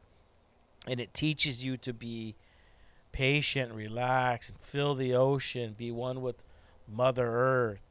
and 0.87 1.01
it 1.01 1.13
teaches 1.15 1.63
you 1.63 1.77
to 1.79 1.93
be 1.93 2.35
patient, 3.13 3.73
relax, 3.73 4.49
and 4.49 4.59
feel 4.59 4.95
the 4.95 5.15
ocean. 5.15 5.75
Be 5.77 5.91
one 5.91 6.23
with 6.23 6.43
Mother 6.91 7.27
Earth. 7.29 7.83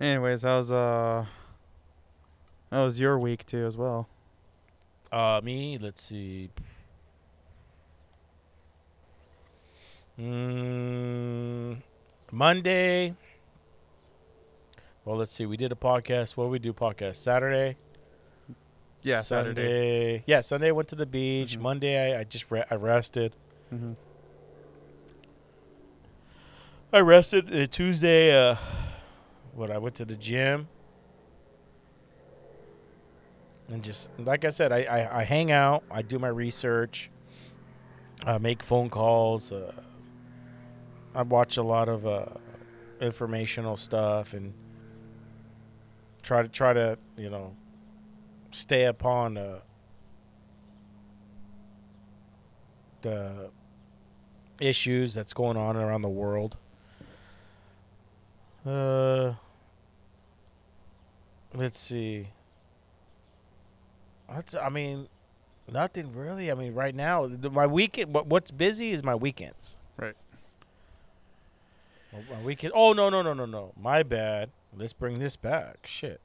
Anyways, 0.00 0.42
how's 0.42 0.72
uh, 0.72 1.24
how 2.72 2.84
was 2.84 2.98
your 2.98 3.18
week 3.18 3.46
too 3.46 3.64
as 3.64 3.76
well? 3.76 4.08
Uh, 5.12 5.40
me, 5.44 5.78
let's 5.80 6.02
see. 6.02 6.50
Mm, 10.18 11.82
Monday. 12.30 13.14
Well, 15.04 15.16
let's 15.16 15.32
see. 15.32 15.44
We 15.46 15.56
did 15.56 15.72
a 15.72 15.74
podcast. 15.76 16.36
What 16.36 16.44
did 16.44 16.50
we 16.52 16.58
do? 16.58 16.72
Podcast 16.72 17.16
Saturday. 17.16 17.76
Yeah, 19.02 19.20
Saturday. 19.20 20.22
Yeah, 20.26 20.40
Sunday 20.40 20.68
I 20.68 20.72
went 20.72 20.88
to 20.88 20.94
the 20.96 21.04
beach. 21.04 21.58
Mhm. 21.58 21.62
Monday 21.62 22.14
I, 22.14 22.20
I 22.20 22.24
just 22.24 22.50
re- 22.50 22.64
I 22.70 22.74
rested. 22.76 23.34
hmm 23.70 23.92
I 26.92 27.00
rested. 27.00 27.52
Uh, 27.52 27.66
Tuesday, 27.66 28.30
uh, 28.34 28.54
what 29.52 29.70
I 29.70 29.78
went 29.78 29.96
to 29.96 30.04
the 30.04 30.14
gym. 30.16 30.68
And 33.68 33.82
just 33.82 34.08
like 34.18 34.44
I 34.44 34.50
said, 34.50 34.70
I, 34.72 34.84
I, 34.84 35.20
I 35.20 35.24
hang 35.24 35.50
out. 35.50 35.82
I 35.90 36.02
do 36.02 36.18
my 36.20 36.28
research. 36.28 37.10
I 38.24 38.38
make 38.38 38.62
phone 38.62 38.88
calls. 38.90 39.50
Uh, 39.52 39.72
I 41.14 41.22
watch 41.22 41.56
a 41.56 41.62
lot 41.62 41.88
of 41.88 42.06
uh, 42.06 42.26
informational 43.00 43.76
stuff 43.76 44.34
and 44.34 44.52
try 46.22 46.42
to 46.42 46.48
try 46.48 46.72
to 46.72 46.98
you 47.16 47.30
know 47.30 47.54
stay 48.50 48.84
upon 48.84 49.36
uh, 49.36 49.60
the 53.02 53.50
issues 54.60 55.14
that's 55.14 55.32
going 55.32 55.56
on 55.56 55.76
around 55.76 56.02
the 56.02 56.08
world. 56.08 56.56
Uh, 58.66 59.34
let's 61.54 61.78
see. 61.78 62.28
That's 64.28 64.54
I 64.54 64.68
mean, 64.68 65.08
nothing 65.70 66.12
really. 66.14 66.50
I 66.50 66.54
mean, 66.54 66.74
right 66.74 66.94
now, 66.94 67.26
my 67.26 67.66
weekend. 67.66 68.14
What, 68.14 68.26
what's 68.26 68.50
busy 68.50 68.90
is 68.92 69.04
my 69.04 69.14
weekends. 69.14 69.76
Right. 69.96 70.14
My, 72.14 72.36
my 72.36 72.42
weekend. 72.42 72.72
Oh 72.76 72.92
no 72.92 73.10
no 73.10 73.22
no 73.22 73.34
no 73.34 73.46
no. 73.46 73.72
My 73.80 74.02
bad. 74.02 74.50
Let's 74.76 74.92
bring 74.92 75.18
this 75.18 75.36
back. 75.36 75.86
Shit. 75.86 76.20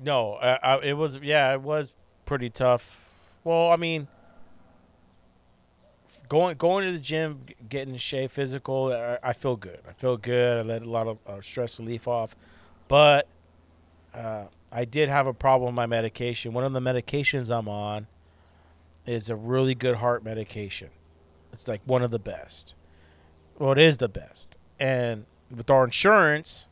No, 0.00 0.34
I, 0.34 0.58
I, 0.62 0.78
it 0.80 0.96
was 0.96 1.16
yeah, 1.16 1.52
it 1.52 1.60
was 1.60 1.92
pretty 2.24 2.50
tough. 2.50 3.10
Well, 3.44 3.70
I 3.70 3.76
mean, 3.76 4.06
going 6.28 6.56
going 6.56 6.86
to 6.86 6.92
the 6.92 6.98
gym, 6.98 7.40
getting 7.68 7.94
in 7.94 7.98
shape, 7.98 8.30
physical. 8.30 8.92
I, 8.92 9.18
I 9.22 9.32
feel 9.32 9.56
good. 9.56 9.80
I 9.88 9.92
feel 9.92 10.16
good. 10.16 10.60
I 10.60 10.62
let 10.62 10.82
a 10.82 10.90
lot 10.90 11.06
of 11.06 11.18
uh, 11.26 11.40
stress 11.40 11.80
relief 11.80 12.06
off, 12.06 12.36
but 12.86 13.26
uh, 14.14 14.44
I 14.70 14.84
did 14.84 15.08
have 15.08 15.26
a 15.26 15.34
problem 15.34 15.68
with 15.68 15.76
my 15.76 15.86
medication. 15.86 16.52
One 16.52 16.64
of 16.64 16.72
the 16.72 16.80
medications 16.80 17.54
I'm 17.56 17.68
on 17.68 18.06
is 19.06 19.30
a 19.30 19.36
really 19.36 19.74
good 19.74 19.96
heart 19.96 20.22
medication. 20.22 20.90
It's 21.52 21.66
like 21.66 21.80
one 21.86 22.02
of 22.02 22.10
the 22.10 22.18
best. 22.18 22.74
Well, 23.58 23.72
it 23.72 23.78
is 23.78 23.98
the 23.98 24.08
best, 24.08 24.56
and 24.78 25.26
with 25.50 25.68
our 25.68 25.84
insurance, 25.84 26.68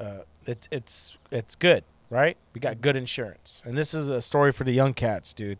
uh, 0.00 0.20
it, 0.46 0.68
it's 0.70 1.18
it's 1.30 1.54
good, 1.54 1.84
right? 2.08 2.38
We 2.54 2.60
got 2.60 2.80
good 2.80 2.96
insurance, 2.96 3.60
and 3.66 3.76
this 3.76 3.92
is 3.92 4.08
a 4.08 4.22
story 4.22 4.52
for 4.52 4.64
the 4.64 4.72
young 4.72 4.94
cats, 4.94 5.34
dude. 5.34 5.58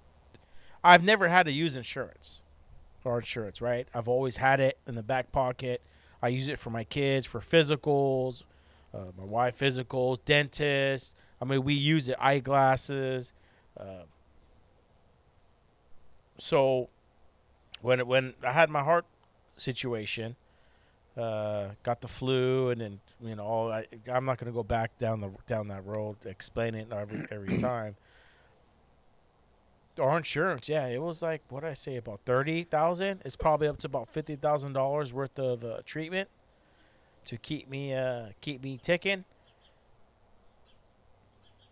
I've 0.83 1.03
never 1.03 1.29
had 1.29 1.45
to 1.45 1.53
use 1.53 1.77
insurance 1.77 2.41
or 3.05 3.19
insurance, 3.19 3.61
right? 3.61 3.87
I've 3.95 4.09
always 4.09 4.39
had 4.39 4.59
it 4.61 4.79
in 4.87 4.95
the 4.95 5.03
back 5.03 5.33
pocket. 5.33 5.83
I 6.23 6.29
use 6.29 6.49
it 6.49 6.59
for 6.59 6.71
my 6.71 6.85
kids, 6.85 7.27
for 7.27 7.41
physicals, 7.41 8.45
uh, 8.95 9.13
my 9.19 9.25
wife 9.25 9.59
physicals, 9.59 10.19
dentist. 10.25 11.15
I 11.43 11.45
mean, 11.45 11.63
we 11.63 11.75
use 11.75 12.09
it, 12.09 12.17
eyeglasses. 12.19 13.33
Uh, 13.79 14.05
so 16.39 16.89
when 17.85 18.07
when 18.07 18.35
I 18.43 18.53
had 18.53 18.71
my 18.71 18.83
heart 18.83 19.05
situation, 19.59 20.37
uh, 21.19 21.69
got 21.83 22.01
the 22.01 22.09
flu, 22.09 22.71
and 22.71 22.81
then 22.81 23.01
you 23.21 23.37
know, 23.37 23.45
all 23.45 23.71
I, 23.71 23.87
I'm 24.11 24.25
not 24.25 24.39
gonna 24.39 24.53
go 24.53 24.63
back 24.63 24.99
down 24.99 25.21
the 25.21 25.31
down 25.47 25.69
that 25.69 25.85
road, 25.85 26.17
explain 26.25 26.75
it 26.75 26.91
every 26.91 27.27
every 27.31 27.59
time. 27.61 27.97
Our 30.01 30.17
insurance, 30.17 30.69
yeah, 30.69 30.87
it 30.87 31.01
was 31.01 31.21
like 31.23 31.43
what 31.51 31.61
did 31.61 31.71
I 31.71 31.75
say 31.75 31.97
about 31.97 32.21
thirty 32.25 32.65
thousand. 32.65 33.21
It's 33.25 33.37
probably 33.37 33.69
up 33.69 33.79
to 33.81 33.87
about 33.87 34.09
fifty 34.09 34.35
thousand 34.35 34.73
dollars 34.73 35.13
worth 35.13 35.39
of 35.39 35.63
uh, 35.63 35.81
treatment 35.85 36.31
to 37.27 37.37
keep 37.37 37.69
me 37.69 37.93
uh, 37.93 38.29
keep 38.41 38.63
me 38.63 38.79
ticking. 38.83 39.25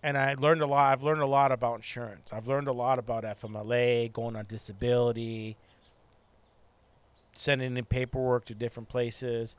And 0.03 0.19
I 0.19 0.35
learned 0.35 0.61
a 0.61 0.67
lot. 0.67 0.93
I've 0.93 1.05
learned 1.05 1.23
a 1.23 1.27
lot 1.27 1.53
about 1.53 1.77
insurance. 1.77 2.33
I've 2.33 2.49
learned 2.49 2.69
a 2.69 2.73
lot 2.73 2.99
about 2.99 3.25
FMLA, 3.25 4.13
going 4.13 4.35
on 4.37 4.45
disability, 4.47 5.57
sending 7.35 7.76
in 7.76 7.85
paperwork 7.85 8.45
to 8.47 8.55
different 8.55 8.89
places. 8.89 9.57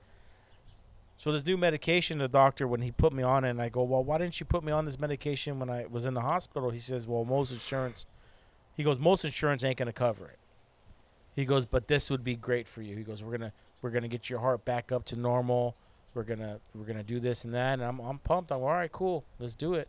So 1.18 1.32
this 1.32 1.46
new 1.46 1.58
medication, 1.58 2.18
the 2.18 2.28
doctor, 2.28 2.68
when 2.68 2.82
he 2.82 2.92
put 2.92 3.14
me 3.14 3.24
on 3.24 3.44
it, 3.46 3.52
and 3.52 3.62
I 3.62 3.70
go, 3.70 3.84
well, 3.84 4.04
why 4.04 4.18
didn't 4.18 4.40
you 4.40 4.46
put 4.46 4.64
me 4.64 4.72
on 4.72 4.86
this 4.86 5.00
medication 5.00 5.60
when 5.60 5.70
I 5.70 5.86
was 5.86 6.06
in 6.06 6.14
the 6.14 6.22
hospital? 6.22 6.70
He 6.70 6.80
says, 6.80 7.08
well, 7.08 7.24
most 7.24 7.52
insurance, 7.52 8.06
he 8.76 8.84
goes, 8.84 9.00
most 9.00 9.24
insurance 9.24 9.64
ain't 9.64 9.78
gonna 9.78 9.94
cover 9.94 10.26
it. 10.26 10.40
He 11.36 11.46
goes, 11.46 11.66
but 11.66 11.88
this 11.88 12.10
would 12.10 12.24
be 12.24 12.36
great 12.36 12.68
for 12.68 12.82
you. 12.82 12.96
He 12.96 13.04
goes, 13.04 13.24
we're 13.24 13.38
gonna 13.38 13.54
we're 13.82 13.90
gonna 13.90 14.08
get 14.08 14.30
your 14.30 14.40
heart 14.40 14.66
back 14.66 14.92
up 14.92 15.06
to 15.06 15.16
normal. 15.16 15.76
We're 16.14 16.24
gonna 16.24 16.60
we're 16.76 16.86
gonna 16.86 17.04
do 17.04 17.20
this 17.20 17.46
and 17.46 17.54
that, 17.54 17.74
and 17.74 17.84
I'm 17.84 18.00
I'm 18.00 18.20
pumped. 18.20 18.52
I'm 18.52 18.62
all 18.62 18.68
right, 18.68 18.92
cool, 18.92 19.24
let's 19.40 19.56
do 19.56 19.74
it. 19.74 19.88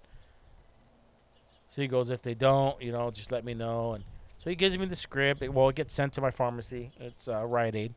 So 1.68 1.82
he 1.82 1.89
goes, 1.89 2.11
if 2.11 2.22
they 2.22 2.35
don't, 2.35 2.80
you 2.80 2.93
know, 2.93 3.11
just 3.11 3.32
let 3.32 3.45
me 3.45 3.53
know. 3.53 3.95
And 3.95 4.05
so 4.45 4.51
he 4.51 4.57
gives 4.57 4.76
me 4.76 4.84
the 4.84 4.95
script. 4.95 5.40
It, 5.40 5.55
well, 5.55 5.70
it 5.70 5.76
gets 5.76 5.95
sent 5.95 6.12
to 6.12 6.20
my 6.20 6.30
pharmacy. 6.30 6.90
It's 7.01 7.28
uh, 7.28 7.47
Rite 7.47 7.74
Aid. 7.74 7.95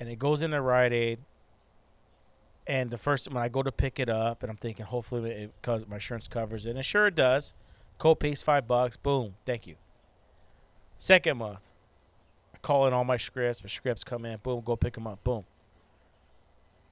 And 0.00 0.08
it 0.08 0.18
goes 0.18 0.40
into 0.40 0.58
Rite 0.62 0.94
Aid. 0.94 1.18
And 2.66 2.90
the 2.90 2.96
first 2.96 3.30
when 3.30 3.42
I 3.42 3.48
go 3.48 3.62
to 3.62 3.70
pick 3.70 4.00
it 4.00 4.08
up, 4.08 4.42
and 4.42 4.50
I'm 4.50 4.56
thinking, 4.56 4.86
hopefully, 4.86 5.30
it, 5.30 5.54
cause 5.60 5.86
my 5.86 5.96
insurance 5.96 6.28
covers 6.28 6.64
it, 6.64 6.70
and 6.70 6.78
it 6.78 6.84
sure 6.84 7.10
does. 7.10 7.52
Copay's 7.98 8.40
five 8.40 8.66
bucks. 8.66 8.96
Boom, 8.96 9.34
thank 9.44 9.66
you. 9.66 9.76
Second 10.96 11.38
month, 11.38 11.60
I 12.54 12.58
call 12.58 12.86
in 12.86 12.94
all 12.94 13.04
my 13.04 13.18
scripts. 13.18 13.62
My 13.62 13.68
scripts 13.68 14.02
come 14.02 14.24
in. 14.24 14.38
Boom, 14.38 14.62
go 14.64 14.76
pick 14.76 14.94
them 14.94 15.06
up. 15.06 15.22
Boom. 15.24 15.44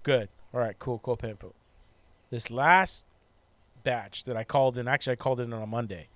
Good. 0.02 0.28
All 0.52 0.60
right, 0.60 0.78
cool, 0.78 0.98
cool, 0.98 1.16
pen, 1.16 1.36
boom. 1.36 1.54
This 2.30 2.50
last 2.50 3.06
batch 3.82 4.24
that 4.24 4.36
I 4.36 4.44
called 4.44 4.76
in, 4.76 4.88
actually, 4.88 5.12
I 5.12 5.16
called 5.16 5.40
in 5.40 5.52
on 5.54 5.62
a 5.62 5.66
Monday. 5.66 6.08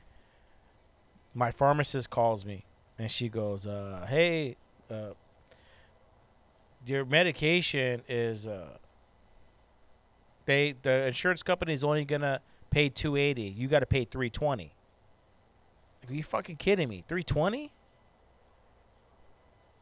My 1.34 1.50
pharmacist 1.50 2.10
calls 2.10 2.44
me 2.44 2.64
and 2.98 3.10
she 3.10 3.28
goes, 3.28 3.66
uh, 3.66 4.06
"Hey, 4.08 4.56
uh, 4.90 5.14
your 6.84 7.04
medication 7.04 8.02
is 8.08 8.46
uh, 8.46 8.76
they 10.44 10.74
the 10.82 11.06
insurance 11.06 11.42
company 11.42 11.72
is 11.72 11.84
only 11.84 12.04
gonna 12.04 12.40
pay 12.70 12.88
two 12.88 13.16
eighty. 13.16 13.42
You 13.42 13.68
got 13.68 13.80
to 13.80 13.86
pay 13.86 14.04
three 14.04 14.30
twenty. 14.30 14.74
Are 16.08 16.12
you 16.12 16.22
fucking 16.22 16.56
kidding 16.56 16.88
me? 16.88 17.04
Three 17.08 17.22
twenty? 17.22 17.72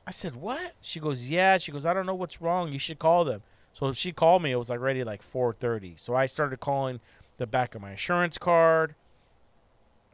I 0.07 0.11
said, 0.11 0.37
"What?" 0.37 0.75
She 0.81 1.01
goes, 1.01 1.29
"Yeah." 1.29 1.59
She 1.59 1.73
goes, 1.73 1.87
"I 1.87 1.93
don't 1.93 2.07
know 2.07 2.15
what's 2.15 2.41
wrong. 2.41 2.73
You 2.73 2.79
should 2.79 2.99
call 2.99 3.25
them." 3.25 3.43
So 3.73 3.93
she 3.93 4.13
called 4.13 4.43
me. 4.43 4.53
It 4.53 4.57
was 4.57 4.71
like 4.71 4.81
ready 4.81 5.05
like 5.05 5.23
four 5.23 5.53
thirty. 5.53 5.95
So 5.97 6.15
I 6.15 6.27
started 6.27 6.61
calling 6.61 7.01
the 7.37 7.47
back 7.47 7.75
of 7.75 7.83
my 7.83 7.93
insurance 7.93 8.39
card. 8.39 8.95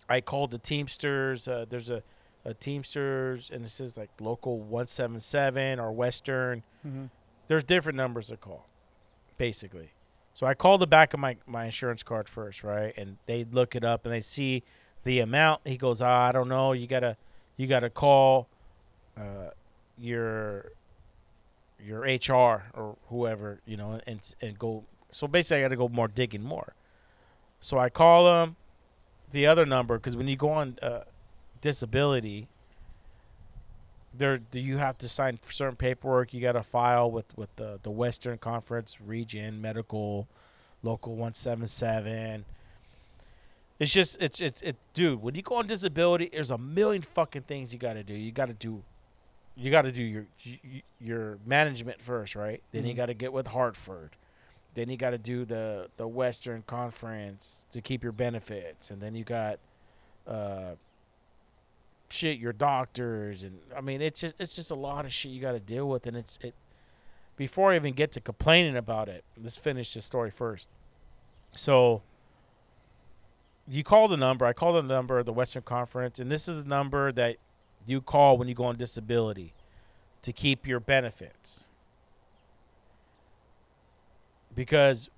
I 0.08 0.20
called 0.20 0.50
the 0.50 0.58
Teamsters. 0.58 1.48
Uh, 1.48 1.64
there's 1.68 1.90
a, 1.90 2.02
a 2.44 2.54
Teamsters, 2.54 3.50
and 3.52 3.64
it 3.64 3.70
says 3.70 3.96
like 3.96 4.10
local 4.20 4.58
one 4.60 4.86
seven 4.86 5.20
seven 5.20 5.78
or 5.78 5.92
Western. 5.92 6.62
Mm-hmm. 6.86 7.06
There's 7.48 7.64
different 7.64 7.96
numbers 7.96 8.28
to 8.28 8.36
call, 8.36 8.66
basically. 9.38 9.90
So 10.34 10.46
I 10.46 10.54
called 10.54 10.80
the 10.80 10.86
back 10.86 11.14
of 11.14 11.20
my, 11.20 11.36
my 11.46 11.66
insurance 11.66 12.02
card 12.02 12.28
first, 12.28 12.64
right? 12.64 12.92
And 12.96 13.18
they 13.26 13.44
look 13.44 13.76
it 13.76 13.84
up 13.84 14.04
and 14.04 14.14
they 14.14 14.20
see 14.20 14.62
the 15.04 15.20
amount. 15.20 15.60
He 15.64 15.76
goes, 15.76 16.02
ah, 16.02 16.28
I 16.28 16.32
don't 16.32 16.48
know. 16.48 16.72
You 16.72 16.86
gotta 16.86 17.16
you 17.56 17.66
gotta 17.66 17.90
call 17.90 18.48
uh, 19.16 19.50
your 19.96 20.72
your 21.78 22.00
HR 22.00 22.64
or 22.74 22.96
whoever, 23.08 23.60
you 23.66 23.76
know, 23.76 24.00
and 24.06 24.34
and 24.40 24.58
go. 24.58 24.84
So 25.10 25.28
basically, 25.28 25.58
I 25.58 25.62
got 25.62 25.68
to 25.68 25.76
go 25.76 25.88
more 25.88 26.08
digging 26.08 26.42
more. 26.42 26.74
So 27.60 27.78
I 27.78 27.88
call 27.88 28.24
them 28.24 28.56
the 29.34 29.46
other 29.46 29.66
number 29.66 29.98
because 29.98 30.16
when 30.16 30.28
you 30.28 30.36
go 30.36 30.50
on 30.50 30.78
uh, 30.80 31.00
disability, 31.60 32.48
there 34.16 34.38
do 34.38 34.60
you 34.60 34.78
have 34.78 34.96
to 34.98 35.08
sign 35.08 35.38
certain 35.48 35.76
paperwork. 35.76 36.32
You 36.32 36.40
got 36.40 36.52
to 36.52 36.62
file 36.62 37.10
with 37.10 37.36
with 37.36 37.54
the 37.56 37.78
the 37.82 37.90
Western 37.90 38.38
Conference 38.38 39.00
Region 39.00 39.60
Medical 39.60 40.26
Local 40.82 41.16
One 41.16 41.34
Seven 41.34 41.66
Seven. 41.66 42.44
It's 43.80 43.92
just 43.92 44.16
it's 44.22 44.40
it's 44.40 44.62
it, 44.62 44.76
dude. 44.94 45.20
When 45.20 45.34
you 45.34 45.42
go 45.42 45.56
on 45.56 45.66
disability, 45.66 46.30
there's 46.32 46.50
a 46.50 46.58
million 46.58 47.02
fucking 47.02 47.42
things 47.42 47.72
you 47.72 47.78
got 47.78 47.94
to 47.94 48.04
do. 48.04 48.14
You 48.14 48.30
got 48.30 48.46
to 48.46 48.54
do, 48.54 48.82
you 49.56 49.70
got 49.72 49.82
to 49.82 49.92
do 49.92 50.02
your 50.02 50.26
your 51.00 51.38
management 51.44 52.00
first, 52.00 52.36
right? 52.36 52.62
Then 52.70 52.86
you 52.86 52.94
Mhm. 52.94 52.96
got 52.98 53.06
to 53.06 53.14
get 53.14 53.32
with 53.32 53.48
Hartford. 53.48 54.10
Then 54.74 54.88
you 54.90 54.96
got 54.96 55.10
to 55.10 55.18
do 55.18 55.44
the 55.44 55.88
the 55.96 56.06
Western 56.06 56.62
Conference 56.66 57.64
to 57.72 57.80
keep 57.80 58.02
your 58.02 58.12
benefits, 58.12 58.90
and 58.90 59.00
then 59.00 59.14
you 59.14 59.24
got, 59.24 59.58
uh, 60.26 60.72
shit 62.08 62.38
your 62.38 62.52
doctors, 62.52 63.44
and 63.44 63.58
I 63.76 63.80
mean 63.80 64.02
it's 64.02 64.20
just 64.20 64.34
it's 64.38 64.56
just 64.56 64.70
a 64.70 64.74
lot 64.74 65.04
of 65.04 65.12
shit 65.12 65.32
you 65.32 65.40
got 65.40 65.52
to 65.52 65.60
deal 65.60 65.88
with, 65.88 66.06
and 66.06 66.16
it's 66.16 66.38
it. 66.42 66.54
Before 67.36 67.72
I 67.72 67.76
even 67.76 67.94
get 67.94 68.12
to 68.12 68.20
complaining 68.20 68.76
about 68.76 69.08
it, 69.08 69.24
let's 69.42 69.56
finish 69.56 69.94
the 69.94 70.02
story 70.02 70.30
first. 70.30 70.68
So. 71.52 72.02
You 73.66 73.82
call 73.82 74.08
the 74.08 74.18
number. 74.18 74.44
I 74.44 74.52
call 74.52 74.74
the 74.74 74.82
number 74.82 75.18
of 75.18 75.24
the 75.24 75.32
Western 75.32 75.62
Conference, 75.62 76.18
and 76.18 76.30
this 76.30 76.48
is 76.48 76.64
the 76.64 76.68
number 76.68 77.10
that 77.12 77.36
you 77.86 78.02
call 78.02 78.36
when 78.36 78.46
you 78.46 78.54
go 78.54 78.64
on 78.64 78.76
disability 78.76 79.54
to 80.20 80.32
keep 80.32 80.66
your 80.66 80.80
benefits. 80.80 81.68
Because, 84.54 85.08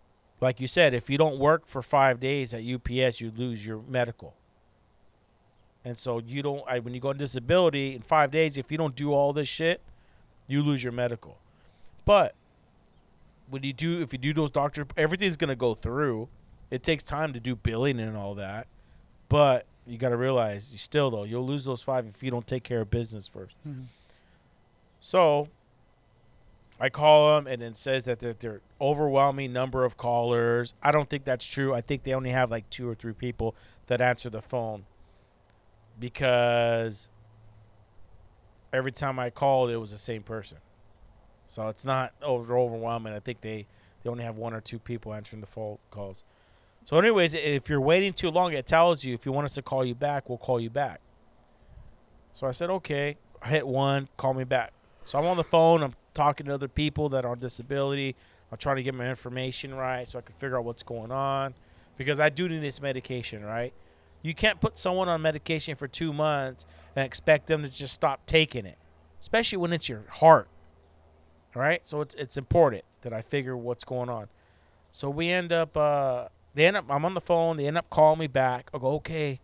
like 0.41 0.61
you 0.61 0.67
said, 0.67 0.95
if 0.95 1.11
you 1.11 1.19
don't 1.19 1.39
work 1.39 1.67
for 1.67 1.83
five 1.83 2.21
days 2.21 2.55
at 2.55 2.63
UPS, 2.65 3.21
you 3.21 3.33
lose 3.37 3.67
your 3.67 3.83
medical. 3.89 4.35
And 5.85 5.97
so 5.97 6.19
you 6.19 6.43
don't. 6.43 6.63
I, 6.67 6.79
when 6.81 6.95
you 6.95 7.01
go 7.01 7.11
on 7.11 7.17
disability 7.17 7.95
in 7.95 8.03
five 8.03 8.31
days, 8.31 8.59
if 8.59 8.73
you 8.73 8.79
don't 8.79 8.97
do 8.97 9.13
all 9.13 9.33
this 9.33 9.49
shit, 9.49 9.81
you 10.49 10.63
lose 10.63 10.83
your 10.83 10.93
medical. 10.93 11.39
But 12.05 12.35
when 13.49 13.63
you 13.63 13.73
do, 13.73 14.03
if 14.03 14.13
you 14.13 14.19
do 14.19 14.33
those 14.33 14.51
doctor, 14.51 14.87
everything's 14.97 15.37
gonna 15.37 15.55
go 15.55 15.75
through. 15.75 16.29
It 16.71 16.83
takes 16.83 17.05
time 17.05 17.33
to 17.33 17.39
do 17.41 17.55
billing 17.55 18.01
and 18.01 18.17
all 18.17 18.35
that, 18.35 18.67
but 19.29 19.67
you 19.87 19.99
got 19.99 20.09
to 20.09 20.17
realize 20.17 20.73
you 20.73 20.79
still 20.79 21.13
though 21.13 21.23
you'll 21.23 21.47
lose 21.47 21.65
those 21.65 21.81
five 21.81 22.09
if 22.09 22.21
you 22.21 22.29
don't 22.29 22.45
take 22.45 22.65
care 22.65 22.81
of 22.81 22.91
business 22.91 23.29
1st 23.29 23.55
Mhm. 23.65 23.85
So 25.01 25.47
I 26.79 26.91
call 26.91 27.35
them 27.35 27.47
and 27.47 27.63
it 27.63 27.77
says 27.77 28.05
that 28.05 28.19
they're, 28.19 28.35
they're 28.35 28.61
overwhelming 28.81 29.53
number 29.53 29.85
of 29.85 29.97
callers. 29.97 30.75
I 30.83 30.93
don't 30.93 31.09
think 31.09 31.25
that's 31.25 31.47
true. 31.47 31.75
I 31.75 31.81
think 31.81 32.03
they 32.03 32.13
only 32.13 32.31
have 32.31 32.51
like 32.51 32.69
two 32.69 32.89
or 32.89 32.95
three 32.95 33.15
people 33.15 33.55
that 33.87 34.01
answer 34.01 34.29
the 34.29 34.43
phone 34.43 34.85
because 35.99 37.09
every 38.73 38.93
time 38.93 39.19
I 39.19 39.31
called, 39.31 39.71
it 39.71 39.79
was 39.79 39.91
the 39.91 39.99
same 39.99 40.23
person. 40.23 40.59
So 41.47 41.69
it's 41.69 41.85
not 41.85 42.13
over 42.23 42.59
overwhelming. 42.59 43.13
I 43.13 43.21
think 43.21 43.41
they, 43.41 43.67
they 44.03 44.11
only 44.11 44.25
have 44.25 44.37
one 44.37 44.53
or 44.53 44.61
two 44.61 44.79
people 44.79 45.15
answering 45.15 45.41
the 45.41 45.47
phone 45.47 45.79
calls. 45.91 46.25
So, 46.85 46.99
anyways, 46.99 47.35
if 47.35 47.69
you're 47.69 47.81
waiting 47.81 48.13
too 48.13 48.31
long, 48.31 48.53
it 48.53 48.67
tells 48.67 49.03
you 49.03 49.15
if 49.15 49.27
you 49.27 49.33
want 49.33 49.47
us 49.47 49.55
to 49.55 49.63
call 49.63 49.85
you 49.85 49.95
back, 49.95 50.29
we'll 50.29 50.39
call 50.39 50.61
you 50.61 50.71
back. 50.71 51.01
So 52.33 52.47
I 52.47 52.53
said, 52.53 52.71
okay. 52.71 53.17
I 53.43 53.49
hit 53.49 53.67
one, 53.67 54.09
call 54.17 54.35
me 54.35 54.45
back. 54.45 54.73
So 55.07 55.21
I'm 55.21 55.27
on 55.27 55.37
the 55.37 55.45
phone. 55.45 55.85
I'm 55.85 55.95
talking 56.15 56.47
to 56.47 56.55
other 56.55 56.67
people 56.67 57.09
that 57.11 57.25
are 57.25 57.31
on 57.31 57.39
disability. 57.39 58.17
I'm 58.51 58.59
trying 58.59 58.77
to 58.77 58.83
get 58.83 58.93
my 58.93 59.09
information 59.09 59.73
right 59.73 60.07
so 60.07 60.19
I 60.19 60.23
can 60.23 60.35
figure 60.35 60.59
out 60.59 60.65
what's 60.65 60.83
going 60.83 61.13
on 61.13 61.55
because 61.97 62.19
I 62.19 62.29
do 62.29 62.49
need 62.49 62.59
this 62.59 62.83
medication, 62.83 63.45
right? 63.45 63.73
You 64.23 64.35
can't 64.35 64.61
put 64.61 64.79
someone 64.79 65.09
on 65.09 65.23
medication 65.23 65.77
for 65.77 65.87
two 65.87 66.13
months 66.13 66.67
and 66.97 67.07
expect 67.07 67.47
them 67.47 67.63
to 67.63 67.69
just 67.69 67.95
stop 67.95 68.27
taking 68.27 68.67
it, 68.67 68.79
especially 69.21 69.59
when 69.59 69.73
it's 69.73 69.89
your 69.89 70.03
heart. 70.11 70.49
All 71.55 71.63
right, 71.63 71.87
so 71.87 72.01
it's 72.01 72.17
it's 72.17 72.37
important 72.37 72.83
that 73.03 73.13
I 73.13 73.23
figure 73.23 73.57
what's 73.57 73.85
going 73.85 74.09
on. 74.09 74.27
So 74.91 75.09
we 75.09 75.31
end 75.31 75.53
up, 75.53 75.77
uh, 75.77 76.27
they 76.55 76.67
end 76.67 76.77
up. 76.77 76.87
I'm 76.91 77.05
on 77.05 77.15
the 77.15 77.21
phone. 77.21 77.59
They 77.59 77.69
end 77.69 77.79
up 77.79 77.89
calling 77.91 78.19
me 78.19 78.27
back. 78.27 78.71
I 78.75 78.79
go, 78.79 78.89
okay. 78.95 79.41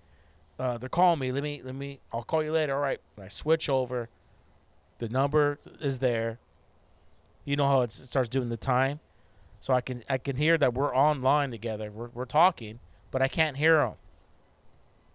Uh, 0.58 0.76
they're 0.78 0.88
calling 0.88 1.20
me. 1.20 1.30
Let 1.30 1.44
me 1.44 1.62
let 1.64 1.76
me. 1.76 2.00
I'll 2.12 2.24
call 2.24 2.42
you 2.42 2.50
later. 2.50 2.74
All 2.74 2.80
right. 2.80 3.00
I 3.16 3.28
switch 3.28 3.68
over. 3.68 4.08
The 5.02 5.08
number 5.08 5.58
is 5.80 5.98
there. 5.98 6.38
You 7.44 7.56
know 7.56 7.66
how 7.66 7.80
it 7.80 7.90
starts 7.90 8.28
doing 8.28 8.50
the 8.50 8.56
time, 8.56 9.00
so 9.58 9.74
I 9.74 9.80
can 9.80 10.04
I 10.08 10.16
can 10.16 10.36
hear 10.36 10.56
that 10.56 10.74
we're 10.74 10.94
online 10.94 11.50
together. 11.50 11.90
We're 11.90 12.10
we're 12.14 12.24
talking, 12.24 12.78
but 13.10 13.20
I 13.20 13.26
can't 13.26 13.56
hear 13.56 13.78
them. 13.78 13.94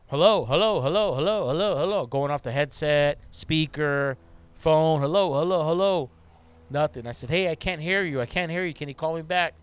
Hello, 0.07 0.43
hello, 0.43 0.81
hello, 0.81 1.15
hello, 1.15 1.47
hello, 1.47 1.77
hello. 1.77 2.05
Going 2.05 2.31
off 2.31 2.43
the 2.43 2.51
headset, 2.51 3.17
speaker, 3.31 4.17
phone. 4.55 4.99
Hello, 4.99 5.33
hello, 5.35 5.63
hello. 5.63 6.09
Nothing. 6.69 7.07
I 7.07 7.13
said, 7.13 7.29
hey, 7.29 7.49
I 7.49 7.55
can't 7.55 7.81
hear 7.81 8.03
you. 8.03 8.19
I 8.19 8.25
can't 8.25 8.51
hear 8.51 8.65
you. 8.65 8.73
Can 8.73 8.89
you 8.89 8.93
call 8.93 9.15
me 9.15 9.21
back? 9.21 9.53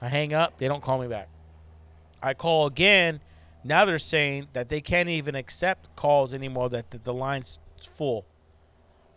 I 0.00 0.06
hang 0.06 0.32
up. 0.32 0.56
They 0.56 0.68
don't 0.68 0.84
call 0.84 1.00
me 1.00 1.08
back. 1.08 1.28
I 2.22 2.34
call 2.34 2.68
again. 2.68 3.18
Now 3.64 3.84
they're 3.86 3.98
saying 3.98 4.46
that 4.52 4.68
they 4.68 4.80
can't 4.80 5.08
even 5.08 5.34
accept 5.34 5.96
calls 5.96 6.32
anymore. 6.32 6.68
That 6.68 6.92
the, 6.92 6.98
the 6.98 7.12
line's 7.12 7.58
full. 7.80 8.24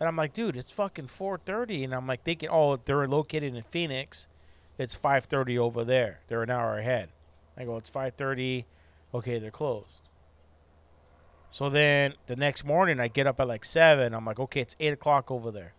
And 0.03 0.09
I'm 0.09 0.17
like, 0.17 0.33
dude, 0.33 0.57
it's 0.57 0.69
fucking 0.69 1.07
4:30, 1.07 1.85
and 1.85 1.95
I'm 1.95 2.05
like 2.05 2.25
thinking, 2.25 2.49
oh, 2.51 2.75
they're 2.75 3.07
located 3.07 3.55
in 3.55 3.63
Phoenix. 3.63 4.27
It's 4.77 4.97
5:30 4.97 5.57
over 5.57 5.85
there. 5.85 6.19
They're 6.27 6.43
an 6.43 6.49
hour 6.49 6.77
ahead. 6.77 7.07
I 7.55 7.63
go, 7.63 7.77
it's 7.77 7.89
5:30. 7.89 8.65
Okay, 9.13 9.39
they're 9.39 9.49
closed. 9.49 10.01
So 11.51 11.69
then 11.69 12.15
the 12.27 12.35
next 12.35 12.65
morning, 12.65 12.99
I 12.99 13.07
get 13.07 13.27
up 13.27 13.39
at 13.39 13.47
like 13.47 13.63
seven. 13.63 14.13
I'm 14.13 14.25
like, 14.25 14.41
okay, 14.41 14.59
it's 14.59 14.75
eight 14.77 14.91
o'clock 14.91 15.31
over 15.31 15.51
there. 15.51 15.71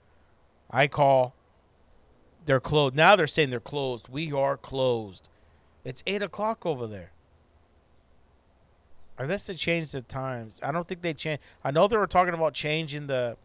I 0.70 0.86
call. 0.86 1.34
They're 2.46 2.60
closed. 2.60 2.94
Now 2.94 3.16
they're 3.16 3.26
saying 3.26 3.50
they're 3.50 3.60
closed. 3.60 4.08
We 4.08 4.32
are 4.32 4.56
closed. 4.56 5.28
It's 5.84 6.02
eight 6.06 6.22
o'clock 6.22 6.64
over 6.64 6.86
there. 6.86 7.10
Unless 9.18 9.48
they 9.48 9.54
changed 9.54 9.92
the 9.92 10.00
times. 10.00 10.60
I 10.62 10.72
don't 10.72 10.88
think 10.88 11.02
they 11.02 11.12
changed. 11.12 11.42
I 11.62 11.70
know 11.72 11.88
they 11.88 11.98
were 11.98 12.06
talking 12.06 12.32
about 12.32 12.54
changing 12.54 13.06
the, 13.06 13.36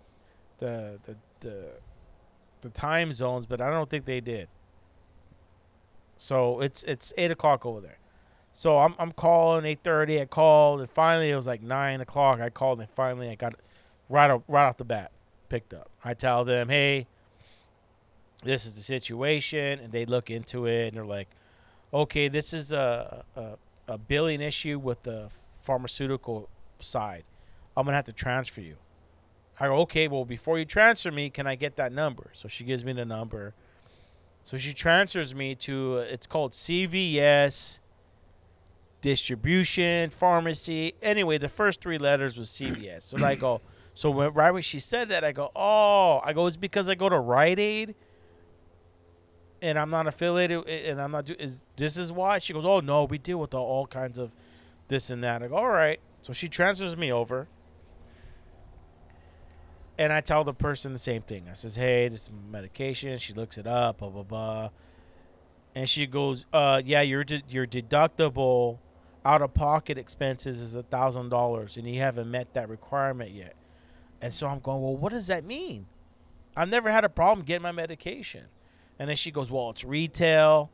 the 0.59 0.99
the 1.03 1.15
the, 1.41 1.65
the 2.61 2.69
time 2.69 3.11
zones, 3.11 3.45
but 3.45 3.61
I 3.61 3.69
don't 3.69 3.89
think 3.89 4.05
they 4.05 4.21
did. 4.21 4.47
So 6.17 6.59
it's 6.61 6.83
it's 6.83 7.13
eight 7.17 7.31
o'clock 7.31 7.65
over 7.65 7.81
there. 7.81 7.97
So 8.53 8.77
I'm 8.77 8.93
I'm 8.99 9.11
calling 9.11 9.65
eight 9.65 9.79
thirty. 9.83 10.21
I 10.21 10.25
called 10.25 10.81
and 10.81 10.89
finally 10.89 11.29
it 11.29 11.35
was 11.35 11.47
like 11.47 11.61
nine 11.61 12.01
o'clock. 12.01 12.39
I 12.41 12.49
called 12.49 12.79
and 12.81 12.89
finally 12.89 13.29
I 13.29 13.35
got 13.35 13.55
right 14.09 14.29
off, 14.29 14.43
right 14.47 14.67
off 14.67 14.77
the 14.77 14.85
bat 14.85 15.11
picked 15.47 15.73
up. 15.73 15.89
I 16.03 16.13
tell 16.13 16.45
them, 16.45 16.69
hey, 16.69 17.07
this 18.43 18.65
is 18.65 18.75
the 18.75 18.81
situation, 18.81 19.79
and 19.79 19.91
they 19.91 20.05
look 20.05 20.29
into 20.29 20.65
it 20.65 20.89
and 20.89 20.97
they're 20.97 21.05
like, 21.05 21.29
okay, 21.93 22.27
this 22.27 22.53
is 22.53 22.71
a 22.71 23.23
a, 23.35 23.57
a 23.87 23.97
billing 23.97 24.41
issue 24.41 24.77
with 24.77 25.03
the 25.03 25.29
pharmaceutical 25.61 26.49
side. 26.79 27.23
I'm 27.77 27.85
gonna 27.85 27.95
have 27.95 28.05
to 28.05 28.13
transfer 28.13 28.61
you. 28.61 28.75
I 29.59 29.67
go, 29.67 29.75
okay, 29.79 30.07
well, 30.07 30.25
before 30.25 30.57
you 30.57 30.65
transfer 30.65 31.11
me, 31.11 31.29
can 31.29 31.45
I 31.45 31.55
get 31.55 31.75
that 31.75 31.91
number? 31.91 32.31
So 32.33 32.47
she 32.47 32.63
gives 32.63 32.85
me 32.85 32.93
the 32.93 33.05
number. 33.05 33.53
So 34.45 34.57
she 34.57 34.73
transfers 34.73 35.35
me 35.35 35.53
to, 35.55 35.97
uh, 35.97 36.01
it's 36.01 36.25
called 36.27 36.53
CVS 36.53 37.79
Distribution 39.01 40.09
Pharmacy. 40.09 40.95
Anyway, 41.01 41.37
the 41.37 41.49
first 41.49 41.81
three 41.81 41.97
letters 41.97 42.37
was 42.37 42.49
CVS. 42.49 43.03
So 43.03 43.23
I 43.25 43.35
go, 43.35 43.61
so 43.93 44.09
when, 44.09 44.33
right 44.33 44.51
when 44.51 44.61
she 44.61 44.79
said 44.79 45.09
that, 45.09 45.23
I 45.23 45.33
go, 45.33 45.51
oh, 45.55 46.21
I 46.23 46.33
go, 46.33 46.47
it's 46.47 46.57
because 46.57 46.87
I 46.87 46.95
go 46.95 47.09
to 47.09 47.19
Rite 47.19 47.59
Aid 47.59 47.95
and 49.61 49.77
I'm 49.77 49.89
not 49.89 50.07
affiliated 50.07 50.67
and 50.67 51.01
I'm 51.01 51.11
not, 51.11 51.25
do- 51.25 51.35
is, 51.37 51.63
this 51.75 51.97
is 51.97 52.11
why? 52.11 52.39
She 52.39 52.53
goes, 52.53 52.65
oh, 52.65 52.79
no, 52.79 53.03
we 53.03 53.17
deal 53.17 53.37
with 53.39 53.53
all, 53.53 53.65
all 53.65 53.87
kinds 53.87 54.17
of 54.17 54.31
this 54.87 55.09
and 55.09 55.23
that. 55.23 55.43
I 55.43 55.47
go, 55.47 55.55
all 55.55 55.67
right. 55.67 55.99
So 56.21 56.31
she 56.33 56.47
transfers 56.47 56.95
me 56.95 57.11
over 57.11 57.47
and 59.99 60.13
I 60.13 60.21
tell 60.21 60.45
the 60.45 60.53
person 60.53 60.93
the 60.93 60.97
same 60.97 61.21
thing. 61.23 61.47
I 61.49 61.53
says, 61.53 61.75
"Hey, 61.75 62.07
this 62.07 62.23
is 62.23 62.29
medication." 62.49 63.17
She 63.19 63.33
looks 63.33 63.57
it 63.57 63.67
up, 63.67 63.97
blah 63.97 64.09
blah 64.09 64.23
blah, 64.23 64.69
and 65.75 65.89
she 65.89 66.07
goes, 66.07 66.45
"Uh, 66.53 66.81
yeah, 66.83 67.01
your 67.01 67.25
de- 67.25 67.43
your 67.49 67.67
deductible 67.67 68.79
out 69.25 69.41
of 69.41 69.53
pocket 69.53 69.97
expenses 69.97 70.61
is 70.61 70.73
a 70.73 70.83
thousand 70.83 71.27
dollars, 71.29 71.75
and 71.75 71.85
you 71.85 71.99
haven't 71.99 72.31
met 72.31 72.53
that 72.53 72.69
requirement 72.69 73.31
yet." 73.31 73.55
And 74.21 74.33
so 74.33 74.47
I'm 74.47 74.59
going, 74.59 74.81
"Well, 74.81 74.95
what 74.95 75.11
does 75.11 75.27
that 75.27 75.43
mean?" 75.43 75.85
I've 76.55 76.69
never 76.69 76.89
had 76.89 77.03
a 77.03 77.09
problem 77.09 77.45
getting 77.45 77.63
my 77.63 77.73
medication, 77.73 78.45
and 78.97 79.09
then 79.09 79.17
she 79.17 79.31
goes, 79.31 79.51
"Well, 79.51 79.69
it's 79.69 79.83
retail." 79.83 80.71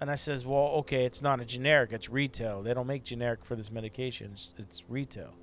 And 0.00 0.08
I 0.08 0.14
says, 0.14 0.46
"Well, 0.46 0.68
okay, 0.82 1.04
it's 1.04 1.20
not 1.20 1.40
a 1.40 1.44
generic; 1.44 1.92
it's 1.92 2.08
retail. 2.08 2.62
They 2.62 2.74
don't 2.74 2.86
make 2.86 3.02
generic 3.02 3.44
for 3.44 3.56
this 3.56 3.72
medication. 3.72 4.30
It's, 4.34 4.50
it's 4.56 4.84
retail. 4.88 5.34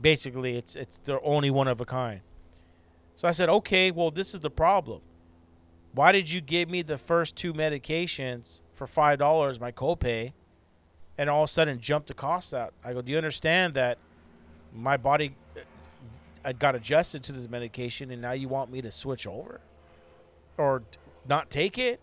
Basically, 0.00 0.56
it's 0.56 0.74
it's 0.74 0.96
they're 1.04 1.22
only 1.22 1.50
one 1.50 1.68
of 1.68 1.82
a 1.82 1.84
kind." 1.84 2.22
So 3.20 3.28
I 3.28 3.32
said, 3.32 3.50
okay, 3.50 3.90
well, 3.90 4.10
this 4.10 4.32
is 4.32 4.40
the 4.40 4.48
problem. 4.48 5.02
Why 5.92 6.10
did 6.10 6.30
you 6.32 6.40
give 6.40 6.70
me 6.70 6.80
the 6.80 6.96
first 6.96 7.36
two 7.36 7.52
medications 7.52 8.62
for 8.72 8.86
five 8.86 9.18
dollars, 9.18 9.60
my 9.60 9.72
copay, 9.72 10.32
and 11.18 11.28
all 11.28 11.42
of 11.42 11.50
a 11.50 11.52
sudden 11.52 11.78
jump 11.80 12.06
the 12.06 12.14
cost 12.14 12.54
out? 12.54 12.72
I 12.82 12.94
go, 12.94 13.02
do 13.02 13.12
you 13.12 13.18
understand 13.18 13.74
that 13.74 13.98
my 14.74 14.96
body 14.96 15.36
uh, 15.54 15.60
I 16.46 16.54
got 16.54 16.74
adjusted 16.74 17.22
to 17.24 17.32
this 17.32 17.46
medication, 17.46 18.10
and 18.10 18.22
now 18.22 18.32
you 18.32 18.48
want 18.48 18.72
me 18.72 18.80
to 18.80 18.90
switch 18.90 19.26
over 19.26 19.60
or 20.56 20.82
not 21.28 21.50
take 21.50 21.76
it? 21.76 22.00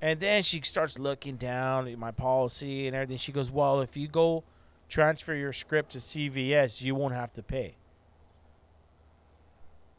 And 0.00 0.18
then 0.18 0.42
she 0.42 0.62
starts 0.62 0.98
looking 0.98 1.36
down 1.36 1.88
at 1.88 1.98
my 1.98 2.10
policy 2.10 2.86
and 2.86 2.96
everything. 2.96 3.18
She 3.18 3.32
goes, 3.32 3.50
well, 3.50 3.82
if 3.82 3.98
you 3.98 4.08
go 4.08 4.44
transfer 4.88 5.34
your 5.34 5.52
script 5.52 5.92
to 5.92 5.98
CVS, 5.98 6.80
you 6.80 6.94
won't 6.94 7.12
have 7.12 7.34
to 7.34 7.42
pay. 7.42 7.76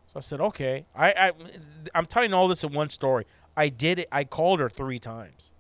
So 0.08 0.14
I 0.18 0.20
said, 0.22 0.42
okay. 0.42 0.86
I, 0.96 1.12
I 1.12 1.32
I'm 1.94 2.06
telling 2.06 2.34
all 2.34 2.48
this 2.48 2.64
in 2.64 2.74
one 2.74 2.90
story. 2.90 3.26
I 3.56 3.70
did 3.70 4.00
it. 4.00 4.08
I 4.12 4.24
called 4.24 4.60
her 4.60 4.70
three 4.70 5.00
times 5.00 5.52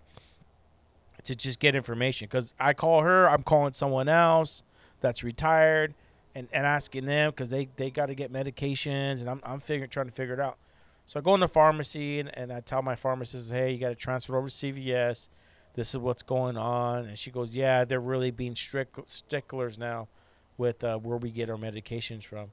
to 1.23 1.35
just 1.35 1.59
get 1.59 1.75
information 1.75 2.27
because 2.27 2.53
I 2.59 2.73
call 2.73 3.01
her. 3.01 3.29
I'm 3.29 3.43
calling 3.43 3.73
someone 3.73 4.07
else 4.07 4.63
that's 5.01 5.23
retired 5.23 5.93
and, 6.33 6.47
and 6.53 6.65
asking 6.65 7.05
them 7.05 7.31
because 7.31 7.49
they, 7.49 7.67
they 7.75 7.89
got 7.89 8.05
to 8.05 8.15
get 8.15 8.31
medications 8.31 9.19
and 9.19 9.29
I'm 9.29 9.41
I'm 9.43 9.59
figuring 9.59 9.89
trying 9.89 10.05
to 10.05 10.11
figure 10.11 10.35
it 10.35 10.39
out. 10.39 10.57
So 11.07 11.19
I 11.19 11.23
go 11.23 11.33
in 11.33 11.39
the 11.39 11.47
pharmacy 11.47 12.19
and, 12.19 12.35
and 12.37 12.51
I 12.51 12.59
tell 12.59 12.81
my 12.81 12.95
pharmacist, 12.95 13.51
hey, 13.51 13.71
you 13.71 13.77
got 13.77 13.89
to 13.89 13.95
transfer 13.95 14.37
over 14.37 14.49
to 14.49 14.53
CVS. 14.53 15.29
This 15.73 15.93
is 15.93 15.97
what's 15.97 16.21
going 16.21 16.57
on. 16.57 17.05
And 17.05 17.17
she 17.17 17.31
goes, 17.31 17.55
yeah, 17.55 17.85
they're 17.85 18.01
really 18.01 18.29
being 18.29 18.55
strict 18.55 19.09
sticklers 19.09 19.77
now 19.77 20.09
with 20.57 20.83
uh, 20.83 20.97
where 20.97 21.17
we 21.17 21.31
get 21.31 21.49
our 21.49 21.55
medications 21.55 22.23
from. 22.23 22.51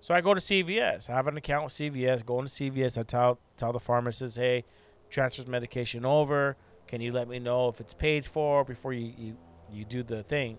So 0.00 0.14
I 0.14 0.22
go 0.22 0.32
to 0.32 0.40
CVS. 0.40 1.10
I 1.10 1.14
have 1.14 1.26
an 1.26 1.36
account 1.36 1.64
with 1.64 1.74
CVS. 1.74 2.24
Go 2.24 2.40
into 2.40 2.50
CVS. 2.50 2.98
I 2.98 3.02
tell 3.02 3.38
tell 3.56 3.72
the 3.72 3.80
pharmacist, 3.80 4.36
hey, 4.36 4.64
transfers 5.10 5.46
medication 5.46 6.04
over. 6.04 6.56
Can 6.86 7.00
you 7.00 7.12
let 7.12 7.28
me 7.28 7.38
know 7.38 7.68
if 7.68 7.80
it's 7.80 7.94
paid 7.94 8.24
for 8.24 8.64
before 8.64 8.92
you, 8.92 9.12
you, 9.16 9.36
you 9.72 9.84
do 9.84 10.02
the 10.02 10.22
thing? 10.22 10.58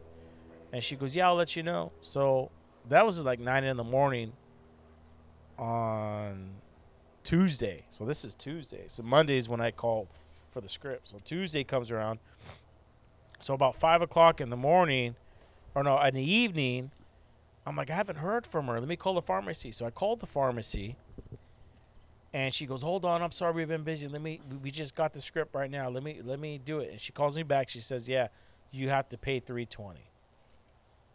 And 0.71 0.81
she 0.81 0.95
goes, 0.95 1.15
yeah, 1.15 1.27
I'll 1.27 1.35
let 1.35 1.55
you 1.55 1.63
know. 1.63 1.91
So 2.01 2.51
that 2.87 3.05
was 3.05 3.23
like 3.25 3.39
nine 3.39 3.63
in 3.63 3.75
the 3.75 3.83
morning 3.83 4.31
on 5.57 6.51
Tuesday. 7.23 7.83
So 7.89 8.05
this 8.05 8.23
is 8.23 8.35
Tuesday. 8.35 8.83
So 8.87 9.03
Monday 9.03 9.37
is 9.37 9.49
when 9.49 9.59
I 9.59 9.71
called 9.71 10.07
for 10.51 10.61
the 10.61 10.69
script. 10.69 11.09
So 11.09 11.17
Tuesday 11.23 11.63
comes 11.63 11.91
around. 11.91 12.19
So 13.39 13.53
about 13.53 13.75
five 13.75 14.01
o'clock 14.01 14.39
in 14.39 14.49
the 14.49 14.57
morning, 14.57 15.15
or 15.73 15.83
no, 15.83 15.99
in 15.99 16.13
the 16.13 16.23
evening, 16.23 16.91
I'm 17.65 17.75
like, 17.75 17.89
I 17.89 17.95
haven't 17.95 18.17
heard 18.17 18.47
from 18.47 18.67
her. 18.67 18.79
Let 18.79 18.87
me 18.89 18.95
call 18.95 19.13
the 19.13 19.21
pharmacy. 19.21 19.71
So 19.71 19.85
I 19.85 19.91
called 19.91 20.19
the 20.19 20.25
pharmacy, 20.25 20.95
and 22.33 22.53
she 22.53 22.65
goes, 22.65 22.81
"Hold 22.81 23.05
on, 23.05 23.21
I'm 23.21 23.31
sorry, 23.31 23.53
we've 23.53 23.67
been 23.67 23.83
busy. 23.83 24.07
Let 24.07 24.21
me, 24.21 24.41
we- 24.63 24.71
just 24.71 24.95
got 24.95 25.13
the 25.13 25.21
script 25.21 25.53
right 25.53 25.69
now. 25.69 25.89
Let 25.89 26.03
me, 26.03 26.21
let 26.23 26.39
me 26.39 26.59
do 26.63 26.79
it." 26.79 26.91
And 26.91 26.99
she 27.01 27.11
calls 27.11 27.35
me 27.35 27.43
back. 27.43 27.69
She 27.69 27.81
says, 27.81 28.09
"Yeah, 28.09 28.29
you 28.71 28.89
have 28.89 29.09
to 29.09 29.17
pay 29.17 29.39
320." 29.39 29.99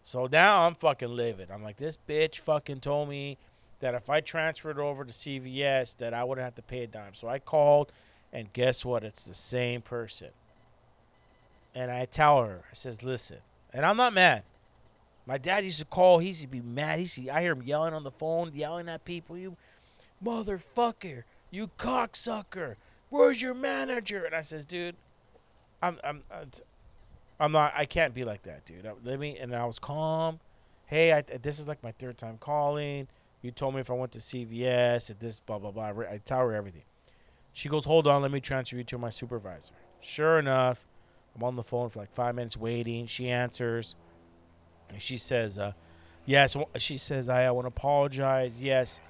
So 0.05 0.29
now 0.31 0.67
I'm 0.67 0.77
fucking 0.77 1.09
livid. 1.09 1.51
I'm 1.51 1.65
like, 1.65 1.79
this 1.79 1.99
bitch 2.09 2.39
fucking 2.39 2.79
told 2.79 3.09
me 3.09 3.39
that 3.81 3.95
if 3.95 4.09
I 4.09 4.21
transferred 4.21 4.79
over 4.79 5.05
to 5.05 5.13
CVS, 5.13 5.97
that 5.97 6.15
I 6.15 6.23
wouldn't 6.23 6.45
have 6.45 6.55
to 6.55 6.63
pay 6.63 6.85
a 6.85 6.87
dime. 6.87 7.13
So 7.15 7.27
I 7.27 7.41
called, 7.41 7.91
and 8.33 8.53
guess 8.53 8.85
what? 8.85 9.03
It's 9.03 9.25
the 9.25 9.35
same 9.35 9.83
person. 9.83 10.29
And 11.75 11.91
I 11.91 12.05
tell 12.05 12.41
her, 12.45 12.63
I 12.71 12.75
says, 12.75 13.03
listen, 13.03 13.39
and 13.73 13.85
I'm 13.85 13.97
not 13.97 14.13
mad. 14.13 14.45
My 15.27 15.39
dad 15.39 15.65
used 15.65 15.81
to 15.81 15.85
call. 15.85 16.21
He 16.21 16.29
used 16.29 16.43
to 16.43 16.47
be 16.47 16.61
mad. 16.61 17.01
He 17.01 17.03
used 17.03 17.29
I 17.29 17.43
hear 17.43 17.53
him 17.53 17.63
yelling 17.63 17.95
on 17.95 18.05
the 18.05 18.11
phone, 18.11 18.53
yelling 18.55 18.89
at 18.89 19.05
people. 19.05 19.37
You 19.37 19.57
motherfucker, 20.25 21.25
you 21.51 21.71
cocksucker. 21.79 22.77
Where's 23.11 23.43
your 23.43 23.55
manager? 23.55 24.25
And 24.25 24.35
I 24.35 24.43
says, 24.43 24.65
dude, 24.65 24.97
I'm, 25.83 25.99
I'm, 26.03 26.23
I'm, 27.41 27.53
not. 27.53 27.73
I 27.77 27.85
can't 27.87 28.15
be 28.15 28.25
like 28.25 28.45
that, 28.45 28.65
dude. 28.65 28.89
Let 29.05 29.19
me. 29.19 29.37
And 29.39 29.55
I 29.55 29.65
was 29.65 29.79
calm. 29.79 30.41
Hey, 30.87 31.13
I, 31.13 31.23
this 31.23 31.59
is 31.59 31.67
like 31.67 31.83
my 31.83 31.93
third 31.93 32.19
time 32.19 32.39
calling. 32.39 33.09
You 33.43 33.51
told 33.51 33.75
me 33.75 33.81
if 33.81 33.91
I 33.91 33.95
went 33.95 34.13
to 34.13 34.19
CVS 34.21 35.11
at 35.11 35.21
this 35.21 35.41
blah 35.41 35.59
blah 35.59 35.73
blah. 35.73 35.87
I 35.87 36.21
tell 36.25 36.39
her 36.39 36.55
everything. 36.55 36.83
She 37.53 37.69
goes, 37.69 37.85
hold 37.85 38.07
on, 38.07 38.21
let 38.21 38.31
me 38.31 38.41
transfer 38.41 38.77
you 38.77 38.85
to 38.85 38.99
my 38.99 39.09
supervisor. 39.09 39.73
Sure 40.01 40.39
enough, 40.39 40.87
I'm 41.35 41.43
on 41.43 41.57
the 41.57 41.63
phone 41.63 41.89
for 41.89 42.01
like 42.01 42.15
five 42.15 42.35
minutes 42.35 42.57
waiting. 42.57 43.07
She 43.07 43.31
answers. 43.31 43.95
And 44.91 45.01
she 45.01 45.19
says, 45.19 45.59
uh, 45.59 45.73
yes, 46.25 46.57
she 46.77 46.99
says, 46.99 47.29
I, 47.29 47.45
I 47.45 47.51
want 47.51 47.65
to 47.65 47.69
apologize. 47.69 48.63
Yes, 48.63 49.01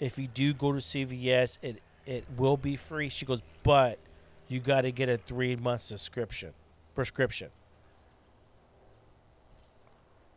if 0.00 0.18
you 0.18 0.28
do 0.28 0.52
go 0.54 0.72
to 0.72 0.78
CVS, 0.78 1.58
it, 1.62 1.82
it 2.06 2.24
will 2.36 2.56
be 2.56 2.76
free. 2.76 3.08
She 3.08 3.26
goes, 3.26 3.42
but 3.62 3.98
you 4.48 4.60
got 4.60 4.82
to 4.82 4.92
get 4.92 5.08
a 5.08 5.18
three 5.18 5.56
month 5.56 5.82
subscription, 5.82 6.52
prescription. 6.94 7.50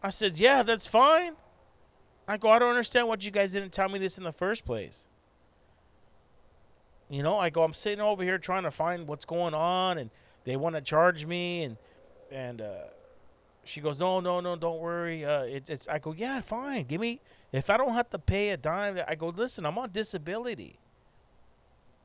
I 0.03 0.09
said, 0.09 0.37
yeah, 0.37 0.63
that's 0.63 0.87
fine. 0.87 1.33
I 2.27 2.37
go, 2.37 2.49
I 2.49 2.59
don't 2.59 2.69
understand 2.69 3.07
what 3.07 3.23
you 3.23 3.31
guys 3.31 3.51
didn't 3.51 3.71
tell 3.71 3.89
me 3.89 3.99
this 3.99 4.17
in 4.17 4.23
the 4.23 4.31
first 4.31 4.65
place. 4.65 5.05
You 7.09 7.23
know, 7.23 7.37
I 7.37 7.49
go, 7.49 7.63
I'm 7.63 7.73
sitting 7.73 7.99
over 7.99 8.23
here 8.23 8.37
trying 8.37 8.63
to 8.63 8.71
find 8.71 9.07
what's 9.07 9.25
going 9.25 9.53
on, 9.53 9.97
and 9.97 10.09
they 10.45 10.55
want 10.55 10.75
to 10.75 10.81
charge 10.81 11.25
me, 11.25 11.63
and 11.63 11.77
and 12.31 12.61
uh, 12.61 12.75
she 13.63 13.81
goes, 13.81 13.99
no, 13.99 14.19
no, 14.19 14.39
no, 14.39 14.55
don't 14.55 14.79
worry. 14.79 15.23
Uh, 15.23 15.43
it, 15.43 15.69
it's. 15.69 15.87
I 15.87 15.99
go, 15.99 16.13
yeah, 16.13 16.41
fine. 16.41 16.85
Give 16.85 16.99
me. 16.99 17.21
If 17.51 17.69
I 17.69 17.77
don't 17.77 17.93
have 17.93 18.09
to 18.11 18.19
pay 18.19 18.49
a 18.49 18.57
dime, 18.57 18.99
I 19.07 19.15
go, 19.15 19.27
listen, 19.27 19.65
I'm 19.65 19.77
on 19.77 19.91
disability. 19.91 20.79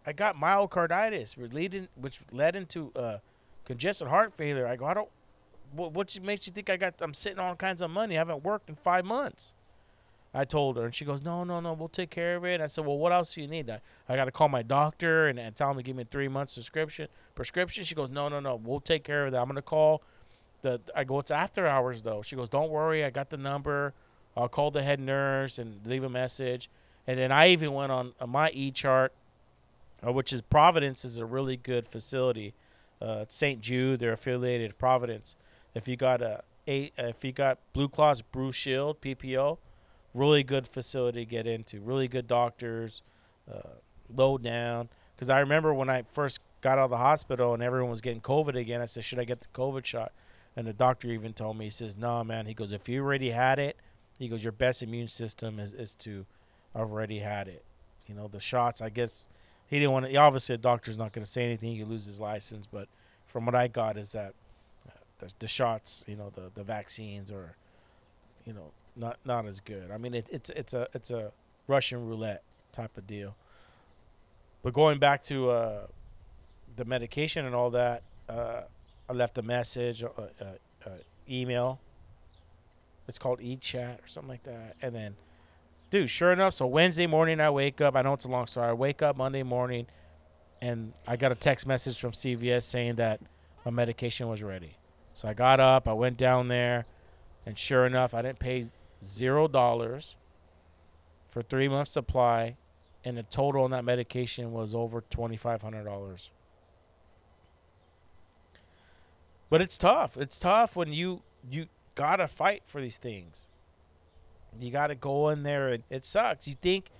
I 0.06 0.12
got 0.12 0.36
myocarditis, 0.36 1.36
related, 1.36 1.88
which 1.94 2.20
led 2.30 2.56
into 2.56 2.92
uh, 2.94 3.18
congested 3.64 4.08
heart 4.08 4.34
failure. 4.34 4.66
I 4.66 4.76
go, 4.76 4.84
I 4.86 4.94
don't. 4.94 5.08
What, 5.72 5.92
what 5.92 6.18
makes 6.22 6.46
you 6.46 6.52
think 6.52 6.70
I 6.70 6.76
got? 6.76 6.94
I'm 7.00 7.14
sitting 7.14 7.38
on 7.38 7.46
all 7.46 7.56
kinds 7.56 7.80
of 7.80 7.90
money. 7.90 8.16
I 8.16 8.18
haven't 8.18 8.44
worked 8.44 8.68
in 8.68 8.76
five 8.76 9.04
months. 9.04 9.54
I 10.32 10.44
told 10.44 10.76
her, 10.76 10.84
and 10.84 10.94
she 10.94 11.04
goes, 11.04 11.22
"No, 11.22 11.44
no, 11.44 11.60
no, 11.60 11.72
we'll 11.72 11.88
take 11.88 12.10
care 12.10 12.36
of 12.36 12.44
it." 12.44 12.60
I 12.60 12.66
said, 12.66 12.84
"Well, 12.84 12.98
what 12.98 13.10
else 13.10 13.34
do 13.34 13.40
you 13.40 13.48
need? 13.48 13.70
I, 13.70 13.80
I 14.08 14.16
got 14.16 14.26
to 14.26 14.30
call 14.30 14.48
my 14.48 14.62
doctor 14.62 15.28
and, 15.28 15.38
and 15.38 15.56
tell 15.56 15.70
him 15.70 15.78
to 15.78 15.82
give 15.82 15.96
me 15.96 16.02
a 16.02 16.06
three 16.06 16.28
months 16.28 16.54
prescription. 16.54 17.08
prescription." 17.34 17.84
She 17.84 17.94
goes, 17.94 18.10
"No, 18.10 18.28
no, 18.28 18.38
no, 18.38 18.56
we'll 18.56 18.80
take 18.80 19.02
care 19.02 19.26
of 19.26 19.32
that. 19.32 19.40
I'm 19.40 19.48
gonna 19.48 19.62
call 19.62 20.02
the." 20.66 20.80
I 20.94 21.04
go, 21.04 21.18
"It's 21.18 21.30
after 21.30 21.66
hours 21.66 22.02
though." 22.02 22.22
She 22.22 22.36
goes, 22.36 22.48
"Don't 22.48 22.70
worry, 22.70 23.04
I 23.04 23.10
got 23.10 23.30
the 23.30 23.36
number. 23.36 23.94
I'll 24.36 24.48
call 24.48 24.70
the 24.70 24.82
head 24.82 25.00
nurse 25.00 25.58
and 25.58 25.80
leave 25.86 26.04
a 26.04 26.10
message." 26.10 26.68
And 27.06 27.18
then 27.18 27.30
I 27.30 27.48
even 27.48 27.72
went 27.72 27.92
on, 27.92 28.12
on 28.20 28.30
my 28.30 28.50
e 28.50 28.70
chart, 28.70 29.12
uh, 30.06 30.12
which 30.12 30.32
is 30.32 30.42
Providence 30.42 31.04
is 31.04 31.18
a 31.18 31.24
really 31.24 31.56
good 31.56 31.86
facility. 31.86 32.52
Uh, 33.00 33.24
St. 33.28 33.60
Jude, 33.60 34.00
they're 34.00 34.12
affiliated 34.12 34.70
with 34.70 34.78
Providence. 34.78 35.36
If 35.74 35.86
you 35.86 35.96
got 35.96 36.20
a, 36.20 36.42
a 36.66 36.90
if 36.98 37.24
you 37.24 37.32
got 37.32 37.58
Blue 37.72 37.88
Cross 37.88 38.22
Blue 38.22 38.50
Shield 38.50 39.00
PPO, 39.00 39.58
really 40.14 40.42
good 40.42 40.66
facility 40.66 41.24
to 41.24 41.30
get 41.30 41.46
into. 41.46 41.80
Really 41.80 42.08
good 42.08 42.26
doctors, 42.26 43.02
uh, 43.52 43.76
low 44.14 44.38
down. 44.38 44.88
Because 45.14 45.28
I 45.30 45.40
remember 45.40 45.72
when 45.72 45.88
I 45.88 46.02
first 46.02 46.40
got 46.60 46.78
out 46.78 46.84
of 46.84 46.90
the 46.90 46.96
hospital 46.96 47.54
and 47.54 47.62
everyone 47.62 47.90
was 47.90 48.00
getting 48.00 48.20
COVID 48.20 48.56
again, 48.56 48.80
I 48.80 48.86
said, 48.86 49.04
"Should 49.04 49.18
I 49.18 49.24
get 49.24 49.40
the 49.40 49.48
COVID 49.48 49.84
shot?" 49.84 50.12
And 50.56 50.66
the 50.66 50.72
doctor 50.72 51.08
even 51.08 51.34
told 51.34 51.58
me, 51.58 51.66
he 51.66 51.70
says, 51.70 51.96
"No, 51.96 52.24
man." 52.24 52.46
He 52.46 52.54
goes, 52.54 52.72
"If 52.72 52.88
you 52.88 53.02
already 53.02 53.30
had 53.30 53.58
it, 53.58 53.76
He 54.18 54.28
goes, 54.28 54.42
your 54.42 54.52
best 54.52 54.82
immune 54.82 55.08
system 55.08 55.58
is 55.60 55.72
is 55.72 55.94
to 55.96 56.24
already 56.74 57.18
had 57.18 57.48
it. 57.48 57.64
You 58.06 58.14
know, 58.14 58.28
the 58.28 58.40
shots. 58.40 58.80
I 58.80 58.88
guess 58.88 59.28
he 59.68 59.78
didn't 59.78 59.92
want 59.92 60.06
to. 60.06 60.16
Obviously, 60.16 60.54
the 60.56 60.62
doctor's 60.62 60.96
not 60.96 61.12
going 61.12 61.24
to 61.24 61.30
say 61.30 61.44
anything. 61.44 61.74
He 61.74 61.84
lose 61.84 62.06
his 62.06 62.20
license, 62.20 62.66
but 62.66 62.88
from 63.26 63.44
what 63.46 63.54
I 63.54 63.68
got 63.68 63.96
is 63.96 64.12
that 64.12 64.34
uh, 64.88 64.92
the, 65.18 65.32
the 65.40 65.48
shots, 65.48 66.04
you 66.06 66.16
know, 66.16 66.30
the 66.34 66.50
the 66.54 66.62
vaccines 66.62 67.30
are, 67.30 67.56
you 68.44 68.52
know, 68.52 68.70
not 68.94 69.18
not 69.24 69.46
as 69.46 69.60
good. 69.60 69.90
I 69.90 69.98
mean, 69.98 70.14
it, 70.14 70.28
it's 70.30 70.50
it's 70.50 70.72
a 70.72 70.88
it's 70.94 71.10
a 71.10 71.32
Russian 71.66 72.06
roulette 72.06 72.42
type 72.72 72.96
of 72.96 73.06
deal. 73.06 73.34
But 74.62 74.72
going 74.72 74.98
back 74.98 75.22
to 75.24 75.50
uh, 75.50 75.86
the 76.76 76.84
medication 76.84 77.44
and 77.44 77.54
all 77.54 77.70
that, 77.70 78.02
uh, 78.28 78.62
I 79.08 79.12
left 79.12 79.38
a 79.38 79.42
message, 79.42 80.02
uh, 80.02 80.08
uh, 80.18 80.44
uh, 80.84 80.90
email. 81.28 81.80
It's 83.08 83.18
called 83.18 83.40
e-chat 83.40 84.00
or 84.02 84.06
something 84.08 84.28
like 84.28 84.42
that, 84.44 84.74
and 84.82 84.94
then, 84.94 85.16
dude, 85.90 86.10
sure 86.10 86.32
enough, 86.32 86.54
so 86.54 86.66
Wednesday 86.66 87.06
morning 87.06 87.40
I 87.40 87.50
wake 87.50 87.80
up. 87.80 87.94
I 87.94 88.02
know 88.02 88.14
it's 88.14 88.24
a 88.24 88.28
long 88.28 88.48
story. 88.48 88.68
I 88.68 88.72
wake 88.72 89.00
up 89.00 89.16
Monday 89.16 89.44
morning, 89.44 89.86
and 90.60 90.92
I 91.06 91.16
got 91.16 91.30
a 91.30 91.36
text 91.36 91.68
message 91.68 92.00
from 92.00 92.10
CVS 92.12 92.64
saying 92.64 92.96
that 92.96 93.20
my 93.64 93.70
medication 93.70 94.28
was 94.28 94.42
ready. 94.42 94.76
So 95.14 95.28
I 95.28 95.34
got 95.34 95.60
up, 95.60 95.86
I 95.86 95.92
went 95.92 96.16
down 96.16 96.48
there, 96.48 96.84
and 97.46 97.56
sure 97.56 97.86
enough, 97.86 98.12
I 98.12 98.22
didn't 98.22 98.40
pay 98.40 98.64
zero 99.04 99.46
dollars 99.46 100.16
for 101.28 101.42
three 101.42 101.68
months 101.68 101.92
supply, 101.92 102.56
and 103.04 103.16
the 103.16 103.22
total 103.22 103.62
on 103.62 103.70
that 103.70 103.84
medication 103.84 104.52
was 104.52 104.74
over 104.74 105.00
twenty 105.10 105.36
five 105.36 105.62
hundred 105.62 105.84
dollars. 105.84 106.30
But 109.48 109.60
it's 109.60 109.78
tough. 109.78 110.16
It's 110.16 110.38
tough 110.38 110.76
when 110.76 110.92
you 110.92 111.22
you 111.48 111.66
gotta 111.94 112.28
fight 112.28 112.62
for 112.66 112.80
these 112.80 112.98
things. 112.98 113.46
You 114.58 114.70
gotta 114.70 114.94
go 114.94 115.28
in 115.28 115.42
there, 115.42 115.68
and 115.68 115.84
it 115.90 116.04
sucks. 116.04 116.48
You 116.48 116.56
think 116.60 116.90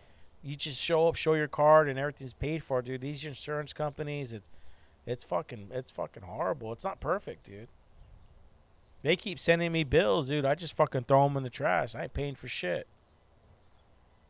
you 0.43 0.55
just 0.55 0.81
show 0.81 1.09
up, 1.09 1.17
show 1.17 1.35
your 1.35 1.49
card, 1.49 1.89
and 1.89 1.99
everything's 1.99 2.35
paid 2.35 2.63
for, 2.63 2.83
dude. 2.83 3.01
These 3.01 3.25
insurance 3.25 3.73
companies, 3.73 4.33
it's 4.33 4.49
it's 5.07 5.25
fucking 5.25 5.69
it's 5.73 5.91
fucking 5.91 6.23
horrible. 6.23 6.73
It's 6.73 6.85
not 6.85 7.01
perfect, 7.01 7.45
dude. 7.45 7.69
They 9.03 9.17
keep 9.17 9.39
sending 9.39 9.73
me 9.73 9.85
bills, 9.85 10.29
dude. 10.29 10.45
I 10.45 10.55
just 10.55 10.75
fucking 10.75 11.05
throw 11.05 11.25
them 11.25 11.37
in 11.37 11.43
the 11.43 11.51
trash. 11.51 11.95
I 11.95 12.05
ain't 12.05 12.15
paying 12.15 12.35
for 12.35 12.49
shit. 12.49 12.87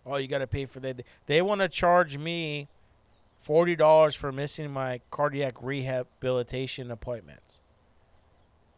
Oh, 0.04 0.16
you 0.16 0.28
got 0.28 0.38
to 0.38 0.46
pay 0.46 0.66
for 0.66 0.80
that. 0.80 1.02
They 1.26 1.42
want 1.42 1.62
to 1.62 1.68
charge 1.68 2.16
me 2.16 2.68
forty 3.38 3.74
dollars 3.74 4.14
for 4.14 4.32
missing 4.32 4.70
my 4.70 5.00
cardiac 5.10 5.62
rehabilitation 5.62 6.90
appointments. 6.90 7.60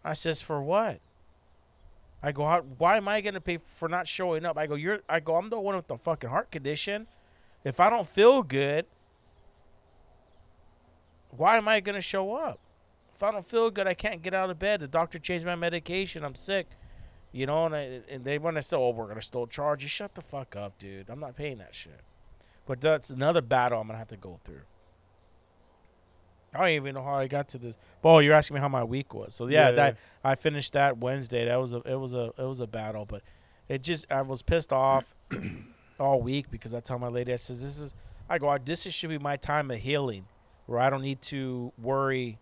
I 0.05 0.13
says 0.13 0.41
for 0.41 0.63
what? 0.63 1.01
I 2.23 2.33
go, 2.33 2.45
why 2.79 2.97
am 2.97 3.07
I 3.07 3.21
gonna 3.21 3.41
pay 3.41 3.59
for 3.59 3.89
not 3.89 4.09
showing 4.09 4.45
up? 4.45 4.59
I 4.59 4.67
go, 4.67 4.75
you're. 4.75 5.01
I 5.09 5.21
go, 5.21 5.37
I'm 5.37 5.51
the 5.51 5.61
one 5.61 5.77
with 5.77 5.87
the 5.87 5.97
fucking 5.97 6.31
heart 6.31 6.51
condition. 6.51 7.07
If 7.65 7.79
I 7.79 7.91
don't 7.91 8.09
feel 8.09 8.43
good, 8.43 8.87
why 11.31 11.57
am 11.57 11.69
I 11.69 11.81
gonna 11.81 12.01
show 12.01 12.35
up? 12.35 12.59
If 13.15 13.23
I 13.23 13.31
don't 13.31 13.47
feel 13.47 13.71
good, 13.71 13.87
I 13.87 13.95
can't 13.95 14.23
get 14.23 14.35
out 14.35 14.51
of 14.51 14.59
bed. 14.59 14.81
The 14.81 14.89
doctor 14.89 15.19
changed 15.19 15.47
my 15.47 15.57
medication. 15.57 16.25
I'm 16.25 16.35
sick. 16.35 16.69
You 17.31 17.47
know, 17.47 17.67
and, 17.67 17.75
I, 17.75 18.01
and 18.09 18.25
they 18.25 18.39
want 18.39 18.57
to 18.57 18.63
say, 18.63 18.77
"Oh, 18.77 18.91
we're 18.91 19.07
gonna 19.07 19.23
still 19.23 19.47
charge 19.47 19.83
you." 19.83 19.89
Shut 19.89 20.15
the 20.15 20.23
fuck 20.23 20.57
up, 20.57 20.79
dude. 20.79 21.11
I'm 21.11 21.21
not 21.21 21.37
paying 21.37 21.59
that 21.59 21.75
shit. 21.75 22.01
But 22.67 22.81
that's 22.81 23.11
another 23.11 23.43
battle 23.43 23.81
I'm 23.81 23.87
gonna 23.87 23.99
have 23.99 24.09
to 24.09 24.17
go 24.17 24.41
through. 24.45 24.63
I 26.55 26.59
don't 26.59 26.69
even 26.71 26.95
know 26.95 27.03
how 27.03 27.15
I 27.15 27.27
got 27.27 27.49
to 27.51 27.59
this. 27.59 27.77
Oh, 28.03 28.21
you're 28.21 28.33
asking 28.35 28.55
me 28.55 28.61
how 28.61 28.69
my 28.69 28.85
week 28.85 29.13
was. 29.13 29.35
So 29.35 29.47
yeah, 29.49 29.69
Yeah. 29.69 29.71
that 29.73 29.97
I 30.25 30.35
finished 30.35 30.73
that 30.73 30.99
Wednesday. 30.99 31.45
That 31.45 31.57
was 31.57 31.75
a 31.75 31.79
it 31.85 31.97
was 31.97 32.15
a 32.15 32.33
it 32.39 32.45
was 32.45 32.61
a 32.61 32.67
battle, 32.67 33.05
but 33.05 33.23
it 33.69 33.83
just 33.83 34.11
I 34.11 34.23
was 34.23 34.41
pissed 34.43 34.73
off 34.73 35.15
all 36.01 36.23
week 36.23 36.51
because 36.51 36.73
I 36.75 36.81
tell 36.81 36.99
my 36.99 37.09
lady 37.09 37.33
I 37.33 37.37
says 37.37 37.63
this 37.63 37.79
is 37.79 37.95
I 38.31 38.39
go 38.39 38.57
this 38.59 38.87
is, 38.87 38.95
should 38.95 39.11
be 39.11 39.19
my 39.19 39.37
time 39.37 39.71
of 39.71 39.79
healing 39.79 40.25
where 40.67 40.79
I 40.79 40.89
don't 40.91 41.03
need 41.03 41.21
to 41.23 41.73
worry 41.81 42.39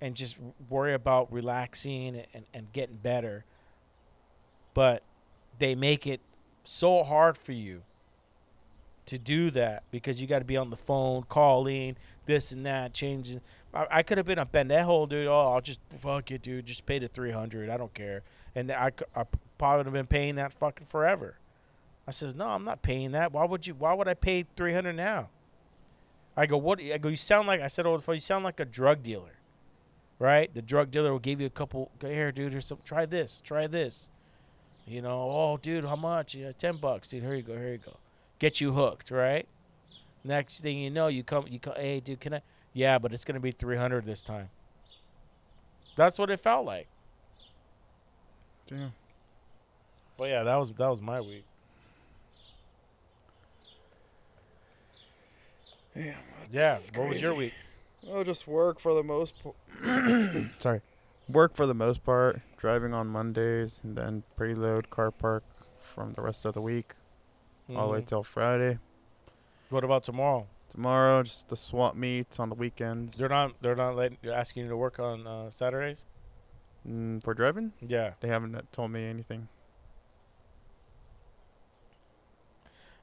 and 0.00 0.14
just 0.14 0.36
worry 0.68 0.92
about 0.94 1.32
relaxing 1.32 2.22
and, 2.34 2.44
and 2.52 2.72
getting 2.72 2.96
better. 2.96 3.44
But 4.74 5.02
they 5.58 5.74
make 5.74 6.06
it 6.06 6.20
so 6.64 7.02
hard 7.02 7.38
for 7.38 7.52
you 7.52 7.82
to 9.06 9.18
do 9.18 9.50
that 9.52 9.84
because 9.90 10.20
you 10.20 10.26
got 10.26 10.40
to 10.40 10.44
be 10.44 10.56
on 10.56 10.68
the 10.70 10.76
phone, 10.76 11.22
calling, 11.22 11.96
this 12.26 12.52
and 12.52 12.66
that, 12.66 12.92
changing. 12.92 13.40
I, 13.72 13.86
I 13.90 14.02
could 14.02 14.18
have 14.18 14.26
been 14.26 14.38
a 14.38 14.46
pendejo, 14.46 15.08
dude. 15.08 15.26
Oh, 15.26 15.52
I'll 15.52 15.60
just 15.60 15.80
fuck 15.98 16.30
it, 16.30 16.42
dude. 16.42 16.66
Just 16.66 16.86
pay 16.86 16.98
the 16.98 17.08
three 17.08 17.30
hundred. 17.30 17.70
I 17.70 17.76
don't 17.76 17.94
care. 17.94 18.22
And 18.54 18.70
I, 18.70 18.92
I 19.14 19.24
probably 19.58 19.78
would 19.78 19.86
have 19.86 19.92
been 19.92 20.06
paying 20.06 20.34
that 20.36 20.52
fucking 20.52 20.86
forever. 20.86 21.38
I 22.06 22.12
says, 22.12 22.34
no, 22.34 22.46
I'm 22.46 22.64
not 22.64 22.82
paying 22.82 23.12
that. 23.12 23.32
Why 23.32 23.44
would 23.44 23.66
you? 23.66 23.74
Why 23.74 23.92
would 23.92 24.08
I 24.08 24.14
pay 24.14 24.44
three 24.56 24.72
hundred 24.72 24.94
now? 24.94 25.28
I 26.36 26.46
go, 26.46 26.56
what? 26.56 26.80
I 26.80 26.98
go, 26.98 27.08
you 27.08 27.16
sound 27.16 27.48
like 27.48 27.60
I 27.60 27.68
said 27.68 27.86
over 27.86 27.98
the. 27.98 28.12
You 28.12 28.20
sound 28.20 28.44
like 28.44 28.60
a 28.60 28.64
drug 28.64 29.02
dealer, 29.02 29.38
right? 30.18 30.52
The 30.54 30.62
drug 30.62 30.90
dealer 30.90 31.12
will 31.12 31.18
give 31.18 31.40
you 31.40 31.46
a 31.46 31.50
couple. 31.50 31.90
Go 31.98 32.08
here, 32.08 32.30
dude. 32.30 32.52
Here's 32.52 32.66
some. 32.66 32.78
Try 32.84 33.06
this. 33.06 33.40
Try 33.40 33.66
this. 33.66 34.08
You 34.86 35.02
know, 35.02 35.22
oh, 35.22 35.58
dude, 35.60 35.84
how 35.84 35.96
much? 35.96 36.34
Yeah, 36.34 36.52
ten 36.52 36.76
bucks, 36.76 37.08
dude. 37.08 37.24
Here 37.24 37.34
you 37.34 37.42
go. 37.42 37.54
Here 37.54 37.72
you 37.72 37.78
go. 37.78 37.96
Get 38.38 38.60
you 38.60 38.72
hooked, 38.72 39.10
right? 39.10 39.48
Next 40.26 40.60
thing 40.60 40.78
you 40.78 40.90
know, 40.90 41.06
you 41.06 41.22
come. 41.22 41.46
You 41.48 41.60
come. 41.60 41.74
Hey, 41.76 42.00
dude, 42.00 42.20
can 42.20 42.34
I? 42.34 42.42
Yeah, 42.72 42.98
but 42.98 43.12
it's 43.12 43.24
gonna 43.24 43.40
be 43.40 43.52
three 43.52 43.76
hundred 43.76 44.04
this 44.06 44.22
time. 44.22 44.50
That's 45.96 46.18
what 46.18 46.30
it 46.30 46.40
felt 46.40 46.66
like. 46.66 46.88
Damn. 48.66 48.92
But 50.18 50.24
yeah, 50.30 50.42
that 50.42 50.56
was 50.56 50.72
that 50.72 50.88
was 50.88 51.00
my 51.00 51.20
week. 51.20 51.44
Yeah. 55.94 56.14
Yeah. 56.52 56.76
What 56.94 57.08
was 57.10 57.22
your 57.22 57.34
week? 57.34 57.54
Oh, 58.08 58.22
just 58.24 58.46
work 58.46 58.80
for 58.80 58.94
the 58.94 59.02
most. 59.02 59.34
Po- 59.42 59.54
Sorry, 60.58 60.80
work 61.28 61.56
for 61.56 61.66
the 61.66 61.74
most 61.74 62.04
part. 62.04 62.40
Driving 62.56 62.92
on 62.94 63.06
Mondays 63.06 63.80
and 63.84 63.96
then 63.96 64.22
preload 64.38 64.90
car 64.90 65.10
park 65.10 65.44
from 65.80 66.12
the 66.14 66.22
rest 66.22 66.44
of 66.44 66.54
the 66.54 66.60
week 66.60 66.94
all 67.74 67.86
the 67.88 67.92
way 67.94 68.00
Mhm. 68.00 68.06
till 68.06 68.22
Friday. 68.24 68.78
What 69.70 69.84
about 69.84 70.04
tomorrow? 70.04 70.46
Tomorrow, 70.70 71.22
just 71.24 71.48
the 71.48 71.56
swap 71.56 71.94
meets 71.96 72.38
on 72.38 72.48
the 72.48 72.54
weekends. 72.54 73.16
They're 73.18 73.28
not. 73.28 73.52
They're 73.60 73.76
not 73.76 73.96
letting. 73.96 74.18
They're 74.22 74.32
asking 74.32 74.64
you 74.64 74.68
to 74.70 74.76
work 74.76 74.98
on 74.98 75.26
uh, 75.26 75.50
Saturdays. 75.50 76.04
Mm, 76.88 77.22
for 77.22 77.34
driving, 77.34 77.72
Yeah. 77.86 78.12
they 78.20 78.28
haven't 78.28 78.54
uh, 78.54 78.62
told 78.70 78.92
me 78.92 79.04
anything. 79.06 79.48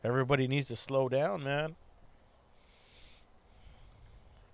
Everybody 0.04 0.48
needs 0.48 0.68
to 0.70 0.76
slow 0.76 1.10
down, 1.10 1.44
man. 1.44 1.76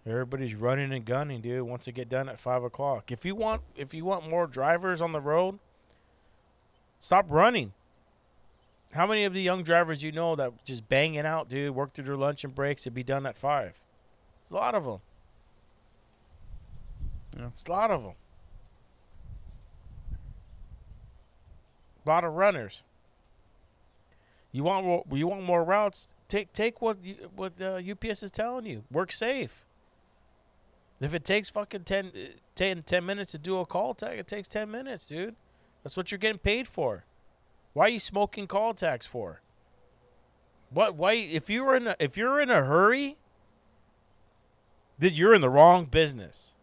Everybody's 0.06 0.56
running 0.56 0.92
and 0.94 1.06
gunning, 1.06 1.42
dude. 1.42 1.64
Once 1.64 1.86
they 1.86 1.92
get 1.92 2.10
done 2.10 2.28
at 2.30 2.40
five 2.40 2.64
o'clock. 2.64 3.12
If 3.12 3.26
you 3.26 3.36
want, 3.36 3.62
if 3.76 3.94
you 3.94 4.06
want 4.06 4.28
more 4.28 4.48
drivers 4.48 5.02
on 5.02 5.12
the 5.12 5.22
road, 5.22 5.60
stop 6.98 7.28
running. 7.30 7.74
How 8.94 9.06
many 9.06 9.24
of 9.26 9.34
the 9.34 9.42
young 9.42 9.64
drivers 9.64 10.02
you 10.02 10.12
know 10.12 10.36
that 10.36 10.64
just 10.66 10.88
banging 10.90 11.26
out, 11.26 11.48
dude, 11.48 11.76
work 11.76 11.94
through 11.94 12.06
their 12.06 12.16
lunch 12.16 12.44
and 12.44 12.54
breaks 12.56 12.86
and 12.86 12.96
be 12.96 13.04
done 13.04 13.26
at 13.26 13.38
five? 13.38 13.82
There's 14.44 14.52
a 14.52 14.56
lot 14.56 14.74
of 14.74 14.86
them. 14.86 15.00
Yeah. 17.38 17.48
It's 17.48 17.66
a 17.66 17.72
lot 17.72 17.92
of 17.92 18.04
them. 18.04 18.14
A 22.06 22.10
lot 22.10 22.24
of 22.24 22.34
runners. 22.34 22.82
You 24.52 24.64
want 24.64 24.86
more, 24.86 25.04
you 25.12 25.28
want 25.28 25.44
more 25.44 25.64
routes? 25.64 26.08
Take 26.28 26.52
take 26.54 26.82
what 26.82 26.98
you, 27.04 27.30
what 27.36 27.54
uh, 27.62 27.80
UPS 27.88 28.24
is 28.24 28.32
telling 28.32 28.66
you. 28.66 28.84
Work 28.92 29.12
safe. 29.12 29.64
If 31.00 31.14
it 31.14 31.24
takes 31.24 31.50
fucking 31.50 31.84
10, 31.84 32.08
uh, 32.08 32.20
10, 32.56 32.84
10 32.84 33.06
minutes 33.06 33.32
to 33.32 33.38
do 33.38 33.60
a 33.60 33.66
call 33.66 33.94
tag, 33.94 34.20
it 34.20 34.28
takes 34.28 34.48
ten 34.48 34.70
minutes, 34.70 35.06
dude. 35.06 35.36
That's 35.84 35.96
what 35.96 36.12
you're 36.12 36.18
getting 36.18 36.40
paid 36.40 36.68
for. 36.68 37.06
Why 37.80 37.86
are 37.86 37.92
you 37.92 38.00
smoking 38.00 38.46
call 38.46 38.74
tags 38.74 39.08
for? 39.08 39.40
What? 40.70 40.96
Why? 40.96 41.14
If 41.14 41.50
you're 41.50 41.78
in 41.78 41.88
a, 41.88 41.96
if 41.98 42.18
you're 42.18 42.42
in 42.42 42.50
a 42.50 42.66
hurry, 42.66 43.16
then 44.98 45.14
you're 45.14 45.34
in 45.34 45.40
the 45.40 45.50
wrong 45.50 45.86
business. 45.86 46.56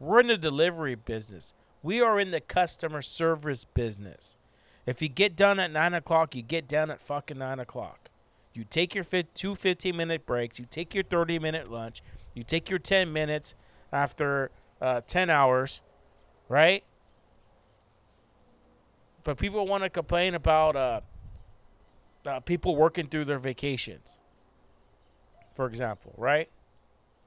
We're 0.00 0.20
in 0.20 0.28
the 0.28 0.38
delivery 0.38 0.94
business. 0.94 1.52
We 1.82 2.00
are 2.00 2.18
in 2.18 2.30
the 2.30 2.40
customer 2.40 3.02
service 3.02 3.66
business. 3.66 4.38
If 4.86 5.02
you 5.02 5.10
get 5.10 5.36
done 5.36 5.60
at 5.60 5.70
nine 5.70 5.92
o'clock, 5.92 6.34
you 6.34 6.40
get 6.40 6.66
done 6.66 6.90
at 6.90 7.02
fucking 7.02 7.36
nine 7.36 7.60
o'clock. 7.60 8.08
You 8.54 8.64
take 8.64 8.94
your 8.94 9.04
fit, 9.04 9.34
two 9.34 9.56
15 9.56 9.94
minute 9.94 10.24
breaks. 10.24 10.58
You 10.58 10.64
take 10.64 10.94
your 10.94 11.04
30 11.04 11.38
minute 11.40 11.70
lunch. 11.70 12.00
You 12.32 12.42
take 12.42 12.70
your 12.70 12.78
10 12.78 13.12
minutes 13.12 13.54
after 13.92 14.50
uh, 14.80 15.02
10 15.06 15.28
hours, 15.28 15.82
right? 16.48 16.84
But 19.24 19.38
people 19.38 19.66
want 19.66 19.82
to 19.82 19.90
complain 19.90 20.34
about 20.34 20.76
uh, 20.76 21.00
uh, 22.26 22.40
people 22.40 22.76
working 22.76 23.08
through 23.08 23.24
their 23.24 23.38
vacations, 23.38 24.18
for 25.54 25.66
example, 25.66 26.12
right? 26.16 26.48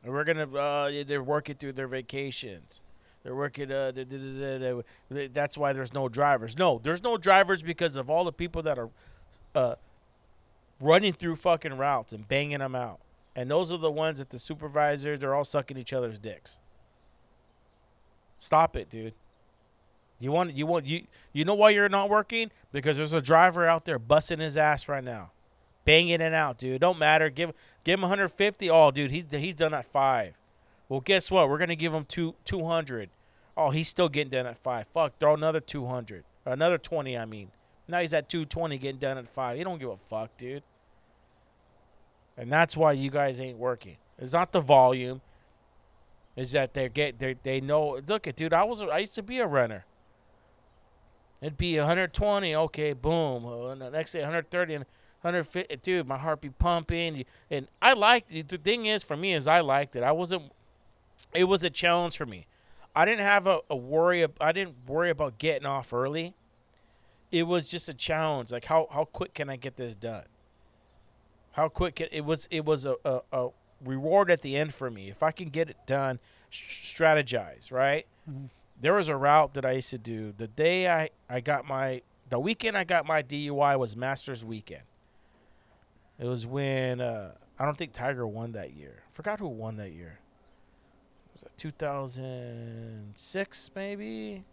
And 0.03 0.13
we're 0.13 0.23
gonna 0.23 0.49
uh, 0.55 1.03
they're 1.05 1.23
working 1.23 1.55
through 1.55 1.73
their 1.73 1.87
vacations. 1.87 2.81
They're 3.23 3.35
working. 3.35 3.71
Uh, 3.71 3.91
da- 3.91 4.05
da- 4.05 4.83
da- 5.09 5.27
that's 5.29 5.57
why 5.57 5.73
there's 5.73 5.93
no 5.93 6.07
drivers. 6.07 6.57
No, 6.57 6.79
there's 6.81 7.03
no 7.03 7.17
drivers 7.17 7.63
because 7.63 7.95
of 7.95 8.09
all 8.09 8.23
the 8.23 8.31
people 8.31 8.61
that 8.61 8.77
are 8.77 8.89
uh, 9.55 9.75
running 10.79 11.13
through 11.13 11.35
fucking 11.37 11.77
routes 11.77 12.13
and 12.13 12.27
banging 12.27 12.59
them 12.59 12.75
out. 12.75 12.99
And 13.35 13.51
those 13.51 13.71
are 13.71 13.77
the 13.77 13.91
ones 13.91 14.19
that 14.19 14.29
the 14.29 14.39
supervisors 14.39 15.19
they're 15.19 15.35
all 15.35 15.43
sucking 15.43 15.77
each 15.77 15.93
other's 15.93 16.19
dicks. 16.19 16.57
Stop 18.37 18.75
it, 18.75 18.89
dude. 18.89 19.13
You 20.19 20.31
want 20.31 20.53
you 20.53 20.65
want 20.65 20.85
you 20.85 21.03
you 21.31 21.45
know 21.45 21.53
why 21.53 21.69
you're 21.69 21.89
not 21.89 22.09
working? 22.09 22.51
Because 22.71 22.97
there's 22.97 23.13
a 23.13 23.21
driver 23.21 23.67
out 23.67 23.85
there 23.85 23.99
busting 23.99 24.39
his 24.39 24.57
ass 24.57 24.87
right 24.87 25.03
now. 25.03 25.31
Banging 25.85 26.21
it 26.21 26.33
out, 26.33 26.57
dude. 26.57 26.81
Don't 26.81 26.99
matter. 26.99 27.29
Give 27.29 27.53
give 27.83 27.95
him 27.95 28.01
150. 28.01 28.69
Oh, 28.69 28.91
dude, 28.91 29.11
he's 29.11 29.25
he's 29.29 29.55
done 29.55 29.73
at 29.73 29.85
5. 29.85 30.33
Well, 30.89 31.01
guess 31.01 31.29
what? 31.29 31.49
We're 31.49 31.57
going 31.57 31.69
to 31.69 31.75
give 31.75 31.93
him 31.93 32.05
2 32.05 32.35
200. 32.45 33.09
Oh, 33.55 33.71
he's 33.71 33.87
still 33.87 34.09
getting 34.09 34.31
done 34.31 34.45
at 34.45 34.57
5. 34.57 34.87
Fuck, 34.93 35.19
throw 35.19 35.33
another 35.33 35.59
200. 35.59 36.23
Another 36.45 36.77
20, 36.77 37.17
I 37.17 37.25
mean. 37.25 37.51
Now 37.87 38.01
he's 38.01 38.13
at 38.13 38.29
220 38.29 38.77
getting 38.77 38.99
done 38.99 39.17
at 39.17 39.27
5. 39.27 39.57
He 39.57 39.63
don't 39.63 39.79
give 39.79 39.89
a 39.89 39.97
fuck, 39.97 40.35
dude. 40.37 40.63
And 42.37 42.51
that's 42.51 42.77
why 42.77 42.91
you 42.91 43.09
guys 43.09 43.39
ain't 43.39 43.57
working. 43.57 43.97
It's 44.19 44.33
not 44.33 44.51
the 44.51 44.61
volume. 44.61 45.21
Is 46.35 46.51
that 46.51 46.75
they 46.75 46.87
get 46.87 47.17
they 47.17 47.35
they 47.41 47.59
know 47.59 47.99
look 48.07 48.27
at 48.27 48.35
dude, 48.35 48.53
I 48.53 48.63
was 48.63 48.83
I 48.83 48.99
used 48.99 49.15
to 49.15 49.23
be 49.23 49.39
a 49.39 49.47
runner. 49.47 49.85
It'd 51.41 51.57
be 51.57 51.77
120, 51.77 52.55
okay, 52.55 52.93
boom. 52.93 53.45
Uh, 53.45 53.67
and 53.67 53.81
the 53.81 53.89
next 53.91 54.11
day 54.11 54.21
130 54.21 54.73
and 54.73 54.85
150. 55.21 55.75
Dude, 55.77 56.07
my 56.07 56.17
heart 56.17 56.41
be 56.41 56.49
pumping. 56.49 57.25
And 57.49 57.67
I 57.81 57.93
liked 57.93 58.31
it. 58.31 58.49
The 58.49 58.57
thing 58.57 58.85
is, 58.85 59.03
for 59.03 59.15
me, 59.15 59.33
is 59.33 59.47
I 59.47 59.59
liked 59.59 59.95
it. 59.95 60.03
I 60.03 60.11
wasn't. 60.11 60.51
It 61.33 61.45
was 61.45 61.63
a 61.63 61.69
challenge 61.69 62.17
for 62.17 62.25
me. 62.25 62.47
I 62.95 63.05
didn't 63.05 63.21
have 63.21 63.45
a, 63.45 63.59
a 63.69 63.75
worry. 63.75 64.25
I 64.41 64.51
didn't 64.51 64.75
worry 64.87 65.09
about 65.09 65.37
getting 65.37 65.67
off 65.67 65.93
early. 65.93 66.33
It 67.31 67.43
was 67.43 67.69
just 67.69 67.89
a 67.89 67.93
challenge. 67.93 68.51
Like 68.51 68.65
how 68.65 68.87
how 68.91 69.05
quick 69.05 69.33
can 69.33 69.49
I 69.49 69.55
get 69.57 69.75
this 69.75 69.95
done? 69.95 70.25
How 71.51 71.67
quick 71.69 71.95
can, 71.95 72.07
it 72.11 72.25
was 72.25 72.47
it 72.49 72.65
was 72.65 72.85
a, 72.85 72.95
a, 73.03 73.21
a 73.31 73.49
reward 73.83 74.31
at 74.31 74.41
the 74.41 74.55
end 74.55 74.73
for 74.73 74.89
me 74.89 75.09
if 75.09 75.21
I 75.21 75.31
can 75.31 75.49
get 75.49 75.69
it 75.69 75.77
done. 75.85 76.19
Strategize 76.51 77.71
right 77.71 78.07
there 78.79 78.93
was 78.93 79.07
a 79.07 79.17
route 79.17 79.53
that 79.53 79.65
I 79.65 79.71
used 79.73 79.89
to 79.91 79.97
do. 79.97 80.33
The 80.37 80.47
day 80.47 80.87
I, 80.87 81.09
I 81.29 81.39
got 81.41 81.65
my 81.65 82.01
the 82.29 82.39
weekend 82.39 82.77
I 82.77 82.83
got 82.83 83.05
my 83.05 83.23
DUI 83.23 83.79
was 83.79 83.95
Masters 83.95 84.43
weekend. 84.45 84.83
It 86.19 86.25
was 86.25 86.45
when 86.45 87.01
uh, 87.01 87.31
I 87.57 87.65
don't 87.65 87.77
think 87.77 87.93
Tiger 87.93 88.27
won 88.27 88.51
that 88.53 88.73
year. 88.73 89.03
Forgot 89.11 89.39
who 89.39 89.47
won 89.47 89.77
that 89.77 89.91
year. 89.91 90.19
Was 91.33 91.43
it 91.43 91.51
2006 91.57 93.71
maybe? 93.75 94.43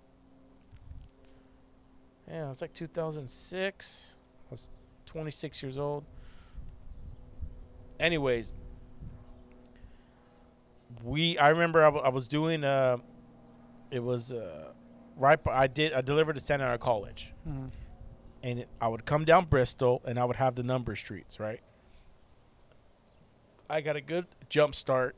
Yeah, 2.29 2.47
it 2.47 2.49
was 2.49 2.61
like 2.63 2.73
2006. 2.73 4.17
I 4.49 4.51
was 4.51 4.71
26 5.07 5.63
years 5.63 5.79
old. 5.79 6.05
Anyways, 8.01 8.51
we 11.03 11.37
I 11.39 11.49
remember 11.49 11.83
I, 11.83 11.87
w- 11.87 12.05
I 12.05 12.09
was 12.09 12.29
doing 12.29 12.65
uh 12.65 12.99
it 13.91 14.01
was 14.03 14.33
uh, 14.33 14.73
right. 15.17 15.39
I 15.49 15.67
did. 15.67 15.93
I 15.93 16.01
delivered 16.01 16.35
to 16.35 16.41
Santa 16.41 16.65
Ana 16.65 16.79
College, 16.79 17.33
Mhm. 17.49 17.71
and 18.43 18.59
it, 18.61 18.69
I 18.81 18.89
would 18.89 19.05
come 19.05 19.25
down 19.25 19.47
Bristol, 19.47 20.03
and 20.05 20.19
I 20.19 20.25
would 20.25 20.37
have 20.37 20.55
the 20.55 20.63
number 20.63 20.95
streets. 20.97 21.39
Right. 21.41 21.61
I 23.69 23.81
got 23.81 23.97
a 23.97 24.01
good 24.01 24.27
jump 24.49 24.75
start. 24.75 25.17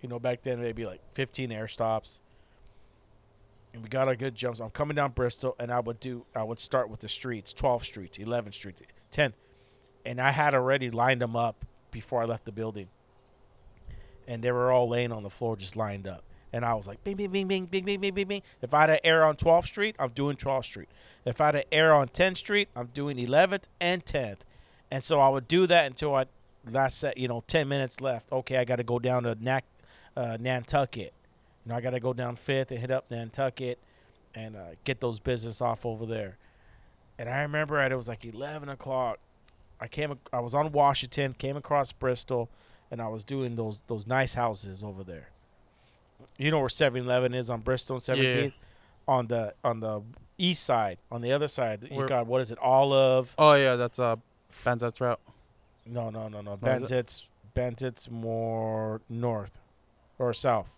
You 0.00 0.08
know, 0.08 0.18
back 0.18 0.42
then 0.42 0.60
they'd 0.60 0.74
be 0.74 0.86
like 0.86 1.00
15 1.12 1.52
air 1.52 1.68
stops, 1.68 2.20
and 3.74 3.82
we 3.82 3.88
got 3.88 4.08
a 4.08 4.16
good 4.16 4.34
jump. 4.34 4.56
So 4.56 4.64
I'm 4.64 4.70
coming 4.70 4.94
down 4.94 5.12
Bristol, 5.12 5.54
and 5.58 5.70
I 5.70 5.80
would 5.80 6.00
do. 6.00 6.24
I 6.34 6.42
would 6.42 6.58
start 6.58 6.88
with 6.88 7.00
the 7.00 7.08
streets, 7.08 7.52
12th 7.52 7.84
Street, 7.84 8.12
11th 8.18 8.54
Street, 8.54 8.76
10th, 9.12 9.34
and 10.06 10.20
I 10.20 10.30
had 10.30 10.54
already 10.54 10.90
lined 10.90 11.20
them 11.20 11.36
up 11.36 11.64
before 11.90 12.22
I 12.22 12.24
left 12.24 12.44
the 12.46 12.52
building, 12.52 12.88
and 14.26 14.42
they 14.42 14.52
were 14.52 14.70
all 14.72 14.88
laying 14.88 15.12
on 15.12 15.22
the 15.22 15.28
floor, 15.30 15.56
just 15.56 15.76
lined 15.76 16.06
up. 16.06 16.24
And 16.52 16.64
I 16.64 16.74
was 16.74 16.86
like, 16.86 17.02
bing, 17.04 17.16
bing, 17.16 17.30
bing, 17.30 17.46
bing, 17.46 17.66
bing, 17.66 17.84
bing, 17.84 18.00
bing, 18.00 18.14
bing, 18.14 18.28
bing. 18.28 18.42
If 18.60 18.74
I 18.74 18.82
had 18.82 18.90
an 18.90 18.98
air 19.04 19.24
on 19.24 19.36
12th 19.36 19.66
Street, 19.66 19.96
I'm 19.98 20.10
doing 20.10 20.36
12th 20.36 20.64
Street. 20.64 20.88
If 21.24 21.40
I 21.40 21.46
had 21.46 21.56
an 21.56 21.64
air 21.70 21.94
on 21.94 22.08
10th 22.08 22.38
Street, 22.38 22.68
I'm 22.74 22.88
doing 22.88 23.16
11th 23.16 23.64
and 23.80 24.04
10th. 24.04 24.38
And 24.90 25.04
so 25.04 25.20
I 25.20 25.28
would 25.28 25.46
do 25.46 25.66
that 25.68 25.86
until 25.86 26.14
I 26.14 26.26
last 26.68 26.98
set, 26.98 27.16
you 27.18 27.28
know, 27.28 27.44
10 27.46 27.68
minutes 27.68 28.00
left. 28.00 28.32
Okay, 28.32 28.56
I 28.56 28.64
got 28.64 28.76
to 28.76 28.82
go 28.82 28.98
down 28.98 29.22
to 29.22 29.36
Nac, 29.40 29.64
uh, 30.16 30.36
Nantucket. 30.40 31.12
You 31.64 31.70
know, 31.70 31.76
I 31.76 31.80
got 31.80 31.90
to 31.90 32.00
go 32.00 32.12
down 32.12 32.36
5th 32.36 32.70
and 32.70 32.80
hit 32.80 32.90
up 32.90 33.10
Nantucket 33.10 33.78
and 34.34 34.56
uh, 34.56 34.70
get 34.84 35.00
those 35.00 35.20
business 35.20 35.60
off 35.60 35.86
over 35.86 36.06
there. 36.06 36.36
And 37.18 37.28
I 37.28 37.42
remember 37.42 37.78
at 37.78 37.92
it 37.92 37.96
was 37.96 38.08
like 38.08 38.24
11 38.24 38.68
o'clock. 38.68 39.18
I 39.80 39.88
came, 39.88 40.18
I 40.32 40.40
was 40.40 40.54
on 40.54 40.72
Washington, 40.72 41.34
came 41.34 41.56
across 41.56 41.92
Bristol, 41.92 42.50
and 42.90 43.00
I 43.00 43.08
was 43.08 43.24
doing 43.24 43.56
those 43.56 43.82
those 43.86 44.06
nice 44.06 44.34
houses 44.34 44.82
over 44.82 45.04
there. 45.04 45.28
You 46.40 46.50
know 46.50 46.58
where 46.58 46.68
7-Eleven 46.68 47.34
is 47.34 47.50
on 47.50 47.60
Bristol 47.60 47.96
and 47.96 48.02
17th? 48.02 48.52
On 49.06 49.26
the 49.26 49.54
on 49.64 49.80
the 49.80 50.02
east 50.38 50.64
side, 50.64 50.98
on 51.10 51.20
the 51.20 51.32
other 51.32 51.48
side, 51.48 51.88
you 51.90 52.06
got 52.06 52.26
what 52.26 52.40
is 52.40 52.50
it? 52.50 52.58
Olive. 52.60 53.34
Oh 53.36 53.54
yeah, 53.54 53.76
that's 53.76 53.98
uh, 53.98 54.16
Banzet's 54.64 55.00
route. 55.00 55.20
No, 55.84 56.10
no, 56.10 56.28
no, 56.28 56.40
no. 56.40 56.56
Benzit's 56.56 57.28
Benzit's 57.54 58.10
more 58.10 59.00
north 59.08 59.58
or 60.18 60.32
south. 60.32 60.72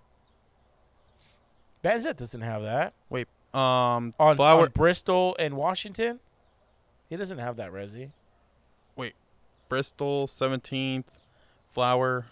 Benzit 1.84 2.16
doesn't 2.16 2.40
have 2.40 2.62
that. 2.62 2.94
Wait, 3.10 3.28
um, 3.52 4.12
On, 4.18 4.36
Flower, 4.36 4.62
on 4.62 4.70
Bristol 4.70 5.36
and 5.38 5.56
Washington, 5.56 6.20
he 7.10 7.16
doesn't 7.16 7.38
have 7.38 7.56
that 7.56 7.72
resi. 7.72 8.10
Wait, 8.96 9.14
Bristol, 9.68 10.26
Seventeenth, 10.26 11.18
Flower, 11.72 12.26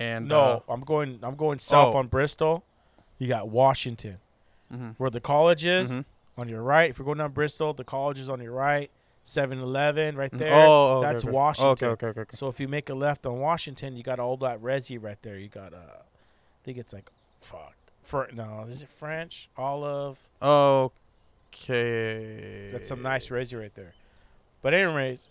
and 0.00 0.26
no, 0.28 0.64
uh, 0.66 0.72
I'm 0.72 0.80
going. 0.80 1.20
I'm 1.22 1.36
going 1.36 1.58
south 1.60 1.94
oh. 1.94 1.98
on 1.98 2.08
Bristol. 2.08 2.64
You 3.18 3.28
got 3.28 3.48
Washington, 3.48 4.18
mhm, 4.72 4.94
where 4.96 5.10
the 5.10 5.20
college 5.20 5.64
is 5.66 5.92
mhm. 5.92 6.06
on 6.38 6.48
your 6.48 6.62
right. 6.62 6.90
If 6.90 6.98
you're 6.98 7.04
going 7.04 7.18
down 7.18 7.32
Bristol, 7.32 7.74
the 7.74 7.84
college 7.84 8.18
is 8.18 8.28
on 8.28 8.40
your 8.40 8.52
right. 8.52 8.90
7-Eleven 9.22 10.16
right 10.16 10.30
Mhm. 10.30 10.38
there. 10.38 10.54
Oh, 10.54 10.98
okay, 10.98 11.12
that's 11.12 11.24
okay. 11.24 11.32
Washington. 11.32 11.88
Okay, 11.90 12.06
okay, 12.08 12.20
okay. 12.20 12.36
So 12.36 12.48
if 12.48 12.58
you 12.58 12.66
make 12.66 12.88
a 12.88 12.94
left 12.94 13.26
on 13.26 13.38
Washington, 13.38 13.94
you 13.94 14.02
got 14.02 14.18
all 14.18 14.38
that 14.38 14.62
resi 14.62 14.96
right 15.00 15.20
there. 15.20 15.36
You 15.36 15.48
got 15.48 15.74
uh, 15.74 15.76
I 15.76 16.64
think 16.64 16.78
it's 16.78 16.94
like, 16.94 17.10
fuck, 17.40 17.74
for 18.02 18.30
no, 18.32 18.64
is 18.66 18.82
it 18.82 18.88
French 18.88 19.50
olive? 19.58 20.16
Okay. 21.52 22.70
That's 22.72 22.88
some 22.88 23.02
nice 23.02 23.28
resi 23.28 23.60
right 23.60 23.74
there. 23.74 23.92
But 24.62 24.72
anyways, 24.72 25.28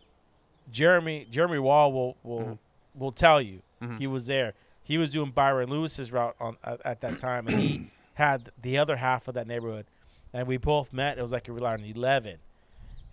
Jeremy 0.72 1.28
Jeremy 1.30 1.59
Wall 1.59 1.91
will 1.91 2.15
will 2.24 2.39
Mhm. 2.41 2.57
Will 3.00 3.12
tell 3.12 3.41
you 3.41 3.62
Mhm. 3.82 3.97
he 4.00 4.08
was 4.08 4.28
there. 4.28 4.54
He 4.84 4.97
was 4.97 5.10
doing 5.10 5.32
Byron 5.32 5.70
Lewis's 5.70 6.12
route 6.12 6.36
on 6.39 6.58
at, 6.64 6.82
at 6.86 7.02
that 7.02 7.18
time, 7.18 7.47
and 7.47 7.60
he 7.60 7.91
had 8.16 8.52
the 8.62 8.78
other 8.78 8.97
half 8.97 9.28
of 9.28 9.34
that 9.36 9.47
neighborhood, 9.47 9.86
and 10.34 10.47
we 10.47 10.58
both 10.58 10.91
met. 10.91 11.18
It 11.18 11.22
was 11.22 11.32
like 11.32 11.47
a 11.47 11.54
rely 11.54 11.74
on 11.74 11.84
eleven, 11.86 12.38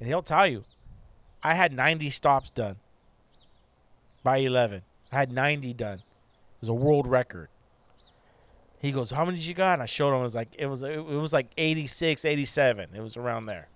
and 0.01 0.09
he'll 0.09 0.23
tell 0.23 0.47
you, 0.47 0.65
I 1.43 1.55
had 1.55 1.73
ninety 1.73 2.11
stops 2.11 2.51
done 2.51 2.77
by 4.23 4.39
eleven. 4.39 4.83
I 5.13 5.17
had 5.17 5.31
ninety 5.33 5.73
done. 5.73 5.99
It 5.99 6.61
was 6.61 6.69
a 6.69 6.75
world 6.75 7.07
record. 7.07 7.49
He 8.79 8.91
goes, 8.93 9.11
"How 9.11 9.25
many 9.25 9.37
did 9.39 9.47
you 9.47 9.55
got?" 9.55 9.75
And 9.75 9.83
I 9.83 9.87
showed 9.87 10.13
him. 10.15 10.21
It 10.21 10.23
was 10.23 10.35
like 10.35 10.49
it 10.59 10.67
was 10.67 10.83
it 10.83 10.99
was 11.05 11.33
like 11.33 11.49
86, 11.57 12.25
87. 12.25 12.91
It 12.95 13.01
was 13.01 13.17
around 13.17 13.47
there. 13.47 13.69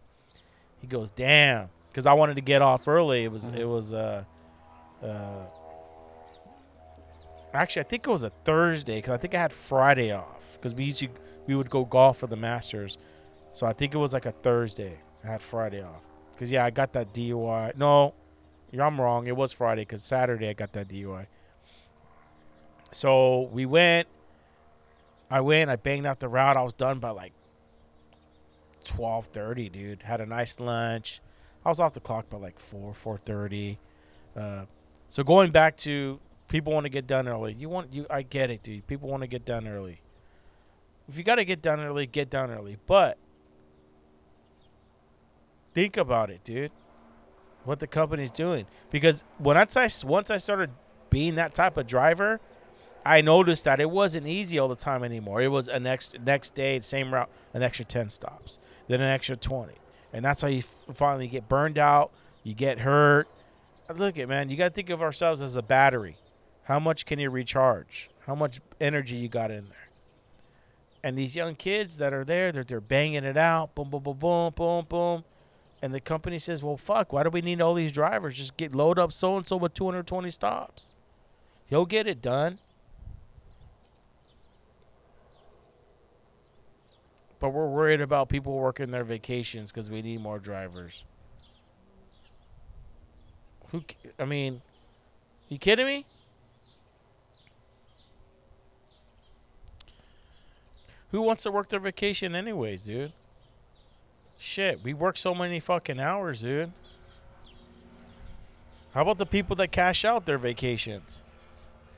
He 0.80 0.86
goes, 0.86 1.10
"Damn," 1.10 1.68
because 1.90 2.06
I 2.06 2.14
wanted 2.14 2.34
to 2.36 2.40
get 2.42 2.62
off 2.62 2.88
early. 2.88 3.24
It 3.24 3.32
was 3.32 3.48
it 3.50 3.64
was 3.68 3.92
uh 3.92 4.24
uh. 5.02 5.44
Actually, 7.52 7.80
I 7.80 7.88
think 7.88 8.06
it 8.06 8.10
was 8.10 8.22
a 8.22 8.30
Thursday 8.44 8.96
because 8.96 9.12
I 9.12 9.16
think 9.16 9.34
I 9.34 9.40
had 9.40 9.52
Friday 9.52 10.12
off 10.12 10.52
because 10.54 10.74
we 10.74 10.84
usually 10.84 11.10
we 11.46 11.56
would 11.56 11.68
go 11.68 11.84
golf 11.84 12.18
for 12.18 12.28
the 12.28 12.36
Masters, 12.36 12.96
so 13.52 13.66
I 13.66 13.72
think 13.72 13.94
it 13.94 13.98
was 13.98 14.12
like 14.12 14.26
a 14.26 14.32
Thursday. 14.32 14.98
I 15.24 15.26
had 15.26 15.42
Friday 15.42 15.82
off 15.82 16.02
because 16.30 16.52
yeah, 16.52 16.64
I 16.64 16.70
got 16.70 16.92
that 16.92 17.12
DUI. 17.12 17.76
No, 17.76 18.14
I'm 18.78 19.00
wrong. 19.00 19.26
It 19.26 19.36
was 19.36 19.52
Friday 19.52 19.82
because 19.82 20.04
Saturday 20.04 20.48
I 20.48 20.52
got 20.52 20.72
that 20.74 20.88
DUI. 20.88 21.26
So 22.92 23.48
we 23.52 23.66
went. 23.66 24.06
I 25.28 25.40
went. 25.40 25.70
I 25.70 25.76
banged 25.76 26.06
out 26.06 26.20
the 26.20 26.28
route. 26.28 26.56
I 26.56 26.62
was 26.62 26.74
done 26.74 27.00
by 27.00 27.10
like 27.10 27.32
twelve 28.84 29.26
thirty, 29.26 29.68
dude. 29.68 30.02
Had 30.02 30.20
a 30.20 30.26
nice 30.26 30.60
lunch. 30.60 31.20
I 31.64 31.68
was 31.68 31.80
off 31.80 31.94
the 31.94 32.00
clock 32.00 32.30
by 32.30 32.38
like 32.38 32.60
four, 32.60 32.94
four 32.94 33.18
thirty. 33.18 33.78
Uh, 34.36 34.66
so 35.08 35.24
going 35.24 35.50
back 35.50 35.76
to 35.78 36.20
people 36.50 36.72
want 36.74 36.84
to 36.84 36.90
get 36.90 37.06
done 37.06 37.26
early. 37.26 37.54
You 37.54 37.70
want 37.70 37.94
you. 37.94 38.04
I 38.10 38.20
get 38.20 38.50
it, 38.50 38.62
dude. 38.62 38.86
People 38.86 39.08
want 39.08 39.22
to 39.22 39.26
get 39.26 39.46
done 39.46 39.66
early. 39.66 40.02
If 41.08 41.16
you 41.16 41.24
got 41.24 41.36
to 41.36 41.44
get 41.46 41.62
done 41.62 41.80
early, 41.80 42.06
get 42.06 42.28
done 42.28 42.50
early. 42.50 42.76
But 42.86 43.16
think 45.72 45.96
about 45.96 46.28
it, 46.28 46.44
dude. 46.44 46.72
What 47.64 47.80
the 47.80 47.86
company's 47.86 48.30
doing 48.30 48.66
because 48.90 49.22
when 49.38 49.56
I 49.56 49.66
once 50.04 50.30
I 50.30 50.36
started 50.38 50.70
being 51.08 51.36
that 51.36 51.54
type 51.54 51.76
of 51.76 51.86
driver, 51.86 52.40
I 53.04 53.20
noticed 53.20 53.64
that 53.64 53.80
it 53.80 53.90
wasn't 53.90 54.26
easy 54.26 54.58
all 54.58 54.68
the 54.68 54.76
time 54.76 55.04
anymore. 55.04 55.40
It 55.40 55.48
was 55.48 55.68
a 55.68 55.78
next 55.78 56.18
next 56.24 56.54
day, 56.54 56.80
same 56.80 57.12
route, 57.12 57.30
an 57.54 57.62
extra 57.62 57.84
ten 57.84 58.10
stops, 58.10 58.58
then 58.88 59.00
an 59.00 59.10
extra 59.10 59.36
twenty, 59.36 59.74
and 60.12 60.24
that's 60.24 60.42
how 60.42 60.48
you 60.48 60.62
finally 60.94 61.28
get 61.28 61.48
burned 61.48 61.78
out. 61.78 62.12
You 62.42 62.54
get 62.54 62.80
hurt. 62.80 63.28
Look 63.94 64.18
at 64.18 64.28
man, 64.28 64.48
you 64.48 64.56
got 64.56 64.68
to 64.68 64.74
think 64.74 64.88
of 64.88 65.02
ourselves 65.02 65.42
as 65.42 65.54
a 65.54 65.62
battery. 65.62 66.16
How 66.64 66.78
much 66.78 67.06
can 67.06 67.18
you 67.18 67.30
recharge? 67.30 68.10
How 68.26 68.34
much 68.34 68.60
energy 68.80 69.16
you 69.16 69.28
got 69.28 69.50
in 69.50 69.64
there? 69.68 69.88
And 71.02 71.16
these 71.16 71.34
young 71.34 71.54
kids 71.54 71.96
that 71.98 72.12
are 72.12 72.24
there, 72.24 72.52
they're 72.52 72.64
they're 72.64 72.80
banging 72.80 73.24
it 73.24 73.36
out, 73.36 73.74
boom, 73.74 73.90
boom, 73.90 74.02
boom, 74.02 74.18
boom, 74.18 74.52
boom, 74.54 74.86
boom. 74.88 75.24
And 75.82 75.94
the 75.94 76.00
company 76.00 76.38
says, 76.38 76.62
"Well, 76.62 76.76
fuck, 76.76 77.12
why 77.12 77.22
do 77.22 77.30
we 77.30 77.40
need 77.40 77.62
all 77.62 77.72
these 77.74 77.92
drivers? 77.92 78.36
Just 78.36 78.56
get 78.56 78.74
load 78.74 78.98
up 78.98 79.12
so 79.12 79.36
and 79.36 79.46
so 79.46 79.56
with 79.56 79.72
220 79.72 80.30
stops. 80.30 80.94
He'll 81.66 81.86
get 81.86 82.06
it 82.06 82.20
done." 82.20 82.58
But 87.38 87.50
we're 87.50 87.68
worried 87.68 88.02
about 88.02 88.28
people 88.28 88.52
working 88.52 88.90
their 88.90 89.04
vacations 89.04 89.72
because 89.72 89.90
we 89.90 90.02
need 90.02 90.20
more 90.20 90.38
drivers. 90.38 91.04
Who? 93.70 93.82
I 94.18 94.26
mean, 94.26 94.60
you 95.48 95.56
kidding 95.56 95.86
me? 95.86 96.04
Who 101.10 101.22
wants 101.22 101.42
to 101.42 101.50
work 101.50 101.68
their 101.68 101.80
vacation 101.80 102.34
anyways, 102.34 102.84
dude? 102.84 103.12
Shit, 104.38 104.82
we 104.82 104.94
work 104.94 105.16
so 105.16 105.34
many 105.34 105.60
fucking 105.60 106.00
hours, 106.00 106.42
dude. 106.42 106.72
How 108.94 109.02
about 109.02 109.18
the 109.18 109.26
people 109.26 109.54
that 109.56 109.70
cash 109.70 110.04
out 110.04 110.26
their 110.26 110.38
vacations 110.38 111.22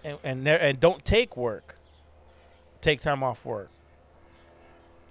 and 0.05 0.19
and, 0.25 0.47
and 0.49 0.81
don't 0.81 1.05
take 1.05 1.37
work, 1.37 1.77
take 2.81 3.01
time 3.01 3.23
off 3.23 3.45
work? 3.45 3.69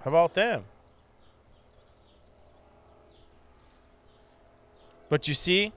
How 0.03 0.09
about 0.11 0.33
them? 0.33 0.65
But 5.09 5.27
you 5.27 5.33
see, 5.33 5.73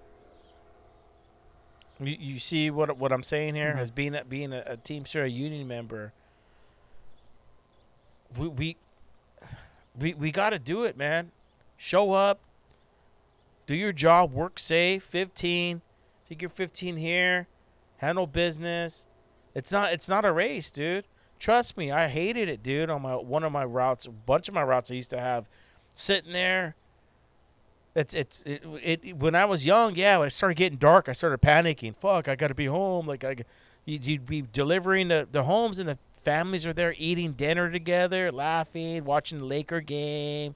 you, 2.00 2.16
you 2.18 2.38
see 2.38 2.70
what 2.70 2.96
what 2.98 3.12
I'm 3.12 3.22
saying 3.22 3.54
here 3.54 3.74
Mhm. 3.74 3.80
as 3.80 3.90
being 3.90 4.14
a, 4.14 4.24
being 4.24 4.52
a, 4.52 4.62
a 4.66 4.76
Teamster, 4.76 5.24
a 5.24 5.28
union 5.28 5.66
member. 5.68 6.12
We 8.36 8.48
we 8.48 8.76
we, 9.98 10.14
we 10.14 10.30
got 10.32 10.50
to 10.50 10.58
do 10.58 10.84
it, 10.84 10.96
man. 10.96 11.30
Show 11.76 12.12
up, 12.12 12.40
do 13.66 13.74
your 13.74 13.92
job, 13.92 14.32
work 14.32 14.58
safe. 14.58 15.02
15, 15.04 15.80
take 16.28 16.42
your 16.42 16.48
15 16.48 16.96
here, 16.96 17.46
handle 17.98 18.26
business. 18.26 19.06
It's 19.54 19.70
not 19.70 19.92
it's 19.92 20.08
not 20.08 20.24
a 20.24 20.32
race, 20.32 20.70
dude. 20.70 21.04
Trust 21.38 21.76
me, 21.76 21.90
I 21.90 22.08
hated 22.08 22.48
it, 22.48 22.62
dude. 22.62 22.90
On 22.90 23.02
my 23.02 23.14
one 23.14 23.44
of 23.44 23.52
my 23.52 23.64
routes, 23.64 24.06
a 24.06 24.10
bunch 24.10 24.48
of 24.48 24.54
my 24.54 24.62
routes 24.62 24.90
I 24.90 24.94
used 24.94 25.10
to 25.10 25.20
have 25.20 25.46
sitting 25.94 26.32
there. 26.32 26.74
It's 27.94 28.14
it's 28.14 28.42
it, 28.44 28.64
it 28.82 29.16
when 29.16 29.34
I 29.34 29.44
was 29.44 29.64
young, 29.64 29.94
yeah. 29.94 30.18
When 30.18 30.26
it 30.26 30.30
started 30.30 30.56
getting 30.56 30.78
dark, 30.78 31.08
I 31.08 31.12
started 31.12 31.40
panicking. 31.40 31.94
Fuck, 31.94 32.28
I 32.28 32.34
got 32.34 32.48
to 32.48 32.54
be 32.54 32.66
home. 32.66 33.06
Like 33.06 33.24
I, 33.24 33.36
you'd 33.84 34.26
be 34.26 34.42
delivering 34.42 35.08
the 35.08 35.28
the 35.30 35.44
homes, 35.44 35.78
and 35.78 35.90
the 35.90 35.98
families 36.24 36.66
are 36.66 36.72
there 36.72 36.94
eating 36.98 37.32
dinner 37.32 37.70
together, 37.70 38.32
laughing, 38.32 39.04
watching 39.04 39.38
the 39.38 39.44
Laker 39.44 39.80
game. 39.80 40.54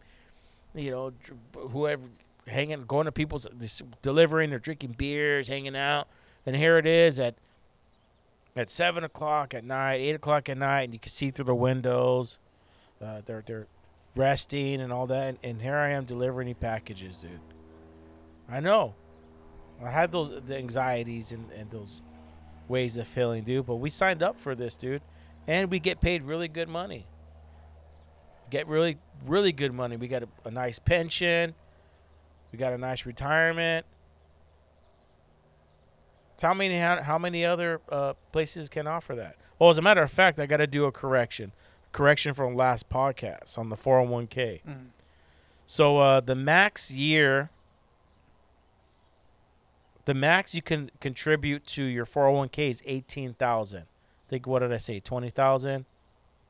You 0.74 0.90
know, 0.90 1.12
whoever 1.54 2.02
hanging, 2.46 2.84
going 2.86 3.06
to 3.06 3.12
people's 3.12 3.46
delivering 4.02 4.52
or 4.52 4.58
drinking 4.58 4.94
beers, 4.98 5.48
hanging 5.48 5.76
out, 5.76 6.08
and 6.46 6.56
here 6.56 6.78
it 6.78 6.86
is 6.86 7.18
at 7.18 7.34
at 8.56 8.70
seven 8.70 9.04
o'clock 9.04 9.54
at 9.54 9.64
night, 9.64 9.96
eight 9.96 10.14
o'clock 10.14 10.48
at 10.48 10.58
night, 10.58 10.82
and 10.82 10.92
you 10.92 10.98
can 10.98 11.10
see 11.10 11.30
through 11.30 11.44
the 11.44 11.54
windows. 11.54 12.38
Uh, 13.00 13.20
they're 13.24 13.42
they're 13.46 13.66
resting 14.16 14.80
and 14.80 14.92
all 14.92 15.06
that, 15.06 15.28
and, 15.28 15.38
and 15.42 15.62
here 15.62 15.76
I 15.76 15.90
am 15.90 16.04
delivering 16.04 16.54
packages, 16.54 17.18
dude. 17.18 17.40
I 18.50 18.60
know, 18.60 18.94
I 19.84 19.90
had 19.90 20.10
those 20.10 20.32
the 20.46 20.56
anxieties 20.56 21.32
and, 21.32 21.50
and 21.52 21.70
those 21.70 22.02
ways 22.68 22.96
of 22.96 23.06
feeling, 23.06 23.44
dude. 23.44 23.66
But 23.66 23.76
we 23.76 23.90
signed 23.90 24.22
up 24.22 24.38
for 24.38 24.54
this, 24.54 24.76
dude, 24.76 25.02
and 25.48 25.68
we 25.70 25.80
get 25.80 26.00
paid 26.00 26.22
really 26.22 26.46
good 26.46 26.68
money. 26.68 27.06
Get 28.50 28.68
really 28.68 28.98
really 29.26 29.50
good 29.50 29.72
money. 29.72 29.96
We 29.96 30.06
got 30.06 30.22
a, 30.22 30.28
a 30.44 30.50
nice 30.52 30.78
pension. 30.78 31.54
We 32.52 32.58
got 32.58 32.72
a 32.72 32.78
nice 32.78 33.04
retirement. 33.04 33.84
Tell 36.36 36.54
me 36.54 36.72
how, 36.78 37.02
how 37.02 37.18
many 37.18 37.44
other 37.44 37.80
uh, 37.88 38.12
places 38.30 38.68
can 38.68 38.86
offer 38.86 39.16
that. 39.16 39.34
Well, 39.58 39.70
as 39.70 39.78
a 39.78 39.82
matter 39.82 40.02
of 40.02 40.10
fact, 40.10 40.38
I 40.38 40.46
got 40.46 40.58
to 40.58 40.68
do 40.68 40.84
a 40.84 40.92
correction. 40.92 41.50
Correction 41.90 42.32
from 42.32 42.54
last 42.54 42.88
podcast 42.88 43.58
on 43.58 43.70
the 43.70 43.76
401k. 43.76 44.60
Mhm. 44.62 44.86
So 45.66 45.98
uh, 45.98 46.20
the 46.20 46.36
max 46.36 46.92
year, 46.92 47.50
the 50.04 50.14
max 50.14 50.54
you 50.54 50.62
can 50.62 50.90
contribute 51.00 51.66
to 51.66 51.82
your 51.82 52.06
401k 52.06 52.70
is 52.70 52.82
18,000. 52.86 53.84
Think 54.28 54.46
what 54.46 54.60
did 54.60 54.72
I 54.72 54.76
say? 54.76 55.00
20,000? 55.00 55.84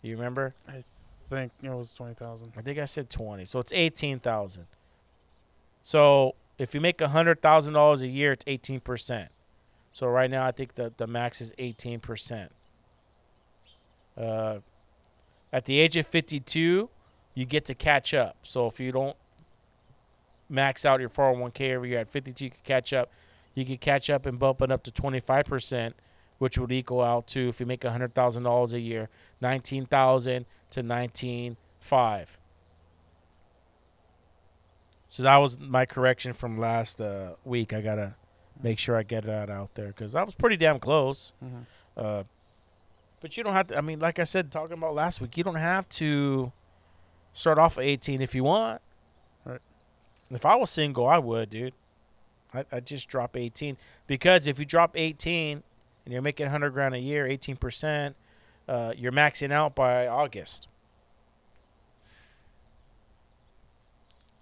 You 0.03 0.16
remember? 0.16 0.53
I 0.68 0.85
think 1.29 1.53
it 1.62 1.70
was 1.70 1.93
twenty 1.93 2.14
thousand. 2.14 2.53
I 2.57 2.62
think 2.62 2.79
I 2.79 2.85
said 2.85 3.11
20. 3.11 3.45
So 3.45 3.59
it's 3.59 3.72
18,000. 3.72 4.66
So 5.83 6.35
if 6.59 6.74
you 6.74 6.81
make 6.81 6.99
$100,000 6.99 8.03
a 8.03 8.09
year, 8.09 8.33
it's 8.33 8.45
18%. 8.45 9.29
So 9.93 10.07
right 10.07 10.31
now 10.31 10.47
I 10.47 10.53
think 10.53 10.74
the 10.74 10.93
the 10.97 11.07
max 11.07 11.41
is 11.41 11.53
18%. 11.59 12.49
Uh 14.16 14.59
at 15.53 15.64
the 15.64 15.79
age 15.79 15.97
of 15.97 16.07
52, 16.07 16.91
you 17.35 17.45
get 17.47 17.64
to 17.66 17.74
catch 17.74 18.12
up. 18.12 18.37
So 18.43 18.66
if 18.66 18.79
you 18.79 18.93
don't 18.93 19.16
max 20.49 20.85
out 20.85 21.01
your 21.01 21.09
401k 21.09 21.70
every 21.70 21.91
year 21.91 22.01
at 22.01 22.09
52, 22.11 22.45
you 22.45 22.51
can 22.51 22.61
catch 22.64 22.93
up. 22.93 23.11
You 23.55 23.64
can 23.64 23.79
catch 23.79 24.11
up 24.11 24.26
and 24.26 24.39
bump 24.39 24.61
it 24.62 24.70
up 24.70 24.85
to 24.85 24.91
25%, 24.91 25.95
which 26.39 26.57
would 26.59 26.72
equal 26.72 27.03
out 27.03 27.26
to 27.28 27.49
if 27.49 27.61
you 27.61 27.66
make 27.66 27.80
$100,000 27.82 28.72
a 28.72 28.80
year, 28.80 29.09
19,000 29.41 30.47
to 30.70 30.82
19.5. 30.82 32.26
So 35.11 35.22
that 35.22 35.36
was 35.36 35.59
my 35.59 35.86
correction 35.86 36.32
from 36.32 36.59
last 36.59 37.01
uh, 37.01 37.32
week. 37.45 37.72
I 37.72 37.80
gotta 37.80 38.14
make 38.62 38.78
sure 38.78 38.97
I 38.97 39.03
get 39.03 39.24
that 39.24 39.51
out 39.51 39.74
there 39.74 39.89
because 39.89 40.14
I 40.14 40.22
was 40.22 40.34
pretty 40.34 40.57
damn 40.57 40.78
close. 40.78 41.32
Mhm. 41.43 41.64
Uh, 41.97 42.24
but 43.20 43.36
you 43.36 43.43
don't 43.43 43.55
have 43.55 43.68
to. 43.68 43.78
I 43.78 43.80
mean, 43.80 43.99
like 43.99 44.18
I 44.18 44.24
said, 44.24 44.53
talking 44.53 44.74
about 44.74 44.95
last 44.95 45.20
week, 45.20 45.36
you 45.36 45.43
don't 45.45 45.55
have 45.57 45.89
to 45.91 46.53
start 47.32 47.59
off 47.59 47.78
at 47.78 47.84
18 47.84 48.20
if 48.20 48.34
you 48.34 48.45
want. 48.45 48.80
Right. 49.45 49.61
If 50.30 50.45
I 50.45 50.55
was 50.57 50.70
single, 50.70 51.07
I 51.07 51.18
would, 51.18 51.51
dude. 51.51 51.74
I 52.53 52.64
I 52.70 52.80
just 52.80 53.09
drop 53.09 53.36
18 53.36 53.76
because 54.07 54.47
if 54.47 54.59
you 54.59 54.64
drop 54.64 54.93
18 54.95 55.62
and 56.09 56.15
you're 56.15 56.23
making 56.23 56.47
100 56.47 56.71
grand 56.71 56.95
a 56.95 56.99
year, 56.99 57.27
18 57.27 57.57
percent, 57.57 58.17
uh, 58.67 58.95
you're 58.97 59.13
maxing 59.13 59.53
out 59.53 59.75
by 59.75 60.07
August. 60.07 60.67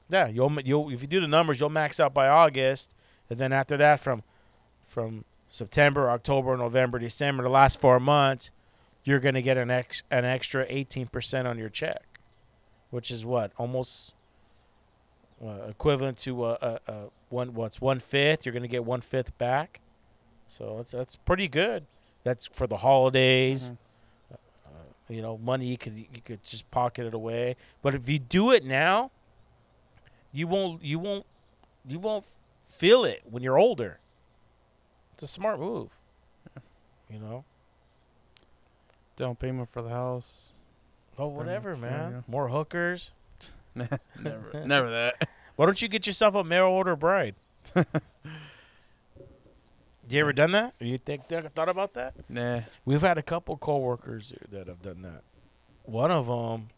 Yeah, 0.09 0.29
you'll 0.29 0.61
you'll 0.61 0.91
if 0.91 1.03
you 1.03 1.09
do 1.09 1.21
the 1.21 1.27
numbers, 1.27 1.59
you'll 1.59 1.69
max 1.69 1.99
out 1.99 2.15
by 2.15 2.29
August, 2.29 2.95
and 3.29 3.41
then 3.41 3.53
after 3.53 3.77
that, 3.79 3.99
from 3.99 4.23
from 4.85 5.25
September, 5.49 6.09
October, 6.09 6.57
November, 6.57 7.01
December, 7.01 7.43
the 7.43 7.49
last 7.49 7.81
four 7.81 7.99
months, 7.99 8.53
you're 9.03 9.19
gonna 9.19 9.43
get 9.43 9.59
an 9.59 9.69
ex 9.69 10.05
an 10.09 10.25
extra 10.25 10.67
18 10.69 11.09
percent 11.09 11.49
on 11.49 11.59
your 11.59 11.69
check, 11.69 12.21
which 12.91 13.11
is 13.11 13.25
what 13.25 13.51
almost 13.59 14.15
uh, 15.45 15.63
equivalent 15.69 16.19
to 16.19 16.47
a, 16.47 16.53
a, 16.53 16.81
a 16.87 16.95
one 17.29 17.55
what's 17.55 17.81
one 17.81 17.99
fifth. 17.99 18.47
You're 18.47 18.53
gonna 18.53 18.69
get 18.69 18.85
one 18.85 19.01
fifth 19.01 19.37
back, 19.37 19.81
so 20.49 20.77
that's 20.77 20.91
that's 20.93 21.17
pretty 21.17 21.49
good. 21.49 21.85
That's 22.25 22.47
for 22.47 22.67
the 22.67 22.79
holidays 22.79 23.73
Mhm. 24.31 24.35
you 25.09 25.23
know, 25.23 25.39
money 25.39 25.67
you 25.67 25.79
could 25.79 25.97
you 25.97 26.21
could 26.25 26.43
just 26.43 26.71
pocket 26.71 27.07
it 27.07 27.15
away. 27.15 27.57
But 27.83 27.95
if 27.95 28.09
you 28.09 28.19
do 28.19 28.51
it 28.53 28.65
now, 28.65 29.11
you 30.33 30.47
won't 30.49 30.83
you 30.83 30.99
won't 30.99 31.25
you 31.87 31.99
won't 31.99 32.25
feel 32.71 33.05
it 33.05 33.23
when 33.31 33.43
you're 33.43 33.59
older. 33.59 34.01
It's 35.15 35.23
a 35.23 35.27
smart 35.29 35.61
move. 35.61 35.91
You 37.09 37.21
know. 37.21 37.45
Down 39.17 39.37
payment 39.37 39.69
for 39.71 39.81
the 39.81 39.89
house. 39.91 40.53
Oh, 41.17 41.29
whatever, 41.29 41.71
much, 41.77 41.81
man. 41.91 42.13
yeah. 42.13 42.21
More 42.29 42.49
hookers. 42.49 43.13
never, 43.75 44.01
never 44.67 44.91
that. 44.91 45.29
Why 45.55 45.65
don't 45.67 45.81
you 45.81 45.89
get 45.89 46.07
yourself 46.07 46.35
a 46.35 46.45
mail 46.45 46.65
order 46.67 46.97
bride? 46.97 47.35
you 50.15 50.21
ever 50.21 50.33
done 50.33 50.53
that? 50.53 50.75
You 50.81 50.99
think 50.99 51.27
thought 51.29 51.69
about 51.69 51.95
that? 51.95 52.15
Nah. 52.29 52.61
We've 52.85 53.01
had 53.01 53.19
a 53.19 53.23
couple 53.23 53.57
coworkers 53.57 54.33
that 54.51 54.67
have 54.69 54.83
done 54.83 55.03
that. 55.03 55.23
One 55.85 56.11
of 56.11 56.27
them, 56.27 56.69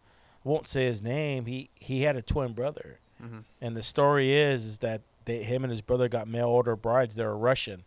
won't 0.44 0.66
say 0.66 0.86
his 0.86 1.02
name. 1.02 1.46
He 1.46 1.68
he 1.74 2.02
had 2.02 2.16
a 2.16 2.22
twin 2.22 2.52
brother, 2.52 2.98
Mhm. 3.22 3.44
and 3.60 3.76
the 3.76 3.82
story 3.82 4.34
is 4.34 4.64
is 4.64 4.78
that 4.78 5.02
they, 5.26 5.42
him 5.42 5.62
and 5.64 5.70
his 5.70 5.82
brother 5.82 6.08
got 6.08 6.26
mail 6.28 6.48
order 6.48 6.74
brides. 6.76 7.14
They 7.16 7.24
were 7.24 7.36
Russian. 7.36 7.84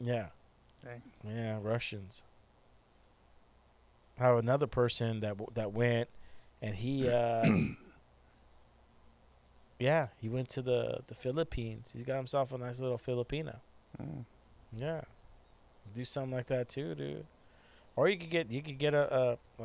Yeah. 0.00 0.28
Dang. 0.84 1.02
Yeah, 1.24 1.58
Russians. 1.62 2.22
I 4.18 4.24
have 4.24 4.38
another 4.38 4.66
person 4.68 5.20
that 5.20 5.30
w- 5.38 5.50
that 5.54 5.72
went, 5.72 6.08
and 6.60 6.76
he, 6.76 7.08
uh, 7.08 7.44
yeah, 9.78 10.08
he 10.18 10.28
went 10.28 10.48
to 10.50 10.62
the 10.62 11.00
the 11.06 11.14
Philippines. 11.14 11.90
He's 11.92 12.04
got 12.04 12.16
himself 12.16 12.52
a 12.52 12.58
nice 12.58 12.80
little 12.80 12.98
Filipina. 12.98 13.60
Mm. 14.00 14.24
Yeah, 14.76 15.00
do 15.94 16.04
something 16.04 16.32
like 16.32 16.46
that 16.46 16.68
too, 16.68 16.94
dude. 16.94 17.26
Or 17.96 18.08
you 18.08 18.16
could 18.16 18.30
get 18.30 18.50
you 18.50 18.62
could 18.62 18.78
get 18.78 18.94
a 18.94 19.38
a, 19.58 19.64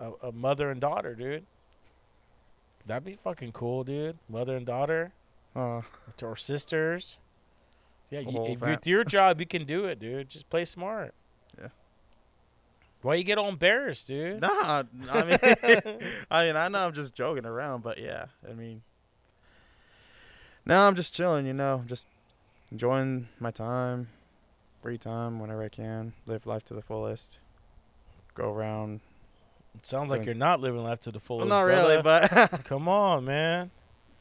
a, 0.00 0.12
a 0.28 0.32
mother 0.32 0.70
and 0.70 0.80
daughter, 0.80 1.14
dude. 1.14 1.44
That'd 2.86 3.04
be 3.04 3.14
fucking 3.14 3.52
cool, 3.52 3.82
dude. 3.82 4.18
Mother 4.28 4.56
and 4.56 4.66
daughter 4.66 5.12
Uh, 5.56 5.80
or 6.22 6.36
sisters. 6.36 7.18
Yeah, 8.10 8.20
you, 8.20 8.56
with 8.60 8.86
your 8.86 9.02
job, 9.02 9.40
you 9.40 9.46
can 9.46 9.64
do 9.64 9.86
it, 9.86 9.98
dude. 9.98 10.28
Just 10.28 10.50
play 10.50 10.64
smart. 10.66 11.14
Yeah. 11.58 11.68
Why 13.02 13.14
you 13.16 13.24
get 13.24 13.38
all 13.38 13.48
embarrassed, 13.48 14.06
dude? 14.08 14.40
nah, 14.40 14.82
I 15.10 15.24
mean, 15.24 15.38
I 16.30 16.46
mean, 16.46 16.56
I 16.56 16.68
know 16.68 16.86
I'm 16.86 16.92
just 16.92 17.14
joking 17.14 17.46
around, 17.46 17.82
but 17.82 17.98
yeah, 17.98 18.26
I 18.48 18.52
mean, 18.52 18.82
now 20.66 20.86
I'm 20.86 20.94
just 20.94 21.14
chilling, 21.14 21.46
you 21.46 21.54
know, 21.54 21.82
just 21.86 22.06
enjoying 22.74 23.28
my 23.38 23.52
time, 23.52 24.08
free 24.80 24.98
time 24.98 25.38
whenever 25.38 25.62
I 25.62 25.68
can, 25.68 26.12
live 26.26 26.44
life 26.44 26.64
to 26.64 26.74
the 26.74 26.82
fullest, 26.82 27.38
go 28.34 28.52
around. 28.52 28.98
It 29.76 29.86
sounds 29.86 30.10
like 30.10 30.26
you're 30.26 30.34
not 30.34 30.58
living 30.58 30.82
life 30.82 30.98
to 31.00 31.12
the 31.12 31.18
Well, 31.18 31.38
fullest. 31.38 31.48
not 31.50 31.62
really, 31.62 32.02
brother. 32.02 32.48
but 32.50 32.64
come 32.64 32.88
on, 32.88 33.26
man. 33.26 33.70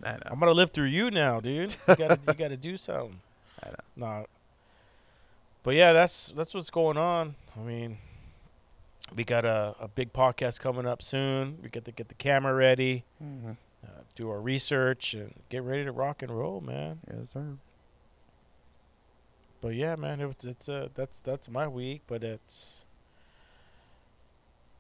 I 0.04 0.12
know. 0.12 0.20
I'm 0.28 0.40
gonna 0.40 0.52
live 0.52 0.70
through 0.70 0.90
you 0.90 1.10
now, 1.10 1.40
dude. 1.40 1.76
You 1.88 1.96
gotta 1.96 2.20
you 2.28 2.34
gotta 2.38 2.56
do 2.56 2.78
something. 2.78 3.20
I 3.64 3.70
know. 3.70 3.76
Nah. 3.96 4.24
But 5.64 5.74
yeah, 5.74 5.94
that's 5.94 6.32
that's 6.36 6.54
what's 6.54 6.70
going 6.70 6.98
on. 6.98 7.34
I 7.58 7.60
mean, 7.62 7.98
we 9.16 9.24
got 9.24 9.46
a, 9.46 9.76
a 9.80 9.88
big 9.88 10.14
podcast 10.14 10.60
coming 10.60 10.86
up 10.86 11.02
soon. 11.02 11.58
We 11.64 11.70
got 11.70 11.86
to 11.86 11.92
get 11.92 12.10
the 12.10 12.16
camera 12.16 12.54
ready, 12.54 13.04
mm-hmm. 13.24 13.52
uh, 13.84 14.02
do 14.16 14.30
our 14.30 14.40
research, 14.40 15.16
and 15.16 15.34
get 15.50 15.64
ready 15.64 15.86
to 15.86 15.92
rock 15.92 16.22
and 16.22 16.32
roll, 16.38 16.62
man. 16.62 17.00
Yes, 17.12 17.32
sir. 17.32 17.58
But 19.64 19.76
yeah, 19.76 19.96
man, 19.96 20.20
it's 20.20 20.44
it's 20.44 20.68
uh 20.68 20.90
that's 20.94 21.22
that's 21.22 21.50
my 21.50 21.70
week, 21.70 22.02
but 22.06 22.22
it's 22.22 22.84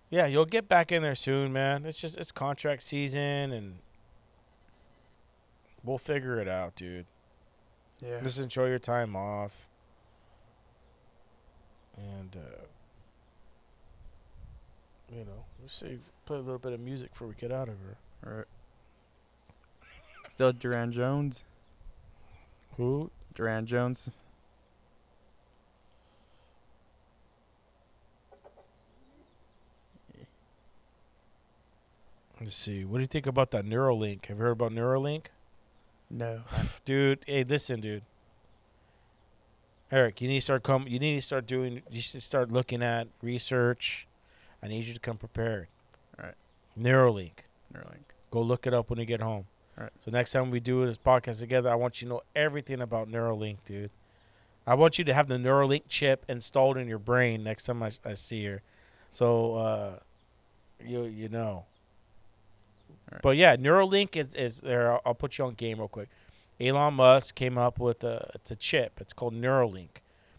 yeah, 0.10 0.26
you'll 0.26 0.44
get 0.44 0.68
back 0.68 0.92
in 0.92 1.02
there 1.02 1.16
soon, 1.16 1.54
man. 1.54 1.86
It's 1.86 2.02
just 2.02 2.18
it's 2.18 2.34
contract 2.34 2.84
season, 2.84 3.54
and 3.54 3.76
we'll 5.86 5.98
figure 5.98 6.38
it 6.38 6.50
out, 6.50 6.76
dude. 6.76 7.06
Yeah. 8.02 8.20
Just 8.24 8.40
enjoy 8.40 8.68
your 8.68 8.78
time 8.78 9.16
off. 9.16 9.70
And, 11.96 12.36
uh, 12.36 12.66
you 15.16 15.24
know, 15.24 15.46
let's 15.62 15.80
see, 15.80 16.00
play 16.26 16.38
a 16.38 16.42
little 16.42 16.60
bit 16.60 16.74
of 16.74 16.82
music 16.82 17.12
before 17.12 17.30
we 17.30 17.36
get 17.36 17.54
out 17.54 17.70
of 17.70 17.76
here. 17.86 17.98
All 18.28 18.38
right. 18.40 18.48
Still 20.32 20.52
Durand 20.52 20.92
Jones. 20.92 21.46
Who? 22.76 23.12
Durand 23.34 23.68
Jones. 23.68 24.10
Let's 32.44 32.58
see. 32.58 32.84
What 32.84 32.98
do 32.98 33.02
you 33.02 33.08
think 33.08 33.26
about 33.26 33.52
that 33.52 33.66
Neuralink? 33.66 34.26
Have 34.26 34.38
you 34.38 34.44
heard 34.44 34.52
about 34.52 34.74
Neuralink? 34.74 35.28
No. 36.10 36.42
Dude, 36.86 37.20
hey, 37.26 37.46
listen, 37.46 37.80
dude. 37.80 38.04
Eric, 39.90 40.20
you 40.20 40.28
need 40.28 40.40
to 40.40 40.42
start 40.42 40.64
come. 40.64 40.86
You 40.88 41.00
need 41.00 41.16
to 41.16 41.22
start 41.22 41.48
doing. 41.48 41.84
You 41.90 42.02
should 42.02 42.22
start 42.22 42.52
looking 42.52 42.84
at 42.84 43.08
research. 43.22 44.08
I 44.62 44.68
need 44.68 44.84
you 44.86 44.94
to 44.94 45.00
come 45.00 45.18
prepared. 45.18 45.68
Alright. 46.20 46.36
Neuralink. 46.78 47.46
Neuralink. 47.74 48.12
Go 48.30 48.42
look 48.42 48.68
it 48.68 48.74
up 48.74 48.90
when 48.90 49.00
you 49.00 49.06
get 49.06 49.22
home. 49.22 49.46
Alright. 49.78 49.94
So 50.04 50.12
next 50.12 50.34
time 50.34 50.52
we 50.52 50.60
do 50.60 50.86
this 50.86 50.98
podcast 50.98 51.40
together, 51.40 51.70
I 51.70 51.76
want 51.76 52.02
you 52.02 52.08
to 52.08 52.14
know 52.16 52.22
everything 52.36 52.82
about 52.82 53.10
Neuralink, 53.10 53.58
dude. 53.64 53.92
I 54.68 54.76
want 54.76 54.98
you 54.98 55.06
to 55.06 55.14
have 55.14 55.28
the 55.28 55.36
Neuralink 55.36 55.84
chip 55.88 56.26
installed 56.28 56.78
in 56.78 56.88
your 56.88 57.00
brain 57.00 57.44
next 57.44 57.66
time 57.66 57.84
I, 57.84 57.92
I 58.04 58.16
see 58.16 58.38
you. 58.38 58.60
So 59.14 59.56
uh, 59.56 60.00
you 60.84 61.04
you 61.04 61.30
know. 61.30 61.66
But 63.22 63.38
yeah, 63.38 63.56
Neuralink 63.56 64.16
is 64.16 64.34
is 64.36 64.62
there. 64.62 64.94
I'll, 64.94 65.02
I'll 65.06 65.14
put 65.14 65.38
you 65.38 65.46
on 65.46 65.54
game 65.54 65.78
real 65.80 65.88
quick. 65.88 66.10
Elon 66.60 66.94
Musk 66.96 67.36
came 67.36 67.58
up 67.58 67.80
with 67.80 68.04
a 68.04 68.32
it's 68.36 68.52
a 68.52 68.56
chip. 68.56 68.94
It's 69.02 69.14
called 69.14 69.34
Neuralink. 69.34 69.90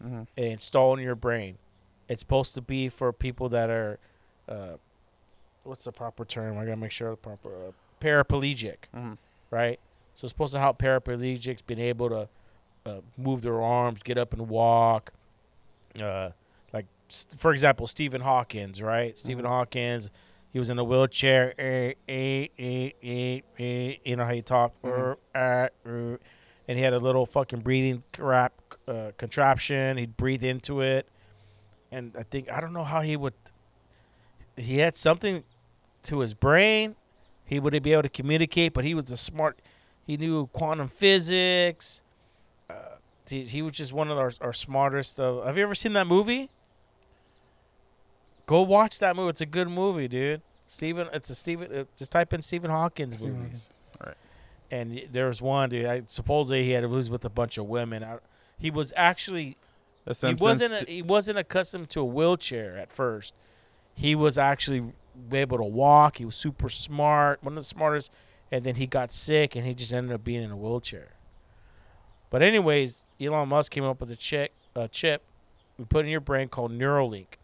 Mm-hmm. 0.03 0.23
Installed 0.37 0.99
in 0.99 1.05
your 1.05 1.15
brain. 1.15 1.57
It's 2.09 2.19
supposed 2.21 2.53
to 2.55 2.61
be 2.61 2.89
for 2.89 3.11
people 3.13 3.49
that 3.49 3.69
are, 3.69 3.97
uh, 4.49 4.73
what's 5.63 5.85
the 5.85 5.91
proper 5.91 6.25
term? 6.25 6.57
I 6.57 6.65
gotta 6.65 6.77
make 6.77 6.91
sure 6.91 7.11
the 7.11 7.15
proper 7.17 7.49
uh, 7.49 7.71
paraplegic 8.01 8.75
Mm-hmm. 8.95 9.13
right? 9.51 9.79
So 10.15 10.25
it's 10.25 10.31
supposed 10.31 10.53
to 10.53 10.59
help 10.59 10.77
paraplegics 10.79 11.59
being 11.65 11.79
able 11.79 12.09
to 12.09 12.29
uh, 12.85 13.01
move 13.17 13.41
their 13.41 13.61
arms, 13.61 14.01
get 14.03 14.17
up 14.17 14.33
and 14.33 14.47
walk. 14.47 15.11
Uh, 15.99 16.29
like 16.73 16.85
s- 17.09 17.27
for 17.37 17.51
example, 17.51 17.87
Stephen 17.87 18.21
Hawkins, 18.21 18.81
right? 18.81 19.17
Stephen 19.17 19.43
Mhm. 19.45 19.49
Hawkins, 19.49 20.11
he 20.55 20.59
was 20.59 20.69
in 20.69 20.79
a 20.79 20.83
wheelchair. 20.85 21.53
Eh, 21.59 21.91
eh, 22.07 22.47
eh, 22.57 23.41
you 24.05 24.15
know 24.15 24.23
how 24.23 24.31
you 24.31 24.41
talk, 24.41 24.71
Mhm. 24.81 25.17
uh, 25.35 25.37
uh, 25.37 25.67
uh, 25.85 26.17
and 26.65 26.77
he 26.77 26.81
had 26.81 26.93
a 26.93 26.99
little 26.99 27.25
fucking 27.25 27.59
breathing 27.59 28.03
crap 28.13 28.53
uh, 28.87 29.11
contraption. 29.17 29.97
He'd 29.97 30.15
breathe 30.15 30.45
into 30.45 30.79
it, 30.79 31.09
and 31.91 32.15
I 32.17 32.23
think 32.23 32.49
I 32.49 32.61
don't 32.61 32.71
know 32.71 32.85
how 32.85 33.01
he 33.01 33.17
would. 33.17 33.33
He 34.55 34.77
had 34.77 34.95
something 34.95 35.43
to 36.03 36.19
his 36.19 36.33
brain 36.33 36.95
he 37.43 37.59
wouldn't 37.59 37.83
be 37.83 37.91
able 37.91 38.03
to 38.03 38.09
communicate, 38.09 38.73
but 38.73 38.85
he 38.85 38.93
was 38.95 39.11
a 39.11 39.17
smart. 39.17 39.59
He 40.07 40.15
knew 40.15 40.47
quantum 40.47 40.87
physics. 40.87 42.01
Uh, 42.69 42.73
he, 43.29 43.43
he 43.43 43.61
was 43.61 43.73
just 43.73 43.91
one 43.91 44.09
of 44.09 44.17
our, 44.17 44.31
our 44.39 44.53
smartest. 44.53 45.19
Uh, 45.19 45.41
have 45.41 45.57
you 45.57 45.63
ever 45.63 45.75
seen 45.75 45.91
that 45.93 46.07
movie? 46.07 46.49
Go 48.45 48.61
watch 48.61 48.99
that 48.99 49.15
movie. 49.15 49.29
It's 49.29 49.41
a 49.41 49.45
good 49.45 49.69
movie, 49.69 50.07
dude. 50.07 50.41
Stephen, 50.67 51.07
it's 51.13 51.29
a 51.29 51.35
Stephen. 51.35 51.71
Uh, 51.75 51.83
just 51.95 52.11
type 52.11 52.33
in 52.33 52.41
Stephen 52.41 52.69
Hawkins 52.71 53.21
movies. 53.21 53.69
Alright. 54.01 54.17
And 54.71 54.91
y- 54.91 55.07
there 55.11 55.27
was 55.27 55.41
one 55.41 55.69
dude. 55.69 55.85
I 55.85 56.03
supposedly 56.05 56.63
he 56.63 56.71
had 56.71 56.81
to 56.81 56.87
lose 56.87 57.09
with 57.09 57.23
a 57.25 57.29
bunch 57.29 57.57
of 57.57 57.65
women. 57.67 58.03
I, 58.03 58.17
he 58.57 58.71
was 58.71 58.93
actually 58.95 59.57
The 60.05 60.13
he 60.29 60.33
wasn't 60.35 60.81
a, 60.81 60.85
t- 60.85 60.93
he 60.95 61.01
wasn't 61.01 61.37
accustomed 61.37 61.89
to 61.91 62.01
a 62.01 62.05
wheelchair 62.05 62.77
at 62.77 62.89
first. 62.89 63.33
He 63.93 64.15
was 64.15 64.37
actually 64.37 64.91
able 65.31 65.57
to 65.57 65.63
walk. 65.63 66.17
He 66.17 66.25
was 66.25 66.35
super 66.35 66.69
smart, 66.69 67.43
one 67.43 67.53
of 67.57 67.63
the 67.63 67.67
smartest. 67.67 68.11
And 68.51 68.63
then 68.63 68.75
he 68.75 68.85
got 68.85 69.11
sick, 69.11 69.55
and 69.55 69.65
he 69.65 69.73
just 69.73 69.91
ended 69.91 70.13
up 70.13 70.23
being 70.23 70.43
in 70.43 70.51
a 70.51 70.57
wheelchair. 70.57 71.09
But 72.29 72.41
anyways, 72.41 73.05
Elon 73.19 73.49
Musk 73.49 73.71
came 73.71 73.83
up 73.83 73.99
with 73.99 74.11
a 74.11 74.15
chip, 74.15 74.51
a 74.75 74.87
chip 74.87 75.21
we 75.77 75.85
put 75.85 76.05
in 76.05 76.11
your 76.11 76.19
brain 76.21 76.47
called 76.47 76.71
Neuralink. 76.71 77.37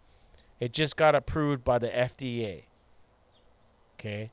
It 0.61 0.71
just 0.71 0.95
got 0.95 1.15
approved 1.15 1.65
by 1.65 1.79
the 1.79 1.89
FDA. 1.89 2.63
Okay. 3.99 4.31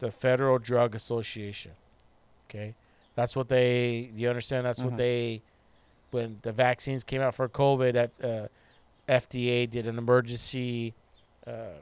The 0.00 0.10
Federal 0.10 0.58
Drug 0.58 0.94
Association. 0.94 1.72
Okay. 2.48 2.74
That's 3.14 3.36
what 3.36 3.48
they. 3.48 4.10
You 4.14 4.28
understand? 4.28 4.66
That's 4.66 4.82
what 4.82 4.94
Mhm. 4.94 4.98
they. 4.98 5.42
When 6.10 6.38
the 6.42 6.50
vaccines 6.52 7.04
came 7.04 7.20
out 7.22 7.34
for 7.36 7.48
COVID, 7.48 7.92
that 7.92 8.24
uh, 8.24 8.48
FDA 9.08 9.70
did 9.70 9.86
an 9.86 9.96
emergency 9.98 10.94
uh, 11.46 11.78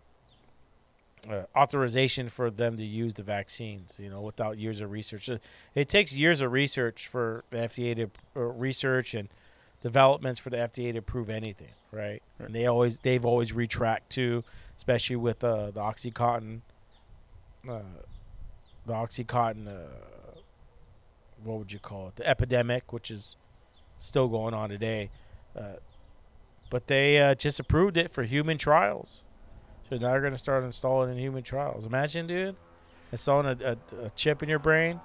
uh, 1.28 1.42
authorization 1.56 2.28
for 2.28 2.50
them 2.50 2.76
to 2.76 2.84
use 2.84 3.14
the 3.14 3.22
vaccines. 3.22 3.98
You 3.98 4.10
know, 4.10 4.20
without 4.20 4.58
years 4.58 4.82
of 4.82 4.90
research. 4.90 5.30
It 5.74 5.88
takes 5.88 6.14
years 6.14 6.42
of 6.42 6.52
research 6.52 7.06
for 7.08 7.44
the 7.50 7.58
FDA 7.58 7.94
to 7.94 8.10
uh, 8.36 8.40
research 8.40 9.14
and 9.14 9.28
developments 9.80 10.40
for 10.40 10.50
the 10.50 10.56
FDA 10.56 10.92
to 10.92 11.02
prove 11.02 11.30
anything, 11.30 11.72
right? 11.92 12.22
And 12.38 12.54
they 12.54 12.66
always 12.66 12.98
they've 12.98 13.24
always 13.24 13.52
retract 13.52 14.10
too, 14.10 14.44
especially 14.76 15.16
with 15.16 15.42
uh, 15.44 15.70
the 15.70 15.80
OxyContin. 15.80 16.60
Uh, 17.68 17.80
the 18.86 18.92
OxyContin, 18.92 19.68
uh, 19.68 20.40
what 21.44 21.58
would 21.58 21.72
you 21.72 21.78
call 21.78 22.08
it? 22.08 22.16
The 22.16 22.26
epidemic, 22.26 22.92
which 22.92 23.10
is 23.10 23.36
still 23.98 24.28
going 24.28 24.54
on 24.54 24.70
today. 24.70 25.10
Uh, 25.56 25.74
but 26.70 26.86
they 26.86 27.18
uh, 27.20 27.34
just 27.34 27.60
approved 27.60 27.96
it 27.96 28.10
for 28.10 28.22
human 28.22 28.58
trials. 28.58 29.22
So 29.88 29.96
now 29.96 30.10
they're 30.10 30.20
going 30.20 30.32
to 30.32 30.38
start 30.38 30.64
installing 30.64 31.10
in 31.10 31.18
human 31.18 31.42
trials. 31.42 31.86
Imagine, 31.86 32.26
dude, 32.26 32.56
installing 33.10 33.46
a, 33.46 33.72
a, 33.72 34.06
a 34.06 34.10
chip 34.10 34.42
in 34.42 34.48
your 34.48 34.58
brain, 34.58 35.00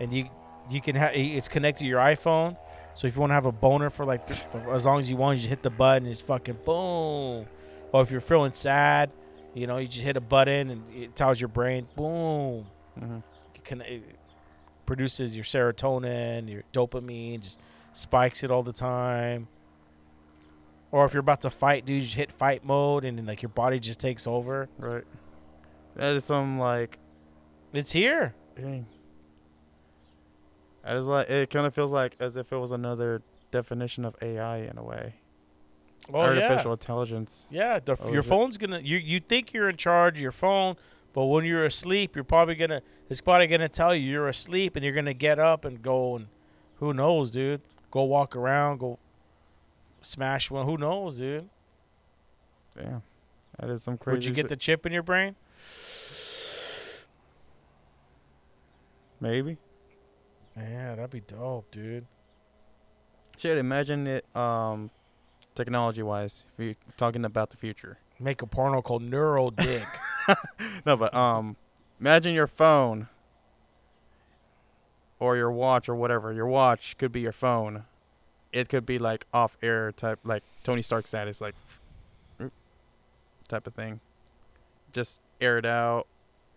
and 0.00 0.12
you 0.12 0.30
you 0.70 0.80
can 0.80 0.96
have 0.96 1.12
it's 1.14 1.48
connected 1.48 1.84
to 1.84 1.88
your 1.88 2.00
iPhone. 2.00 2.56
So 2.94 3.06
if 3.06 3.14
you 3.14 3.20
want 3.20 3.30
to 3.30 3.34
have 3.34 3.46
a 3.46 3.52
boner 3.52 3.90
for 3.90 4.04
like 4.04 4.28
for 4.32 4.74
as 4.74 4.84
long 4.84 5.00
as 5.00 5.10
you 5.10 5.16
want, 5.16 5.38
you 5.38 5.42
just 5.42 5.48
hit 5.48 5.62
the 5.62 5.70
button. 5.70 6.06
It's 6.06 6.20
fucking 6.20 6.58
boom. 6.64 7.46
Or 7.92 8.02
if 8.02 8.10
you're 8.10 8.20
feeling 8.20 8.52
sad, 8.52 9.10
you 9.54 9.66
know, 9.66 9.78
you 9.78 9.86
just 9.88 10.04
hit 10.04 10.16
a 10.16 10.20
button 10.20 10.70
and 10.70 10.82
it 10.94 11.14
tells 11.16 11.40
your 11.40 11.48
brain, 11.48 11.86
boom. 11.96 12.66
Mhm. 12.98 13.22
It, 13.54 13.64
can, 13.64 13.80
it 13.82 14.02
produces 14.86 15.34
your 15.36 15.44
serotonin, 15.44 16.48
your 16.48 16.62
dopamine, 16.72 17.42
just 17.42 17.60
spikes 17.92 18.42
it 18.42 18.50
all 18.50 18.62
the 18.62 18.72
time. 18.72 19.48
Or 20.90 21.04
if 21.06 21.14
you're 21.14 21.20
about 21.20 21.40
to 21.42 21.50
fight, 21.50 21.86
dude, 21.86 21.96
you 21.96 22.00
just 22.02 22.14
hit 22.14 22.30
fight 22.32 22.64
mode 22.64 23.04
and 23.04 23.16
then 23.18 23.26
like 23.26 23.42
your 23.42 23.48
body 23.50 23.78
just 23.78 24.00
takes 24.00 24.26
over. 24.26 24.68
Right. 24.78 25.04
That 25.96 26.14
is 26.16 26.24
some 26.24 26.58
like. 26.58 26.98
It's 27.72 27.92
here. 27.92 28.34
Dang. 28.56 28.86
Is 30.86 31.06
like 31.06 31.30
it 31.30 31.50
kind 31.50 31.66
of 31.66 31.74
feels 31.74 31.92
like 31.92 32.16
as 32.18 32.36
if 32.36 32.52
it 32.52 32.56
was 32.56 32.72
another 32.72 33.22
definition 33.50 34.04
of 34.04 34.16
AI 34.20 34.58
in 34.58 34.78
a 34.78 34.82
way. 34.82 35.14
Oh 36.12 36.18
Artificial 36.18 36.70
yeah. 36.70 36.72
intelligence. 36.72 37.46
Yeah, 37.50 37.78
the, 37.78 37.96
Oh, 38.00 38.10
your 38.10 38.20
it? 38.20 38.24
phone's 38.24 38.58
gonna. 38.58 38.80
You 38.80 38.96
you 38.96 39.20
think 39.20 39.52
you're 39.52 39.68
in 39.68 39.76
charge 39.76 40.16
of 40.16 40.20
your 40.20 40.32
phone, 40.32 40.76
but 41.12 41.26
when 41.26 41.44
you're 41.44 41.64
asleep, 41.64 42.16
you're 42.16 42.24
probably 42.24 42.56
gonna. 42.56 42.82
It's 43.08 43.20
probably 43.20 43.46
gonna 43.46 43.68
tell 43.68 43.94
you 43.94 44.10
you're 44.10 44.26
asleep, 44.26 44.74
and 44.74 44.84
you're 44.84 44.94
gonna 44.94 45.14
get 45.14 45.38
up 45.38 45.64
and 45.64 45.80
go 45.80 46.16
and, 46.16 46.26
who 46.80 46.92
knows, 46.92 47.30
dude? 47.30 47.60
Go 47.92 48.02
walk 48.02 48.34
around, 48.34 48.78
go 48.78 48.98
smash 50.00 50.50
one. 50.50 50.66
Who 50.66 50.76
knows, 50.76 51.18
dude? 51.18 51.48
Damn. 52.76 53.02
That 53.60 53.70
is 53.70 53.84
some 53.84 53.96
crazy. 53.98 54.16
Would 54.16 54.24
you 54.24 54.32
get 54.32 54.42
shit. 54.44 54.48
the 54.48 54.56
chip 54.56 54.86
in 54.86 54.92
your 54.92 55.02
brain? 55.04 55.36
maybe? 59.20 59.56
Yeah, 60.56 60.94
that'd 60.94 61.10
be 61.10 61.20
dope, 61.20 61.70
dude. 61.70 62.06
Shit, 63.38 63.58
imagine 63.58 64.06
it 64.06 64.24
um 64.36 64.90
technology 65.54 66.02
wise, 66.02 66.44
if 66.52 66.64
you're 66.64 66.74
talking 66.96 67.24
about 67.24 67.50
the 67.50 67.56
future. 67.56 67.98
Make 68.20 68.42
a 68.42 68.46
porno 68.46 68.82
called 68.82 69.02
Neural 69.02 69.50
Dick. 69.56 69.86
No, 70.86 70.96
but 70.96 71.14
um 71.14 71.56
imagine 72.00 72.34
your 72.34 72.46
phone 72.46 73.08
or 75.18 75.36
your 75.36 75.50
watch 75.52 75.88
or 75.88 75.94
whatever. 75.94 76.32
Your 76.32 76.46
watch 76.46 76.96
could 76.98 77.12
be 77.12 77.20
your 77.20 77.32
phone. 77.32 77.84
It 78.52 78.68
could 78.68 78.84
be 78.84 78.98
like 78.98 79.26
off 79.32 79.56
air 79.62 79.92
type 79.92 80.20
like 80.24 80.42
Tony 80.62 80.82
Stark 80.82 81.06
status 81.06 81.40
like 81.40 81.54
type 83.48 83.66
of 83.66 83.74
thing. 83.74 84.00
Just 84.92 85.20
air 85.40 85.58
it 85.58 85.66
out. 85.66 86.06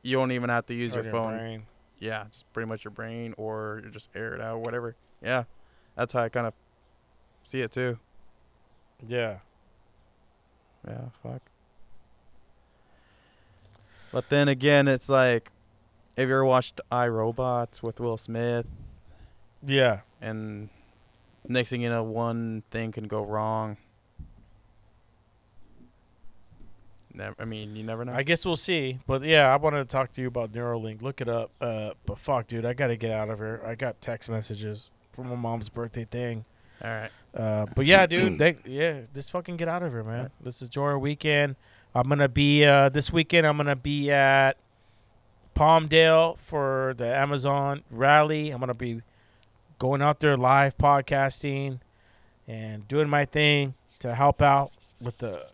You 0.01 0.17
don't 0.17 0.31
even 0.31 0.49
have 0.49 0.65
to 0.67 0.73
use 0.73 0.93
your 0.93 1.03
phone. 1.05 1.37
brain. 1.37 1.63
Yeah, 2.05 2.25
just 2.31 2.45
pretty 2.53 2.67
much 2.67 2.83
your 2.83 2.91
brain 2.91 3.33
or 3.35 3.81
you 3.83 3.89
just 3.89 4.09
air 4.13 4.35
it 4.35 4.41
out, 4.41 4.59
whatever. 4.59 4.95
Yeah. 5.23 5.45
That's 5.95 6.13
how 6.13 6.21
I 6.21 6.29
kind 6.29 6.45
of 6.45 6.53
see 7.47 7.61
it 7.61 7.71
too. 7.71 7.97
Yeah. 9.07 9.37
Yeah, 10.87 11.05
fuck. 11.23 11.41
But 14.11 14.29
then 14.29 14.47
again, 14.47 14.87
it's 14.87 15.09
like, 15.09 15.51
have 16.15 16.27
you 16.29 16.35
ever 16.35 16.45
watched 16.45 16.79
iRobots 16.91 17.81
with 17.81 17.99
Will 17.99 18.17
Smith? 18.17 18.67
Yeah. 19.65 20.01
And 20.21 20.69
next 21.47 21.71
thing 21.71 21.81
you 21.81 21.89
know, 21.89 22.03
one 22.03 22.61
thing 22.69 22.91
can 22.91 23.07
go 23.07 23.23
wrong. 23.25 23.77
Never, 27.15 27.35
I 27.39 27.45
mean, 27.45 27.75
you 27.75 27.83
never 27.83 28.03
know. 28.03 28.13
I 28.13 28.23
guess 28.23 28.45
we'll 28.45 28.57
see. 28.57 28.99
But 29.07 29.23
yeah, 29.23 29.51
I 29.51 29.55
wanted 29.55 29.77
to 29.77 29.85
talk 29.85 30.11
to 30.13 30.21
you 30.21 30.27
about 30.27 30.51
Neuralink. 30.51 31.01
Look 31.01 31.21
it 31.21 31.29
up. 31.29 31.51
Uh, 31.61 31.91
but 32.05 32.19
fuck, 32.19 32.47
dude, 32.47 32.65
I 32.65 32.73
gotta 32.73 32.95
get 32.95 33.11
out 33.11 33.29
of 33.29 33.39
here. 33.39 33.61
I 33.65 33.75
got 33.75 34.01
text 34.01 34.29
messages 34.29 34.91
from 35.13 35.29
my 35.29 35.35
mom's 35.35 35.69
birthday 35.69 36.05
thing. 36.05 36.45
All 36.83 36.89
right. 36.89 37.11
Uh, 37.33 37.65
but 37.75 37.85
yeah, 37.85 38.05
dude, 38.05 38.37
they, 38.39 38.57
yeah, 38.65 39.01
just 39.13 39.31
fucking 39.31 39.57
get 39.57 39.67
out 39.67 39.83
of 39.83 39.91
here, 39.91 40.03
man. 40.03 40.29
Let's 40.43 40.61
enjoy 40.61 40.83
our 40.83 40.99
weekend. 40.99 41.55
I'm 41.93 42.09
gonna 42.09 42.27
be 42.27 42.65
uh, 42.65 42.89
this 42.89 43.13
weekend. 43.13 43.47
I'm 43.47 43.57
gonna 43.57 43.75
be 43.75 44.11
at 44.11 44.57
Palmdale 45.55 46.37
for 46.37 46.93
the 46.97 47.07
Amazon 47.07 47.83
rally. 47.89 48.51
I'm 48.51 48.59
gonna 48.59 48.73
be 48.73 49.01
going 49.79 50.01
out 50.01 50.19
there 50.19 50.35
live 50.35 50.77
podcasting 50.77 51.79
and 52.47 52.87
doing 52.87 53.07
my 53.07 53.25
thing 53.25 53.73
to 53.99 54.13
help 54.13 54.41
out 54.41 54.71
with 54.99 55.17
the 55.19 55.47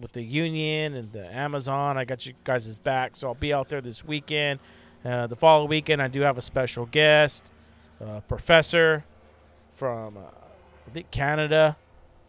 with 0.00 0.12
the 0.12 0.22
union 0.22 0.94
and 0.94 1.12
the 1.12 1.26
Amazon. 1.34 1.96
I 1.96 2.04
got 2.04 2.26
you 2.26 2.34
guys' 2.44 2.74
back, 2.76 3.16
so 3.16 3.28
I'll 3.28 3.34
be 3.34 3.52
out 3.52 3.68
there 3.68 3.80
this 3.80 4.04
weekend. 4.04 4.60
Uh, 5.04 5.26
the 5.26 5.36
following 5.36 5.68
weekend, 5.68 6.00
I 6.00 6.08
do 6.08 6.20
have 6.20 6.38
a 6.38 6.42
special 6.42 6.86
guest, 6.86 7.50
uh, 8.00 8.20
professor 8.20 9.04
from 9.74 10.16
uh, 10.16 10.20
I 10.86 10.90
think 10.92 11.10
Canada. 11.10 11.76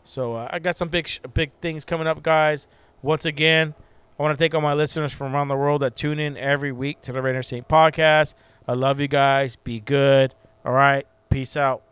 So 0.04 0.36
uh, 0.36 0.50
I 0.52 0.60
got 0.60 0.78
some 0.78 0.90
big 0.90 1.10
big 1.34 1.52
things 1.62 1.86
coming 1.86 2.08
up, 2.08 2.24
guys. 2.24 2.68
Once 3.02 3.26
again, 3.26 3.74
I 4.18 4.24
want 4.24 4.34
to 4.34 4.38
thank 4.38 4.54
all 4.54 4.62
my 4.62 4.74
listeners 4.74 5.14
from 5.14 5.36
around 5.36 5.48
the 5.48 5.56
world 5.56 5.82
that 5.82 5.96
tune 5.96 6.20
in 6.20 6.38
every 6.38 6.72
week 6.72 7.02
to 7.04 7.12
the 7.12 7.22
Rainer 7.22 7.44
Saint 7.44 7.68
podcast. 7.68 8.34
I 8.68 8.74
love 8.74 9.00
you 9.00 9.08
guys. 9.08 9.56
Be 9.56 9.80
good. 9.80 10.34
All 10.66 10.72
right. 10.74 11.06
Peace 11.30 11.58
out. 11.58 11.84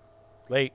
Late. 0.49 0.73